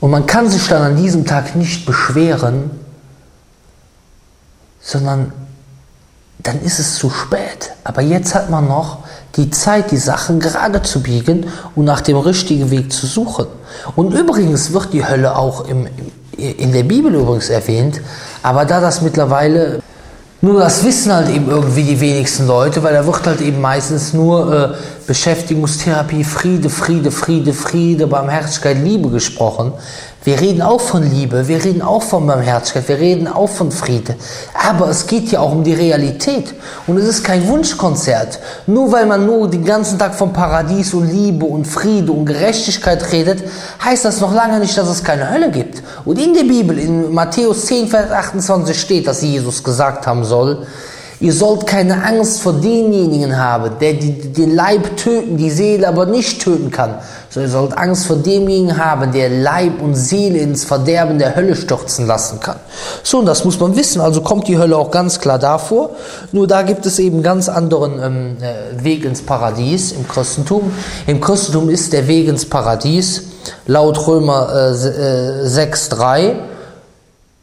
Und 0.00 0.10
man 0.10 0.26
kann 0.26 0.48
sich 0.48 0.66
dann 0.68 0.82
an 0.82 0.96
diesem 0.96 1.24
Tag 1.24 1.54
nicht 1.54 1.86
beschweren, 1.86 2.70
sondern 4.80 5.32
dann 6.42 6.60
ist 6.62 6.80
es 6.80 6.96
zu 6.96 7.08
spät. 7.10 7.72
Aber 7.84 8.02
jetzt 8.02 8.34
hat 8.34 8.50
man 8.50 8.66
noch 8.66 8.98
die 9.36 9.50
Zeit, 9.50 9.90
die 9.90 9.96
Sachen 9.96 10.40
gerade 10.40 10.82
zu 10.82 11.02
biegen 11.02 11.46
und 11.76 11.84
nach 11.84 12.00
dem 12.00 12.16
richtigen 12.16 12.70
Weg 12.70 12.92
zu 12.92 13.06
suchen. 13.06 13.46
Und 13.94 14.12
übrigens 14.12 14.72
wird 14.72 14.92
die 14.92 15.06
Hölle 15.06 15.36
auch 15.36 15.66
im, 15.68 15.86
in 16.36 16.72
der 16.72 16.82
Bibel 16.82 17.14
übrigens 17.14 17.48
erwähnt, 17.48 18.00
aber 18.42 18.64
da 18.64 18.80
das 18.80 19.02
mittlerweile 19.02 19.81
nur 20.42 20.58
das 20.58 20.84
wissen 20.84 21.12
halt 21.12 21.30
eben 21.30 21.48
irgendwie 21.48 21.84
die 21.84 22.00
wenigsten 22.00 22.48
Leute, 22.48 22.82
weil 22.82 22.92
da 22.92 23.06
wird 23.06 23.26
halt 23.26 23.40
eben 23.40 23.60
meistens 23.60 24.12
nur 24.12 24.52
äh, 24.52 24.68
Beschäftigungstherapie, 25.06 26.24
Friede, 26.24 26.68
Friede, 26.68 27.12
Friede, 27.12 27.52
Friede, 27.52 28.08
Barmherzigkeit, 28.08 28.76
Liebe 28.82 29.08
gesprochen. 29.08 29.72
Wir 30.24 30.40
reden 30.40 30.62
auch 30.62 30.80
von 30.80 31.02
Liebe, 31.02 31.48
wir 31.48 31.64
reden 31.64 31.82
auch 31.82 32.02
von 32.02 32.24
Barmherzigkeit, 32.28 32.88
wir 32.88 32.98
reden 32.98 33.26
auch 33.26 33.48
von 33.48 33.72
Friede. 33.72 34.14
Aber 34.68 34.88
es 34.88 35.08
geht 35.08 35.32
ja 35.32 35.40
auch 35.40 35.50
um 35.50 35.64
die 35.64 35.74
Realität. 35.74 36.54
Und 36.86 36.96
es 36.98 37.06
ist 37.06 37.24
kein 37.24 37.48
Wunschkonzert. 37.48 38.38
Nur 38.68 38.92
weil 38.92 39.06
man 39.06 39.26
nur 39.26 39.50
den 39.50 39.64
ganzen 39.64 39.98
Tag 39.98 40.14
von 40.14 40.32
Paradies 40.32 40.94
und 40.94 41.10
Liebe 41.10 41.44
und 41.44 41.66
Friede 41.66 42.12
und 42.12 42.26
Gerechtigkeit 42.26 43.10
redet, 43.10 43.42
heißt 43.84 44.04
das 44.04 44.20
noch 44.20 44.32
lange 44.32 44.60
nicht, 44.60 44.78
dass 44.78 44.88
es 44.88 45.02
keine 45.02 45.28
Hölle 45.28 45.50
gibt. 45.50 45.82
Und 46.04 46.20
in 46.20 46.34
der 46.34 46.44
Bibel, 46.44 46.78
in 46.78 47.12
Matthäus 47.12 47.66
10, 47.66 47.88
Vers 47.88 48.12
28 48.12 48.80
steht, 48.80 49.08
dass 49.08 49.22
Jesus 49.22 49.64
gesagt 49.64 50.06
haben 50.06 50.24
soll, 50.24 50.66
Ihr 51.22 51.32
sollt 51.32 51.68
keine 51.68 52.04
Angst 52.04 52.40
vor 52.40 52.54
denjenigen 52.54 53.38
haben, 53.38 53.70
der 53.80 53.92
den 53.94 54.56
Leib 54.56 54.96
töten, 54.96 55.36
die 55.36 55.50
Seele 55.50 55.86
aber 55.86 56.04
nicht 56.04 56.42
töten 56.42 56.72
kann. 56.72 56.96
So 57.30 57.38
ihr 57.38 57.48
sollt 57.48 57.78
Angst 57.78 58.06
vor 58.06 58.16
demjenigen 58.16 58.76
haben, 58.76 59.12
der 59.12 59.28
Leib 59.28 59.80
und 59.80 59.94
Seele 59.94 60.38
ins 60.38 60.64
Verderben 60.64 61.20
der 61.20 61.36
Hölle 61.36 61.54
stürzen 61.54 62.08
lassen 62.08 62.40
kann. 62.40 62.56
So, 63.04 63.20
und 63.20 63.26
das 63.26 63.44
muss 63.44 63.60
man 63.60 63.76
wissen. 63.76 64.00
Also 64.00 64.22
kommt 64.22 64.48
die 64.48 64.58
Hölle 64.58 64.76
auch 64.76 64.90
ganz 64.90 65.20
klar 65.20 65.38
davor. 65.38 65.90
Nur 66.32 66.48
da 66.48 66.62
gibt 66.62 66.86
es 66.86 66.98
eben 66.98 67.22
ganz 67.22 67.48
anderen 67.48 68.02
ähm, 68.02 68.36
äh, 68.40 68.82
Weg 68.82 69.04
ins 69.04 69.22
Paradies 69.22 69.92
im 69.92 70.08
Christentum. 70.08 70.72
Im 71.06 71.20
Christentum 71.20 71.70
ist 71.70 71.92
der 71.92 72.08
Weg 72.08 72.26
ins 72.26 72.46
Paradies 72.46 73.28
laut 73.68 74.08
Römer 74.08 74.48
äh, 74.52 75.44
äh, 75.44 75.46
6,3 75.46 76.51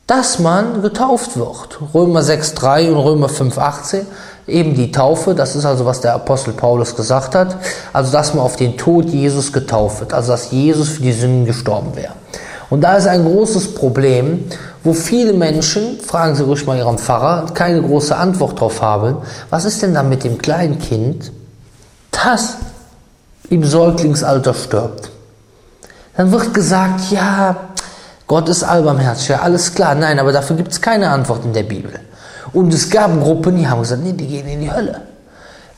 dass 0.10 0.40
man 0.40 0.82
getauft 0.82 1.38
wird. 1.38 1.80
Römer 1.94 2.22
6,3 2.22 2.90
und 2.90 2.98
Römer 2.98 3.28
5,18, 3.28 4.02
eben 4.48 4.74
die 4.74 4.92
Taufe, 4.92 5.36
das 5.36 5.56
ist 5.56 5.66
also, 5.66 5.86
was 5.86 6.02
der 6.02 6.16
Apostel 6.16 6.52
Paulus 6.52 6.96
gesagt 6.96 7.36
hat, 7.36 7.58
also 7.94 8.12
dass 8.12 8.34
man 8.34 8.44
auf 8.44 8.56
den 8.56 8.76
Tod 8.76 9.06
Jesus 9.06 9.54
getauft 9.54 10.00
wird, 10.00 10.14
also 10.14 10.32
dass 10.32 10.50
Jesus 10.50 10.90
für 10.90 11.04
die 11.04 11.12
Sünden 11.12 11.46
gestorben 11.46 11.96
wäre. 11.96 12.14
Und 12.72 12.82
da 12.82 12.98
ist 12.98 13.06
ein 13.06 13.24
großes 13.24 13.76
Problem, 13.76 14.46
wo 14.84 14.94
viele 14.94 15.34
Menschen, 15.34 16.00
fragen 16.00 16.34
Sie 16.34 16.44
ruhig 16.44 16.66
mal 16.66 16.80
Ihren 16.80 16.98
Pfarrer, 16.98 17.46
keine 17.54 17.80
große 17.80 18.16
Antwort 18.16 18.54
darauf 18.54 18.82
haben, 18.82 19.18
was 19.52 19.66
ist 19.66 19.84
denn 19.84 19.94
dann 19.94 20.10
mit 20.10 20.24
dem 20.24 20.40
kleinen 20.40 20.80
Kind, 20.80 21.32
das 22.10 22.56
im 23.52 23.64
Säuglingsalter 23.64 24.56
stirbt? 24.56 25.12
Dann 26.18 26.32
wird 26.32 26.52
gesagt, 26.52 27.12
ja, 27.12 27.56
Gott 28.30 28.48
ist 28.48 28.62
allbarmherzig, 28.62 29.30
ja, 29.30 29.40
alles 29.40 29.74
klar. 29.74 29.96
Nein, 29.96 30.20
aber 30.20 30.32
dafür 30.32 30.56
gibt 30.56 30.72
es 30.72 30.80
keine 30.80 31.10
Antwort 31.10 31.44
in 31.46 31.52
der 31.52 31.64
Bibel. 31.64 31.92
Und 32.54 32.72
es 32.72 32.88
gab 32.88 33.20
Gruppen, 33.20 33.58
die 33.58 33.68
haben 33.68 33.82
gesagt, 33.82 34.04
nee, 34.04 34.14
die 34.14 34.28
gehen 34.28 34.48
in 34.48 34.62
die 34.62 34.72
Hölle. 34.72 35.02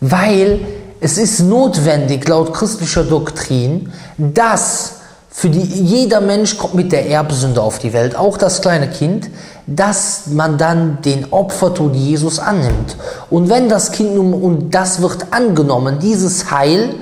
Weil 0.01 0.59
es 0.99 1.17
ist 1.17 1.39
notwendig, 1.39 2.27
laut 2.27 2.53
christlicher 2.53 3.05
Doktrin, 3.05 3.93
dass 4.17 4.95
für 5.29 5.47
die, 5.47 5.61
jeder 5.61 6.19
Mensch 6.19 6.57
kommt 6.57 6.73
mit 6.73 6.91
der 6.91 7.09
Erbsünde 7.09 7.61
auf 7.61 7.79
die 7.79 7.93
Welt, 7.93 8.17
auch 8.17 8.37
das 8.37 8.61
kleine 8.61 8.89
Kind, 8.89 9.29
dass 9.65 10.23
man 10.27 10.57
dann 10.57 11.01
den 11.03 11.31
Opfertod 11.31 11.95
Jesus 11.95 12.37
annimmt. 12.37 12.97
Und 13.29 13.47
wenn 13.47 13.69
das 13.69 13.93
Kind 13.93 14.13
nun, 14.13 14.33
und 14.33 14.71
das 14.71 15.01
wird 15.01 15.27
angenommen, 15.31 15.99
dieses 15.99 16.51
Heil 16.51 16.95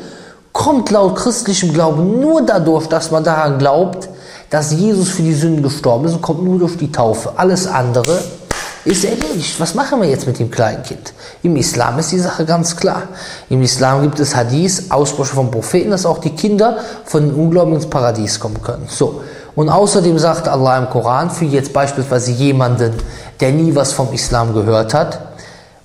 kommt 0.54 0.91
laut 0.91 1.16
christlichem 1.16 1.74
Glauben 1.74 2.20
nur 2.20 2.43
dadurch, 2.43 2.86
dass 2.86 3.10
man 3.10 3.24
daran 3.24 3.58
glaubt, 3.58 4.10
dass 4.50 4.72
Jesus 4.72 5.10
für 5.10 5.22
die 5.22 5.34
Sünden 5.34 5.64
gestorben 5.64 6.06
ist 6.06 6.14
und 6.14 6.22
kommt 6.22 6.43
nur 6.43 6.60
durch 6.60 6.78
die 6.78 6.91
Taufe. 6.91 7.34
Alles 7.36 7.68
andere 7.68 8.20
ist 8.86 9.04
erledigt. 9.04 9.60
Was 9.60 9.76
machen 9.76 10.02
wir 10.02 10.10
jetzt 10.10 10.26
mit 10.26 10.39
dem 10.39 10.50
kleinen 10.50 10.84
Kind? 10.84 11.14
Im 11.43 11.56
Islam 11.56 12.00
ist 12.00 12.12
die 12.12 12.20
Sache 12.20 12.45
ganz 12.45 12.76
klar. 12.76 13.04
Im 13.50 13.62
Islam 13.62 14.02
gibt 14.02 14.20
es 14.20 14.36
Hadith, 14.36 14.86
Aussprüche 14.89 15.36
von 15.36 15.52
Propheten, 15.52 15.91
dass 15.91 16.06
auch 16.06 16.20
die 16.20 16.32
Kinder 16.32 16.78
von 17.06 17.28
den 17.28 17.36
Ungläubigen 17.36 17.76
ins 17.76 17.89
Paradies 17.89 18.39
kommen 18.39 18.62
können. 18.62 18.88
So. 18.88 19.22
Und 19.56 19.70
außerdem 19.70 20.18
sagt 20.18 20.47
Allah 20.47 20.78
im 20.78 20.89
Koran, 20.89 21.30
für 21.30 21.45
jetzt 21.45 21.74
beispielsweise 21.74 22.32
jemanden, 22.32 22.93
der 23.39 23.52
nie 23.52 23.76
was 23.76 23.91
vom 23.91 24.14
Islam 24.14 24.54
gehört 24.54 24.93
hat, 24.93 25.20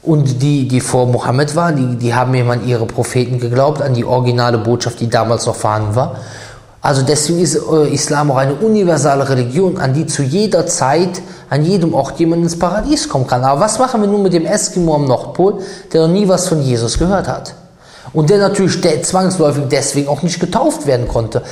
und 0.05 0.43
die, 0.43 0.69
die 0.69 0.81
vor 0.81 1.07
Mohammed 1.07 1.57
waren, 1.57 1.77
die, 1.77 1.97
die 1.97 2.15
haben 2.15 2.35
eben 2.35 2.51
an 2.51 2.67
ihre 2.67 2.85
Propheten 2.85 3.41
geglaubt, 3.41 3.81
an 3.81 3.95
die 3.95 4.05
originale 4.05 4.59
Botschaft, 4.59 5.01
die 5.01 5.09
damals 5.09 5.47
noch 5.47 5.57
vorhanden 5.57 5.97
war. 5.97 6.17
Also 6.85 7.01
deswegen 7.01 7.39
ist 7.39 7.55
äh, 7.55 7.95
Islam 7.95 8.31
auch 8.31 8.37
eine 8.37 8.57
universale 8.57 9.27
Religion, 9.27 9.79
an 9.79 9.95
die 9.95 10.05
zu 10.05 10.23
jeder 10.23 10.67
Zeit, 10.67 11.23
an 11.49 11.65
jedem 11.65 11.95
Ort 11.95 12.21
jemand 12.21 12.43
ins 12.43 12.59
Paradies 12.59 13.09
kommen 13.09 13.27
kann. 13.27 13.43
Aber 13.43 13.59
was 13.59 13.79
machen 13.79 14.03
wir 14.03 14.07
nun 14.07 14.23
mit 14.23 14.35
dem 14.35 14.45
Eskimo 14.45 14.95
am 14.95 15.07
Nordpol, 15.07 15.61
der 15.91 16.03
noch 16.03 16.13
nie 16.13 16.29
was 16.29 16.47
von 16.47 16.61
Jesus 16.61 16.99
gehört 16.99 17.27
hat? 17.27 17.55
Und 18.13 18.29
der 18.29 18.37
natürlich 18.37 18.83
der 18.83 19.03
zwangsläufig 19.03 19.65
deswegen 19.71 20.09
auch 20.09 20.21
nicht 20.21 20.39
getauft 20.39 20.87
werden 20.87 21.09
konnte. 21.09 21.43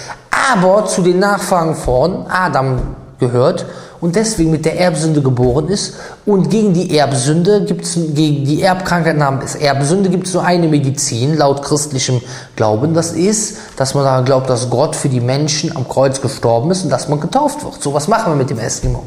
Aber 0.52 0.84
zu 0.84 1.00
den 1.00 1.18
Nachfahren 1.18 1.76
von 1.76 2.26
Adam 2.28 2.80
gehört 3.22 3.64
und 4.02 4.16
deswegen 4.16 4.50
mit 4.50 4.64
der 4.64 4.78
Erbsünde 4.78 5.22
geboren 5.22 5.68
ist. 5.68 5.94
Und 6.26 6.50
gegen 6.50 6.74
die 6.74 6.98
Erbsünde 6.98 7.64
gibt 7.64 7.84
es, 7.84 7.94
gegen 7.94 8.44
die 8.44 8.60
Erbkrankheit 8.60 9.16
namens 9.16 9.54
Erbsünde 9.54 10.10
gibt 10.10 10.26
es 10.26 10.34
nur 10.34 10.44
eine 10.44 10.68
Medizin, 10.68 11.36
laut 11.36 11.62
christlichem 11.62 12.20
Glauben. 12.56 12.92
Das 12.94 13.12
ist, 13.12 13.56
dass 13.76 13.94
man 13.94 14.04
daran 14.04 14.24
glaubt, 14.24 14.50
dass 14.50 14.68
Gott 14.68 14.96
für 14.96 15.08
die 15.08 15.20
Menschen 15.20 15.74
am 15.74 15.88
Kreuz 15.88 16.20
gestorben 16.20 16.70
ist 16.72 16.82
und 16.82 16.90
dass 16.90 17.08
man 17.08 17.20
getauft 17.20 17.64
wird. 17.64 17.80
So 17.80 17.94
was 17.94 18.08
machen 18.08 18.32
wir 18.32 18.36
mit 18.36 18.50
dem 18.50 18.58
Eskimo. 18.58 19.04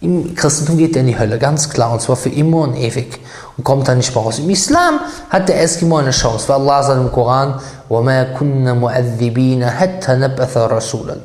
Im 0.00 0.34
Christentum 0.34 0.78
geht 0.78 0.96
er 0.96 1.02
in 1.02 1.06
die 1.06 1.18
Hölle, 1.18 1.38
ganz 1.38 1.70
klar, 1.70 1.92
und 1.92 2.00
zwar 2.00 2.16
für 2.16 2.30
immer 2.30 2.62
und 2.62 2.74
ewig 2.74 3.20
und 3.57 3.63
kommt 3.63 3.87
da 3.87 3.95
nicht 3.95 4.13
mehr 4.13 4.23
raus. 4.23 4.39
Im 4.39 4.49
Islam 4.49 4.99
hat 5.29 5.49
der 5.49 5.61
Eskimo 5.61 5.97
eine 5.97 6.11
Chance, 6.11 6.47
weil 6.47 6.55
Allah 6.55 6.83
sagt 6.83 7.01
im 7.01 7.11
Koran, 7.11 7.55
وَمَا 7.89 8.35
كُنَّ 8.37 8.79
مُعَذِّبِينَ 8.79 9.63
حَتَّى 9.65 10.15
نَبْأَثَ 10.15 10.57
رَسُولًا 10.57 11.17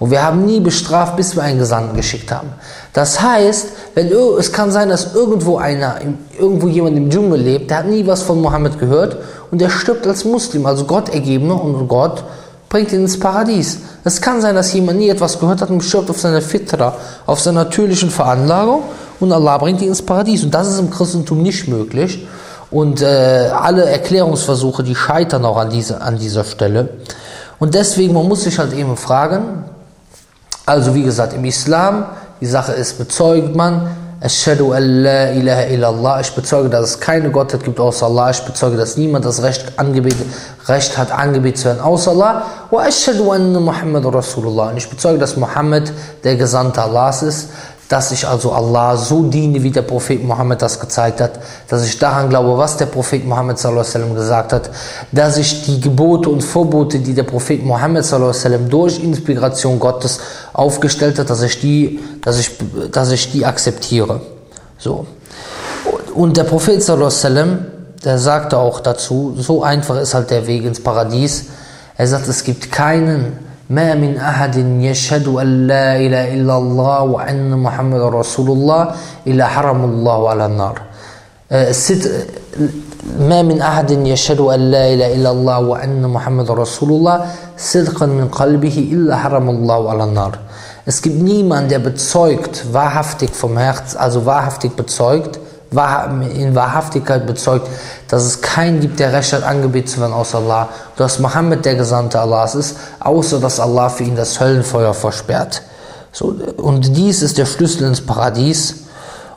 Und 0.00 0.10
wir 0.10 0.22
haben 0.22 0.44
nie 0.44 0.60
bestraft, 0.60 1.16
bis 1.16 1.36
wir 1.36 1.42
einen 1.42 1.60
Gesandten 1.60 1.96
geschickt 1.96 2.32
haben. 2.32 2.48
Das 2.92 3.20
heißt, 3.20 3.68
wenn, 3.94 4.10
es 4.38 4.52
kann 4.52 4.70
sein, 4.72 4.88
dass 4.88 5.14
irgendwo 5.14 5.58
einer, 5.58 5.96
irgendwo 6.38 6.66
jemand 6.66 6.96
im 6.96 7.10
Dschungel 7.10 7.40
lebt, 7.40 7.70
der 7.70 7.78
hat 7.78 7.86
nie 7.86 8.06
was 8.06 8.22
von 8.22 8.40
Mohammed 8.40 8.78
gehört 8.78 9.16
und 9.50 9.60
der 9.60 9.70
stirbt 9.70 10.06
als 10.06 10.24
Muslim, 10.24 10.66
also 10.66 10.84
Gott 10.84 11.08
ergebener 11.08 11.62
und 11.62 11.86
Gott 11.88 12.24
bringt 12.68 12.92
ihn 12.92 13.02
ins 13.02 13.18
Paradies. 13.18 13.78
Es 14.04 14.20
kann 14.20 14.40
sein, 14.40 14.54
dass 14.54 14.72
jemand 14.72 14.98
nie 14.98 15.08
etwas 15.08 15.38
gehört 15.38 15.62
hat 15.62 15.70
und 15.70 15.82
stirbt 15.82 16.10
auf 16.10 16.20
seiner 16.20 16.42
Fitra, 16.42 16.94
auf 17.26 17.40
seiner 17.40 17.64
natürlichen 17.64 18.10
Veranlagung 18.10 18.82
und 19.19 19.31
Allah 19.31 19.57
bringt 19.57 19.81
ihn 19.81 19.89
ins 19.89 20.01
Paradies. 20.01 20.43
Und 20.43 20.53
das 20.53 20.67
ist 20.67 20.79
im 20.79 20.89
Christentum 20.89 21.41
nicht 21.41 21.67
möglich. 21.67 22.27
Und 22.71 23.01
äh, 23.01 23.49
alle 23.53 23.85
Erklärungsversuche, 23.85 24.83
die 24.83 24.95
scheitern 24.95 25.45
auch 25.45 25.57
an, 25.57 25.69
diese, 25.69 26.01
an 26.01 26.17
dieser 26.17 26.43
Stelle. 26.43 26.89
Und 27.59 27.75
deswegen, 27.75 28.13
man 28.13 28.27
muss 28.27 28.43
sich 28.43 28.57
halt 28.57 28.73
eben 28.73 28.97
fragen, 28.97 29.65
also 30.65 30.95
wie 30.95 31.03
gesagt, 31.03 31.33
im 31.33 31.45
Islam, 31.45 32.05
die 32.41 32.45
Sache 32.45 32.71
ist, 32.71 32.97
bezeugt 32.97 33.55
man, 33.55 33.89
Ashadu 34.23 34.71
an 34.71 35.03
la 35.03 35.31
ilaha 35.31 35.63
illallah. 35.63 36.21
Ich 36.21 36.31
bezeuge, 36.31 36.69
dass 36.69 36.91
es 36.91 36.99
keine 37.01 37.29
Gottheit 37.29 37.65
gibt 37.65 37.77
außer 37.77 38.05
Allah. 38.05 38.29
Ich 38.29 38.41
bezeuge, 38.41 38.77
dass 38.77 38.95
niemand 38.95 39.25
das 39.25 39.43
Recht, 39.43 39.77
angebetet, 39.77 40.25
Recht 40.65 40.97
hat, 40.97 41.11
angebetet 41.11 41.57
zu 41.57 41.65
werden 41.65 41.81
außer 41.81 42.11
Allah. 42.11 42.43
Und 42.69 42.87
ich 44.77 44.89
bezeuge, 44.89 45.19
dass 45.19 45.35
Muhammad 45.35 45.91
der 46.23 46.37
Gesandte 46.37 46.81
Allahs 46.81 47.21
ist 47.21 47.49
dass 47.89 48.11
ich 48.11 48.27
also 48.27 48.51
Allah 48.51 48.97
so 48.97 49.23
diene, 49.23 49.61
wie 49.61 49.71
der 49.71 49.81
Prophet 49.81 50.23
Mohammed 50.23 50.61
das 50.61 50.79
gezeigt 50.79 51.21
hat, 51.21 51.39
dass 51.67 51.85
ich 51.85 51.99
daran 51.99 52.29
glaube, 52.29 52.57
was 52.57 52.77
der 52.77 52.85
Prophet 52.85 53.25
Mohammed 53.25 53.59
sallam, 53.59 54.15
gesagt 54.15 54.53
hat, 54.53 54.69
dass 55.11 55.37
ich 55.37 55.65
die 55.65 55.79
Gebote 55.79 56.29
und 56.29 56.41
Verbote, 56.41 56.99
die 56.99 57.13
der 57.13 57.23
Prophet 57.23 57.63
Mohammed 57.63 58.05
sallam, 58.05 58.69
durch 58.69 59.03
Inspiration 59.03 59.79
Gottes 59.79 60.19
aufgestellt 60.53 61.19
hat, 61.19 61.29
dass 61.29 61.41
ich 61.41 61.59
die, 61.59 61.99
dass 62.21 62.39
ich, 62.39 62.51
dass 62.91 63.11
ich 63.11 63.31
die 63.31 63.45
akzeptiere. 63.45 64.21
So. 64.77 65.05
Und 66.15 66.37
der 66.37 66.45
Prophet 66.45 66.81
sallam, 66.81 67.65
der 68.03 68.17
sagte 68.17 68.57
auch 68.57 68.79
dazu, 68.79 69.35
so 69.37 69.63
einfach 69.63 69.97
ist 69.97 70.13
halt 70.13 70.29
der 70.29 70.47
Weg 70.47 70.63
ins 70.65 70.81
Paradies. 70.81 71.45
Er 71.95 72.07
sagt, 72.07 72.27
es 72.27 72.43
gibt 72.43 72.71
keinen, 72.71 73.37
ما 73.69 73.95
من 73.95 74.17
أحد 74.17 74.55
يشهد 74.81 75.27
أن 75.27 75.67
لا 75.67 75.95
إله 75.95 76.33
إلا 76.33 76.57
الله 76.57 77.01
وأن 77.01 77.57
محمد 77.57 78.01
رسول 78.01 78.51
الله 78.51 78.91
إلا 79.27 79.47
حرم 79.47 79.83
الله 79.83 80.29
على 80.29 80.45
النار. 80.45 80.81
ما 83.19 83.41
من 83.41 83.61
أحد 83.61 83.91
يشهد 83.91 84.39
أن 84.39 84.59
لا 84.71 84.93
إله 84.93 85.15
إلا 85.15 85.31
الله 85.31 85.59
وأن 85.59 86.01
محمد 86.07 86.51
رسول 86.51 86.89
الله 86.89 87.25
صدقا 87.57 88.05
من 88.05 88.27
قلبه 88.27 88.89
إلا 88.91 89.15
حرم 89.17 89.49
الله 89.49 89.89
على 89.89 90.03
النار. 90.03 90.31
Es 90.85 91.01
gibt 91.01 91.21
niemanden, 91.21 91.69
der 91.69 91.79
bezeugt, 91.79 92.73
wahrhaftig 92.73 93.31
vom 93.31 93.57
Herz, 93.57 93.95
also 93.95 94.25
wahrhaftig 94.25 94.75
bezeugt, 94.75 95.39
in 96.35 96.55
Wahrhaftigkeit 96.55 97.25
bezeugt, 97.27 97.67
dass 98.07 98.23
es 98.23 98.41
keinen 98.41 98.79
gibt, 98.79 98.99
der 98.99 99.13
Recht 99.13 99.33
hat, 99.33 99.43
angebetet 99.43 99.89
zu 99.89 99.99
werden 99.99 100.13
außer 100.13 100.37
Allah, 100.37 100.69
dass 100.95 101.19
Mohammed 101.19 101.65
der 101.65 101.75
Gesandte 101.75 102.19
Allahs 102.19 102.55
ist, 102.55 102.77
außer 102.99 103.39
dass 103.39 103.59
Allah 103.59 103.89
für 103.89 104.03
ihn 104.03 104.15
das 104.15 104.39
Höllenfeuer 104.39 104.93
versperrt. 104.93 105.61
So, 106.11 106.35
und 106.57 106.95
dies 106.95 107.23
ist 107.23 107.37
der 107.37 107.47
Schlüssel 107.47 107.87
ins 107.87 108.01
Paradies. 108.01 108.75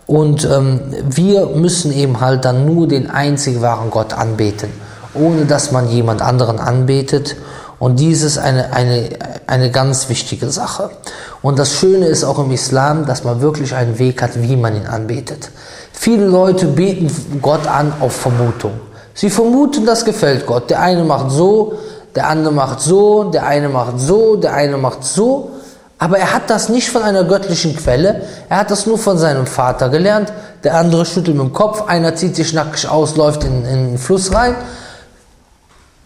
Und 0.07 0.45
ähm, 0.45 0.81
wir 1.09 1.47
müssen 1.47 1.93
eben 1.93 2.21
halt 2.21 2.45
dann 2.45 2.67
nur 2.67 2.87
den 2.87 3.11
einzig 3.11 3.61
wahren 3.61 3.91
Gott 3.91 4.13
anbeten, 4.13 4.69
ohne 5.15 5.47
dass 5.47 5.73
man 5.73 5.89
jemand 5.89 6.23
anderen 6.23 6.61
anbetet. 6.61 7.35
Und 7.79 7.99
dies 7.99 8.23
ist 8.23 8.39
eine, 8.39 8.73
eine, 8.73 9.09
eine 9.47 9.71
ganz 9.71 10.09
wichtige 10.09 10.51
Sache. 10.51 10.91
Und 11.43 11.59
das 11.59 11.73
Schöne 11.73 12.07
ist 12.07 12.25
auch 12.25 12.39
im 12.39 12.51
Islam, 12.51 13.07
dass 13.07 13.25
man 13.25 13.41
wirklich 13.41 13.75
einen 13.75 13.99
Weg 13.99 14.23
hat, 14.23 14.41
wie 14.41 14.57
man 14.57 14.77
ihn 14.77 14.87
anbetet. 14.87 15.51
Viele 15.99 16.27
Leute 16.27 16.67
beten 16.67 17.11
Gott 17.43 17.67
an 17.67 17.93
auf 18.01 18.15
Vermutung. 18.15 18.73
Sie 19.15 19.31
vermuten, 19.31 19.87
das 19.87 20.05
gefällt 20.05 20.47
Gott. 20.47 20.71
Der 20.71 20.81
eine 20.81 21.03
macht 21.05 21.31
so, 21.31 21.79
der 22.15 22.29
andere 22.29 22.53
macht 22.53 22.81
so, 22.81 23.25
der 23.25 23.47
eine 23.47 23.69
macht 23.69 23.99
so, 23.99 24.37
der 24.37 24.53
eine 24.53 24.77
macht 24.77 25.03
so. 25.03 25.51
Aber 25.99 26.19
er 26.19 26.35
hat 26.35 26.51
das 26.51 26.69
nicht 26.69 26.91
von 26.91 27.03
einer 27.03 27.25
göttlichen 27.25 27.75
Quelle, 27.75 28.23
er 28.51 28.59
hat 28.59 28.71
das 28.71 28.87
nur 28.87 28.99
von 28.99 29.17
seinem 29.17 29.47
Vater 29.47 29.89
gelernt. 29.89 30.33
Der 30.63 30.77
andere 30.77 31.07
schüttelt 31.07 31.37
mit 31.37 31.47
dem 31.47 31.53
Kopf, 31.55 31.89
einer 31.89 32.15
zieht 32.15 32.37
sich 32.37 32.53
nackig 32.53 32.87
aus, 32.89 33.17
läuft 33.17 33.45
in, 33.45 33.65
in 33.65 33.87
den 33.89 33.99
Fluss 33.99 34.35
rein. 34.35 34.55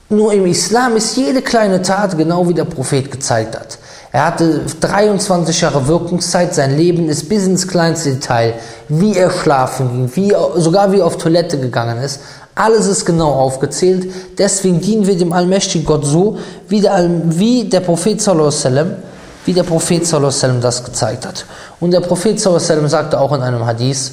Nur 0.08 0.32
im 0.32 0.46
Islam 0.46 0.96
ist 0.96 1.16
jede 1.16 1.42
kleine 1.42 1.82
Tat 1.82 2.16
genau 2.16 2.48
wie 2.48 2.54
der 2.54 2.64
Prophet 2.64 3.10
gezeigt 3.10 3.58
hat. 3.58 3.78
Er 4.12 4.26
hatte 4.26 4.62
23 4.80 5.60
Jahre 5.60 5.86
Wirkungszeit, 5.86 6.52
sein 6.54 6.76
Leben 6.76 7.08
ist 7.08 7.28
bis 7.28 7.46
ins 7.46 7.68
kleinste 7.68 8.14
Detail, 8.14 8.54
wie 8.88 9.16
er 9.16 9.30
schlafen 9.30 9.88
ging, 9.90 10.10
wie, 10.16 10.34
sogar 10.60 10.90
wie 10.90 10.98
er 10.98 11.06
auf 11.06 11.16
Toilette 11.16 11.60
gegangen 11.60 12.02
ist. 12.02 12.20
Alles 12.56 12.86
ist 12.86 13.04
genau 13.04 13.30
aufgezählt. 13.30 14.12
Deswegen 14.36 14.80
dienen 14.80 15.06
wir 15.06 15.16
dem 15.16 15.32
allmächtigen 15.32 15.86
Gott 15.86 16.04
so, 16.04 16.38
wie 16.68 16.80
der, 16.80 17.08
wie 17.24 17.64
der 17.64 17.80
Prophet 17.80 18.20
sallam, 18.20 18.96
wie 19.44 19.52
der 19.52 19.62
Prophet 19.62 20.04
sallam 20.04 20.60
das 20.60 20.82
gezeigt 20.82 21.24
hat. 21.24 21.46
Und 21.78 21.92
der 21.92 22.00
Prophet 22.00 22.40
sallam 22.40 22.88
sagte 22.88 23.20
auch 23.20 23.32
in 23.32 23.42
einem 23.42 23.64
Hadith, 23.64 24.10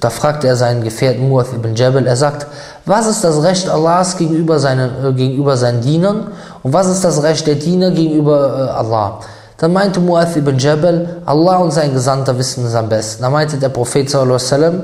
da 0.00 0.10
fragte 0.10 0.46
er 0.46 0.56
seinen 0.56 0.82
Gefährten 0.82 1.28
Muath 1.28 1.52
ibn 1.52 1.74
Jabal, 1.74 2.06
er 2.06 2.16
sagt, 2.16 2.46
was 2.86 3.06
ist 3.06 3.22
das 3.24 3.42
Recht 3.42 3.68
Allahs 3.68 4.16
gegenüber 4.16 4.58
seinen, 4.58 5.04
äh, 5.04 5.12
gegenüber 5.12 5.56
seinen 5.56 5.80
Dienern 5.82 6.28
und 6.62 6.72
was 6.72 6.88
ist 6.88 7.04
das 7.04 7.22
Recht 7.22 7.46
der 7.46 7.56
Diener 7.56 7.90
gegenüber 7.90 8.68
äh, 8.68 8.70
Allah? 8.70 9.20
Dann 9.58 9.72
meinte 9.72 10.00
Muath 10.00 10.36
ibn 10.36 10.58
Jabal, 10.58 11.18
Allah 11.24 11.58
und 11.58 11.72
sein 11.72 11.92
Gesandter 11.92 12.36
wissen 12.36 12.66
es 12.66 12.74
am 12.74 12.88
besten. 12.88 13.22
Dann 13.22 13.32
meinte 13.32 13.58
der 13.58 13.68
Prophet 13.68 14.10
sallam, 14.10 14.82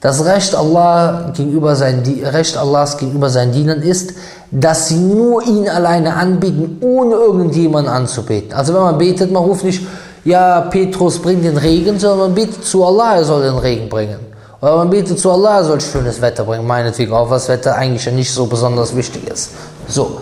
das 0.00 0.24
Recht, 0.24 0.54
Allah 0.54 1.30
gegenüber 1.36 1.76
seinen, 1.76 2.02
Recht 2.24 2.56
Allahs 2.56 2.96
gegenüber 2.96 3.28
seinen 3.28 3.52
Dienern 3.52 3.82
ist, 3.82 4.14
dass 4.50 4.88
sie 4.88 4.98
nur 4.98 5.46
ihn 5.46 5.68
alleine 5.68 6.14
anbieten, 6.14 6.78
ohne 6.80 7.14
irgendjemanden 7.14 7.92
anzubeten. 7.92 8.52
Also 8.52 8.74
wenn 8.74 8.82
man 8.82 8.98
betet, 8.98 9.30
man 9.30 9.44
ruft 9.44 9.64
nicht, 9.64 9.86
ja, 10.24 10.60
Petrus 10.62 11.18
bringt 11.18 11.44
den 11.44 11.56
Regen, 11.56 11.98
sondern 11.98 12.18
man 12.18 12.34
betet 12.34 12.64
zu 12.64 12.84
Allah, 12.84 13.16
er 13.16 13.24
soll 13.24 13.42
den 13.42 13.58
Regen 13.58 13.88
bringen. 13.88 14.20
Oder 14.60 14.76
man 14.76 14.90
betet 14.90 15.18
zu 15.18 15.30
Allah, 15.30 15.58
er 15.58 15.64
soll 15.64 15.80
schönes 15.80 16.20
Wetter 16.20 16.44
bringen, 16.44 16.66
meinetwegen 16.66 17.12
auch, 17.12 17.28
was 17.28 17.48
Wetter 17.48 17.74
eigentlich 17.74 18.10
nicht 18.12 18.32
so 18.32 18.46
besonders 18.46 18.94
wichtig 18.94 19.28
ist. 19.28 19.50
So. 19.88 20.20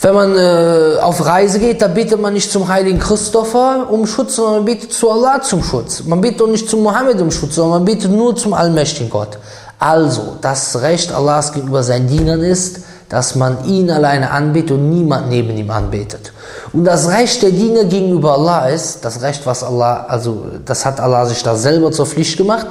Wenn 0.00 0.14
man 0.14 0.36
äh, 0.36 0.98
auf 1.00 1.24
Reise 1.26 1.58
geht, 1.58 1.82
da 1.82 1.88
betet 1.88 2.20
man 2.20 2.32
nicht 2.32 2.52
zum 2.52 2.68
heiligen 2.68 3.00
Christopher 3.00 3.88
um 3.90 4.06
Schutz, 4.06 4.36
sondern 4.36 4.56
man 4.56 4.64
betet 4.66 4.92
zu 4.92 5.10
Allah 5.10 5.42
zum 5.42 5.64
Schutz. 5.64 6.04
Man 6.04 6.20
betet 6.20 6.42
auch 6.42 6.46
nicht 6.46 6.68
zu 6.68 6.76
Mohammed 6.76 7.20
um 7.20 7.32
Schutz, 7.32 7.56
sondern 7.56 7.82
man 7.82 7.84
betet 7.84 8.12
nur 8.12 8.36
zum 8.36 8.52
allmächtigen 8.54 9.10
Gott. 9.10 9.38
Also, 9.80 10.36
das 10.40 10.80
Recht 10.82 11.12
Allahs 11.12 11.52
gegenüber 11.52 11.82
seinen 11.82 12.06
Dienern 12.06 12.42
ist, 12.42 12.80
dass 13.08 13.34
man 13.34 13.64
ihn 13.64 13.90
alleine 13.90 14.30
anbetet 14.30 14.72
und 14.72 14.90
niemand 14.90 15.28
neben 15.28 15.56
ihm 15.56 15.70
anbetet. 15.70 16.32
Und 16.72 16.84
das 16.84 17.08
Recht 17.08 17.42
der 17.42 17.50
Diener 17.50 17.84
gegenüber 17.84 18.34
Allah 18.34 18.68
ist, 18.68 19.04
das 19.04 19.22
Recht, 19.22 19.46
was 19.46 19.62
Allah, 19.62 20.06
also 20.08 20.44
das 20.64 20.84
hat 20.84 21.00
Allah 21.00 21.24
sich 21.26 21.42
da 21.42 21.56
selber 21.56 21.90
zur 21.90 22.06
Pflicht 22.06 22.36
gemacht, 22.36 22.66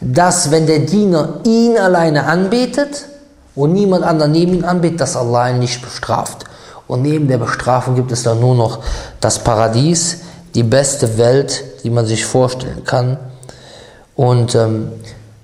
dass 0.00 0.50
wenn 0.50 0.66
der 0.66 0.80
Diener 0.80 1.40
ihn 1.44 1.78
alleine 1.78 2.24
anbetet 2.24 3.06
und 3.54 3.72
niemand 3.72 4.04
anderen 4.04 4.32
neben 4.32 4.54
ihm 4.54 4.64
anbetet, 4.64 5.00
dass 5.00 5.16
Allah 5.16 5.50
ihn 5.50 5.58
nicht 5.58 5.82
bestraft. 5.82 6.44
Und 6.86 7.02
neben 7.02 7.28
der 7.28 7.38
Bestrafung 7.38 7.94
gibt 7.94 8.12
es 8.12 8.22
dann 8.22 8.40
nur 8.40 8.54
noch 8.54 8.80
das 9.20 9.38
Paradies, 9.38 10.20
die 10.54 10.62
beste 10.62 11.18
Welt, 11.18 11.64
die 11.84 11.90
man 11.90 12.06
sich 12.06 12.24
vorstellen 12.24 12.84
kann. 12.84 13.18
Und 14.16 14.54
ähm, 14.54 14.92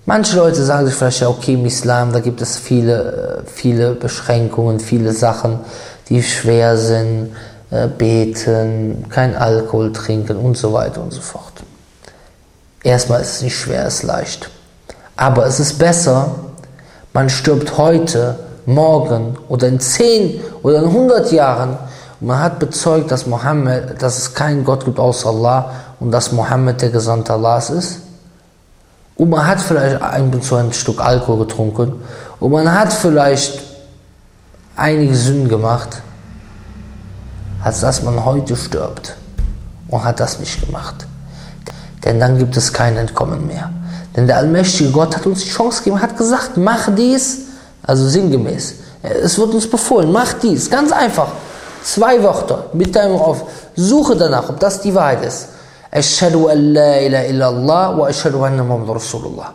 Manche 0.06 0.36
Leute 0.36 0.62
sagen 0.62 0.86
sich 0.86 0.94
vielleicht, 0.94 1.20
ja, 1.20 1.28
okay, 1.28 1.54
im 1.54 1.64
Islam, 1.64 2.12
da 2.12 2.20
gibt 2.20 2.42
es 2.42 2.58
viele, 2.58 3.42
äh, 3.46 3.50
viele 3.50 3.92
Beschränkungen, 3.92 4.78
viele 4.78 5.12
Sachen, 5.12 5.60
die 6.10 6.22
schwer 6.22 6.76
sind, 6.76 7.34
äh, 7.70 7.88
beten, 7.88 9.06
kein 9.08 9.34
Alkohol 9.34 9.94
trinken 9.94 10.36
und 10.36 10.58
so 10.58 10.74
weiter 10.74 11.00
und 11.00 11.10
so 11.10 11.22
fort. 11.22 11.54
Erstmal 12.82 13.22
ist 13.22 13.36
es 13.36 13.42
nicht 13.42 13.56
schwer, 13.56 13.86
es 13.86 13.96
ist 13.96 14.02
leicht. 14.02 14.50
Aber 15.16 15.46
es 15.46 15.58
ist 15.58 15.78
besser, 15.78 16.34
man 17.14 17.30
stirbt 17.30 17.78
heute, 17.78 18.38
morgen 18.66 19.38
oder 19.48 19.68
in 19.68 19.80
10 19.80 20.40
oder 20.62 20.80
in 20.80 20.84
100 20.84 21.32
Jahren 21.32 21.78
und 22.20 22.26
man 22.26 22.40
hat 22.40 22.58
bezeugt, 22.58 23.10
dass 23.10 23.26
Mohammed, 23.26 24.02
dass 24.02 24.18
es 24.18 24.34
keinen 24.34 24.64
Gott 24.64 24.84
gibt 24.84 24.98
außer 24.98 25.30
Allah 25.30 25.70
und 26.00 26.10
dass 26.10 26.32
Mohammed 26.32 26.82
der 26.82 26.90
Gesandte 26.90 27.32
Allahs 27.32 27.70
ist 27.70 28.03
und 29.16 29.30
man 29.30 29.46
hat 29.46 29.60
vielleicht 29.60 30.02
ein 30.02 30.30
bis 30.30 30.52
ein 30.52 30.72
Stück 30.72 31.00
Alkohol 31.00 31.46
getrunken 31.46 32.02
und 32.40 32.50
man 32.50 32.72
hat 32.72 32.92
vielleicht 32.92 33.60
einige 34.76 35.14
Sünden 35.14 35.48
gemacht, 35.48 36.02
als 37.62 37.80
dass 37.80 38.02
man 38.02 38.24
heute 38.24 38.56
stirbt 38.56 39.14
und 39.88 40.04
hat 40.04 40.20
das 40.20 40.40
nicht 40.40 40.64
gemacht. 40.64 41.06
Denn 42.04 42.20
dann 42.20 42.38
gibt 42.38 42.56
es 42.56 42.72
kein 42.72 42.96
Entkommen 42.96 43.46
mehr. 43.46 43.70
Denn 44.16 44.26
der 44.26 44.36
allmächtige 44.36 44.90
Gott 44.90 45.16
hat 45.16 45.26
uns 45.26 45.42
die 45.42 45.50
Chance 45.50 45.82
gegeben, 45.82 46.02
hat 46.02 46.16
gesagt, 46.16 46.56
mach 46.56 46.94
dies, 46.94 47.40
also 47.82 48.08
sinngemäß. 48.08 48.74
Es 49.02 49.38
wird 49.38 49.54
uns 49.54 49.68
befohlen, 49.68 50.12
mach 50.12 50.34
dies, 50.34 50.70
ganz 50.70 50.92
einfach. 50.92 51.28
Zwei 51.82 52.22
Wörter 52.22 52.66
mit 52.72 52.94
deinem 52.94 53.16
auf, 53.16 53.44
suche 53.76 54.16
danach, 54.16 54.48
ob 54.48 54.60
das 54.60 54.80
die 54.80 54.94
Wahrheit 54.94 55.24
ist. 55.24 55.48
Ashhadu 55.94 56.48
an 56.48 56.72
la 56.74 56.98
ilaha 56.98 57.24
illallah 57.24 57.96
wa 57.98 58.08
ashhadu 58.08 58.44
anna 58.44 58.64
Muhammad 58.64 58.96
Rasulullah. 58.96 59.54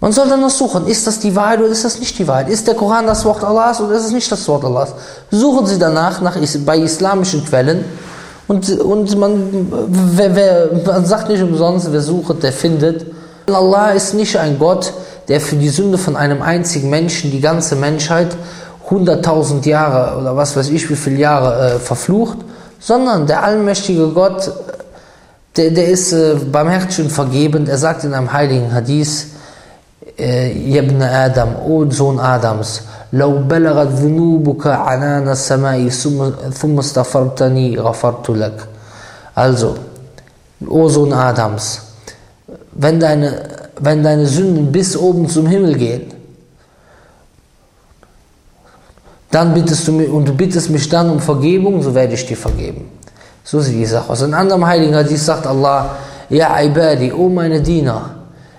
Man 0.00 0.12
soll 0.12 0.28
dann 0.28 0.40
noch 0.40 0.50
suchen, 0.50 0.86
ist 0.86 1.06
das 1.06 1.18
die 1.18 1.34
Wahrheit 1.34 1.60
oder 1.60 1.68
ist 1.68 1.84
das 1.84 1.98
nicht 1.98 2.18
die 2.18 2.26
Wahrheit? 2.26 2.48
Ist 2.48 2.66
der 2.66 2.74
Koran 2.74 3.06
das 3.06 3.24
Wort 3.24 3.44
Allahs 3.44 3.80
oder 3.80 3.94
ist 3.94 4.04
es 4.04 4.12
nicht 4.12 4.30
das 4.30 4.46
Wort 4.48 4.64
Allahs? 4.64 4.94
Suchen 5.30 5.66
Sie 5.66 5.78
danach 5.78 6.20
nach, 6.20 6.36
bei 6.66 6.78
islamischen 6.78 7.44
Quellen 7.44 7.84
und, 8.46 8.68
und 8.80 9.16
man, 9.18 9.66
wer, 9.88 10.34
wer, 10.34 10.70
man 10.84 11.06
sagt 11.06 11.28
nicht 11.28 11.42
umsonst, 11.42 11.90
wer 11.90 12.02
sucht, 12.02 12.42
der 12.42 12.52
findet. 12.52 13.06
Allah 13.46 13.90
ist 13.90 14.14
nicht 14.14 14.36
ein 14.38 14.58
Gott, 14.58 14.92
der 15.28 15.40
für 15.40 15.56
die 15.56 15.70
Sünde 15.70 15.96
von 15.96 16.16
einem 16.16 16.42
einzigen 16.42 16.90
Menschen 16.90 17.30
die 17.30 17.40
ganze 17.40 17.76
Menschheit 17.76 18.36
100.000 18.90 19.66
Jahre 19.66 20.18
oder 20.18 20.36
was 20.36 20.56
weiß 20.56 20.68
ich 20.68 20.90
wie 20.90 20.96
viele 20.96 21.16
Jahre 21.16 21.76
äh, 21.76 21.78
verflucht, 21.78 22.38
sondern 22.78 23.26
der 23.26 23.42
allmächtige 23.42 24.08
Gott 24.08 24.52
der, 25.55 25.71
der 25.71 25.87
ist 25.87 26.13
äh, 26.13 26.35
barmherzig 26.35 27.05
und 27.05 27.11
vergebend. 27.11 27.69
Er 27.69 27.77
sagt 27.77 28.03
in 28.03 28.13
einem 28.13 28.31
heiligen 28.31 28.71
Hadith, 28.73 29.27
Ibn 30.17 31.01
äh, 31.01 31.05
Adam, 31.05 31.55
O 31.65 31.89
Sohn 31.89 32.19
Adams, 32.19 32.81
لو 33.13 33.37
بلغت 33.47 33.87
ذنوبك 33.87 34.67
عنان 34.67 35.29
السماء 35.29 35.89
ثم 36.51 36.79
استغفرتني 36.79 37.79
غفرت 37.79 38.29
لك. 38.29 38.67
Also, 39.35 39.75
O 40.67 40.87
Sohn 40.89 41.13
Adams, 41.13 41.81
wenn 42.73 42.99
deine, 42.99 43.49
wenn 43.79 44.03
deine 44.03 44.27
Sünden 44.27 44.71
bis 44.71 44.95
oben 44.95 45.27
zum 45.27 45.47
Himmel 45.47 45.75
gehen, 45.75 46.13
dann 49.31 49.53
bittest 49.53 49.87
du 49.87 49.93
mich, 49.93 50.09
und 50.09 50.27
du 50.27 50.33
bittest 50.33 50.69
mich 50.69 50.89
dann 50.89 51.09
um 51.09 51.19
Vergebung, 51.19 51.81
so 51.81 51.93
werde 51.95 52.13
ich 52.13 52.25
dir 52.25 52.37
vergeben. 52.37 52.92
So 53.44 53.60
sieht 53.60 53.74
die 53.74 53.86
Sache 53.86 54.10
aus. 54.10 54.22
In 54.22 54.32
anderem 54.32 54.66
Heiligen 54.66 54.94
Hadith 54.94 55.22
sagt 55.22 55.46
Allah, 55.46 55.96
Ja 56.30 56.58
Ibadi, 56.62 57.12
O 57.12 57.28
meine 57.28 57.60
Diener, 57.60 58.10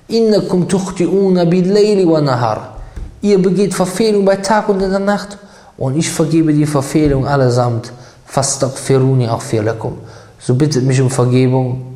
innakum 0.07 0.67
tuchti'una 0.67 1.45
bil 1.45 1.73
wa 2.07 2.21
nahar. 2.21 2.75
Ihr 3.21 3.41
begeht 3.41 3.73
Verfehlung 3.73 4.23
bei 4.23 4.35
Tag 4.35 4.69
und 4.69 4.81
in 4.83 4.91
der 4.91 4.99
Nacht 4.99 5.39
und 5.77 5.97
ich 5.97 6.11
vergebe 6.11 6.53
die 6.53 6.67
Verfehlung 6.67 7.27
allesamt. 7.27 7.91
Fastaghfiruni 8.27 9.27
aghfir 9.27 9.63
lakum. 9.63 9.97
So 10.39 10.53
bittet 10.53 10.83
mich 10.83 11.01
um 11.01 11.09
Vergebung 11.09 11.95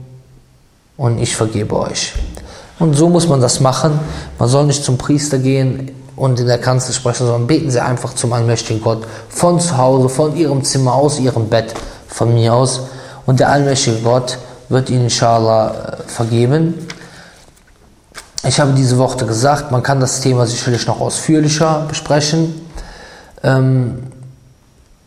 und 0.97 1.19
ich 1.19 1.35
vergebe 1.35 1.77
euch. 1.77 2.13
Und 2.79 2.95
so 2.95 3.09
muss 3.09 3.27
man 3.27 3.41
das 3.41 3.59
machen. 3.59 3.99
Man 4.39 4.49
soll 4.49 4.65
nicht 4.65 4.83
zum 4.83 4.97
Priester 4.97 5.37
gehen 5.37 5.91
und 6.15 6.39
in 6.39 6.47
der 6.47 6.57
Kanzel 6.57 6.93
sprechen, 6.93 7.25
sondern 7.27 7.45
beten 7.45 7.69
Sie 7.69 7.81
einfach 7.81 8.13
zum 8.13 8.33
allmächtigen 8.33 8.81
Gott 8.81 9.03
von 9.29 9.59
zu 9.59 9.77
Hause, 9.77 10.09
von 10.09 10.35
Ihrem 10.35 10.63
Zimmer, 10.63 10.93
aus 10.93 11.19
Ihrem 11.19 11.47
Bett 11.47 11.73
von 12.09 12.33
mir 12.33 12.53
aus. 12.53 12.81
Und 13.25 13.39
der 13.39 13.49
allmächtige 13.49 13.99
Gott 13.99 14.37
wird 14.67 14.89
ihn 14.89 15.03
inshallah 15.03 15.69
äh, 15.69 16.03
vergeben. 16.07 16.73
Ich 18.43 18.59
habe 18.59 18.71
diese 18.73 18.97
Worte 18.97 19.25
gesagt, 19.25 19.71
man 19.71 19.83
kann 19.83 19.99
das 19.99 20.21
Thema 20.21 20.47
sicherlich 20.47 20.87
noch 20.87 20.99
ausführlicher 20.99 21.85
besprechen. 21.87 22.53
Ähm, 23.43 24.03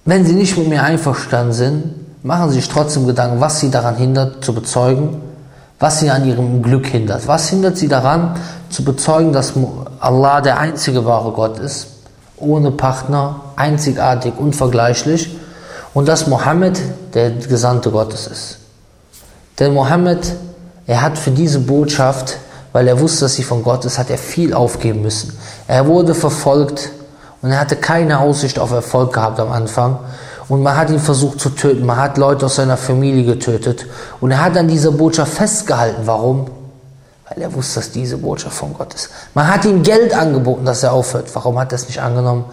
wenn 0.04 0.24
Sie 0.24 0.34
nicht 0.34 0.56
mit 0.56 0.68
mir 0.68 0.82
einverstanden 0.82 1.52
sind, 1.52 2.24
machen 2.24 2.50
Sie 2.50 2.56
sich 2.56 2.68
trotzdem 2.68 3.06
Gedanken, 3.06 3.40
was 3.40 3.60
Sie 3.60 3.70
daran 3.70 3.96
hindert, 3.96 4.44
zu 4.44 4.54
bezeugen, 4.54 5.20
was 5.78 6.00
Sie 6.00 6.10
an 6.10 6.26
Ihrem 6.26 6.62
Glück 6.62 6.86
hindert. 6.86 7.26
Was 7.26 7.48
hindert 7.48 7.76
Sie 7.76 7.88
daran, 7.88 8.36
zu 8.70 8.84
bezeugen, 8.84 9.32
dass 9.32 9.54
Allah 10.00 10.40
der 10.40 10.58
einzige 10.58 11.04
wahre 11.04 11.32
Gott 11.32 11.58
ist 11.58 11.88
ohne 12.42 12.72
Partner, 12.72 13.36
einzigartig, 13.56 14.34
unvergleichlich 14.36 15.36
und 15.94 16.08
dass 16.08 16.26
Mohammed 16.26 16.80
der 17.14 17.30
Gesandte 17.30 17.90
Gottes 17.90 18.26
ist. 18.26 18.58
Denn 19.58 19.74
Mohammed, 19.74 20.34
er 20.86 21.02
hat 21.02 21.18
für 21.18 21.30
diese 21.30 21.60
Botschaft, 21.60 22.38
weil 22.72 22.88
er 22.88 22.98
wusste, 23.00 23.26
dass 23.26 23.34
sie 23.34 23.44
von 23.44 23.62
Gott 23.62 23.84
ist, 23.84 23.98
hat 23.98 24.10
er 24.10 24.18
viel 24.18 24.54
aufgeben 24.54 25.02
müssen. 25.02 25.36
Er 25.68 25.86
wurde 25.86 26.14
verfolgt 26.14 26.90
und 27.42 27.50
er 27.50 27.60
hatte 27.60 27.76
keine 27.76 28.20
Aussicht 28.20 28.58
auf 28.58 28.70
Erfolg 28.70 29.12
gehabt 29.12 29.38
am 29.40 29.52
Anfang. 29.52 29.98
Und 30.48 30.62
man 30.62 30.76
hat 30.76 30.90
ihn 30.90 30.98
versucht 30.98 31.40
zu 31.40 31.50
töten. 31.50 31.86
Man 31.86 31.96
hat 31.96 32.18
Leute 32.18 32.46
aus 32.46 32.56
seiner 32.56 32.76
Familie 32.76 33.24
getötet. 33.24 33.86
Und 34.20 34.32
er 34.32 34.44
hat 34.44 34.56
an 34.56 34.68
dieser 34.68 34.90
Botschaft 34.90 35.34
festgehalten. 35.34 36.02
Warum? 36.04 36.50
Weil 37.28 37.42
er 37.42 37.54
wusste, 37.54 37.80
dass 37.80 37.90
diese 37.90 38.18
Botschaft 38.18 38.56
von 38.56 38.74
Gott 38.74 38.92
ist. 38.94 39.08
Man 39.34 39.48
hat 39.48 39.64
ihm 39.64 39.82
Geld 39.82 40.14
angeboten, 40.14 40.64
dass 40.64 40.82
er 40.82 40.92
aufhört. 40.92 41.26
Warum 41.34 41.58
hat 41.58 41.72
er 41.72 41.76
es 41.76 41.86
nicht 41.86 42.00
angenommen? 42.00 42.44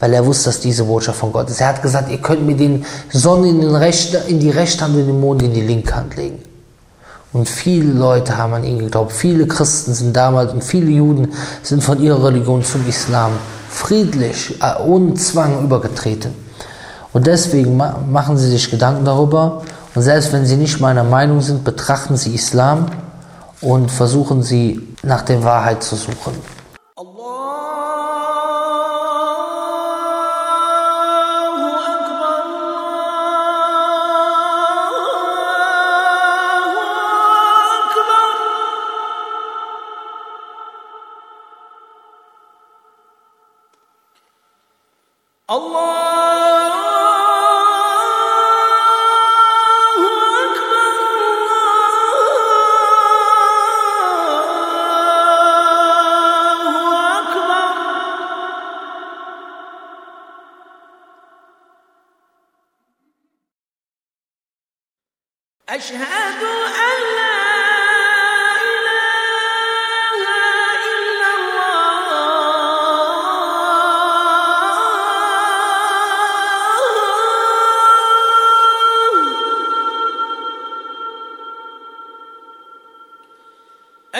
Weil 0.00 0.12
er 0.12 0.24
wusste, 0.24 0.46
dass 0.46 0.60
diese 0.60 0.84
Botschaft 0.84 1.18
von 1.18 1.32
Gott 1.32 1.50
ist. 1.50 1.60
Er 1.60 1.68
hat 1.68 1.82
gesagt, 1.82 2.10
ihr 2.10 2.18
könnt 2.18 2.46
mir 2.46 2.56
den 2.56 2.84
Sonne 3.10 3.48
in, 3.48 3.60
den 3.60 3.74
rechte, 3.74 4.18
in 4.28 4.38
die 4.38 4.50
rechte 4.50 4.84
Hand 4.84 4.94
und 4.94 5.06
den 5.06 5.20
Mond 5.20 5.42
in 5.42 5.52
die 5.52 5.60
linke 5.60 5.94
Hand 5.94 6.16
legen. 6.16 6.42
Und 7.32 7.48
viele 7.48 7.92
Leute 7.92 8.38
haben 8.38 8.54
an 8.54 8.64
ihn 8.64 8.78
geglaubt. 8.78 9.12
Viele 9.12 9.46
Christen 9.46 9.92
sind 9.92 10.16
damals 10.16 10.52
und 10.52 10.64
viele 10.64 10.90
Juden 10.90 11.32
sind 11.62 11.82
von 11.82 12.00
ihrer 12.00 12.24
Religion 12.24 12.64
zum 12.64 12.88
Islam 12.88 13.32
friedlich, 13.68 14.54
äh, 14.62 14.80
ohne 14.82 15.14
Zwang 15.14 15.62
übergetreten. 15.62 16.32
Und 17.12 17.26
deswegen 17.26 17.76
machen 17.76 18.38
sie 18.38 18.48
sich 18.48 18.70
Gedanken 18.70 19.04
darüber. 19.04 19.62
Und 19.94 20.02
selbst 20.02 20.32
wenn 20.32 20.46
sie 20.46 20.56
nicht 20.56 20.80
meiner 20.80 21.04
Meinung 21.04 21.40
sind, 21.40 21.64
betrachten 21.64 22.16
sie 22.16 22.34
Islam 22.34 22.86
und 23.60 23.90
versuchen 23.90 24.42
sie 24.42 24.94
nach 25.02 25.22
der 25.22 25.42
Wahrheit 25.42 25.82
zu 25.82 25.96
suchen. 25.96 26.34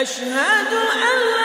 أشهد 0.01 0.73
أن 0.73 1.38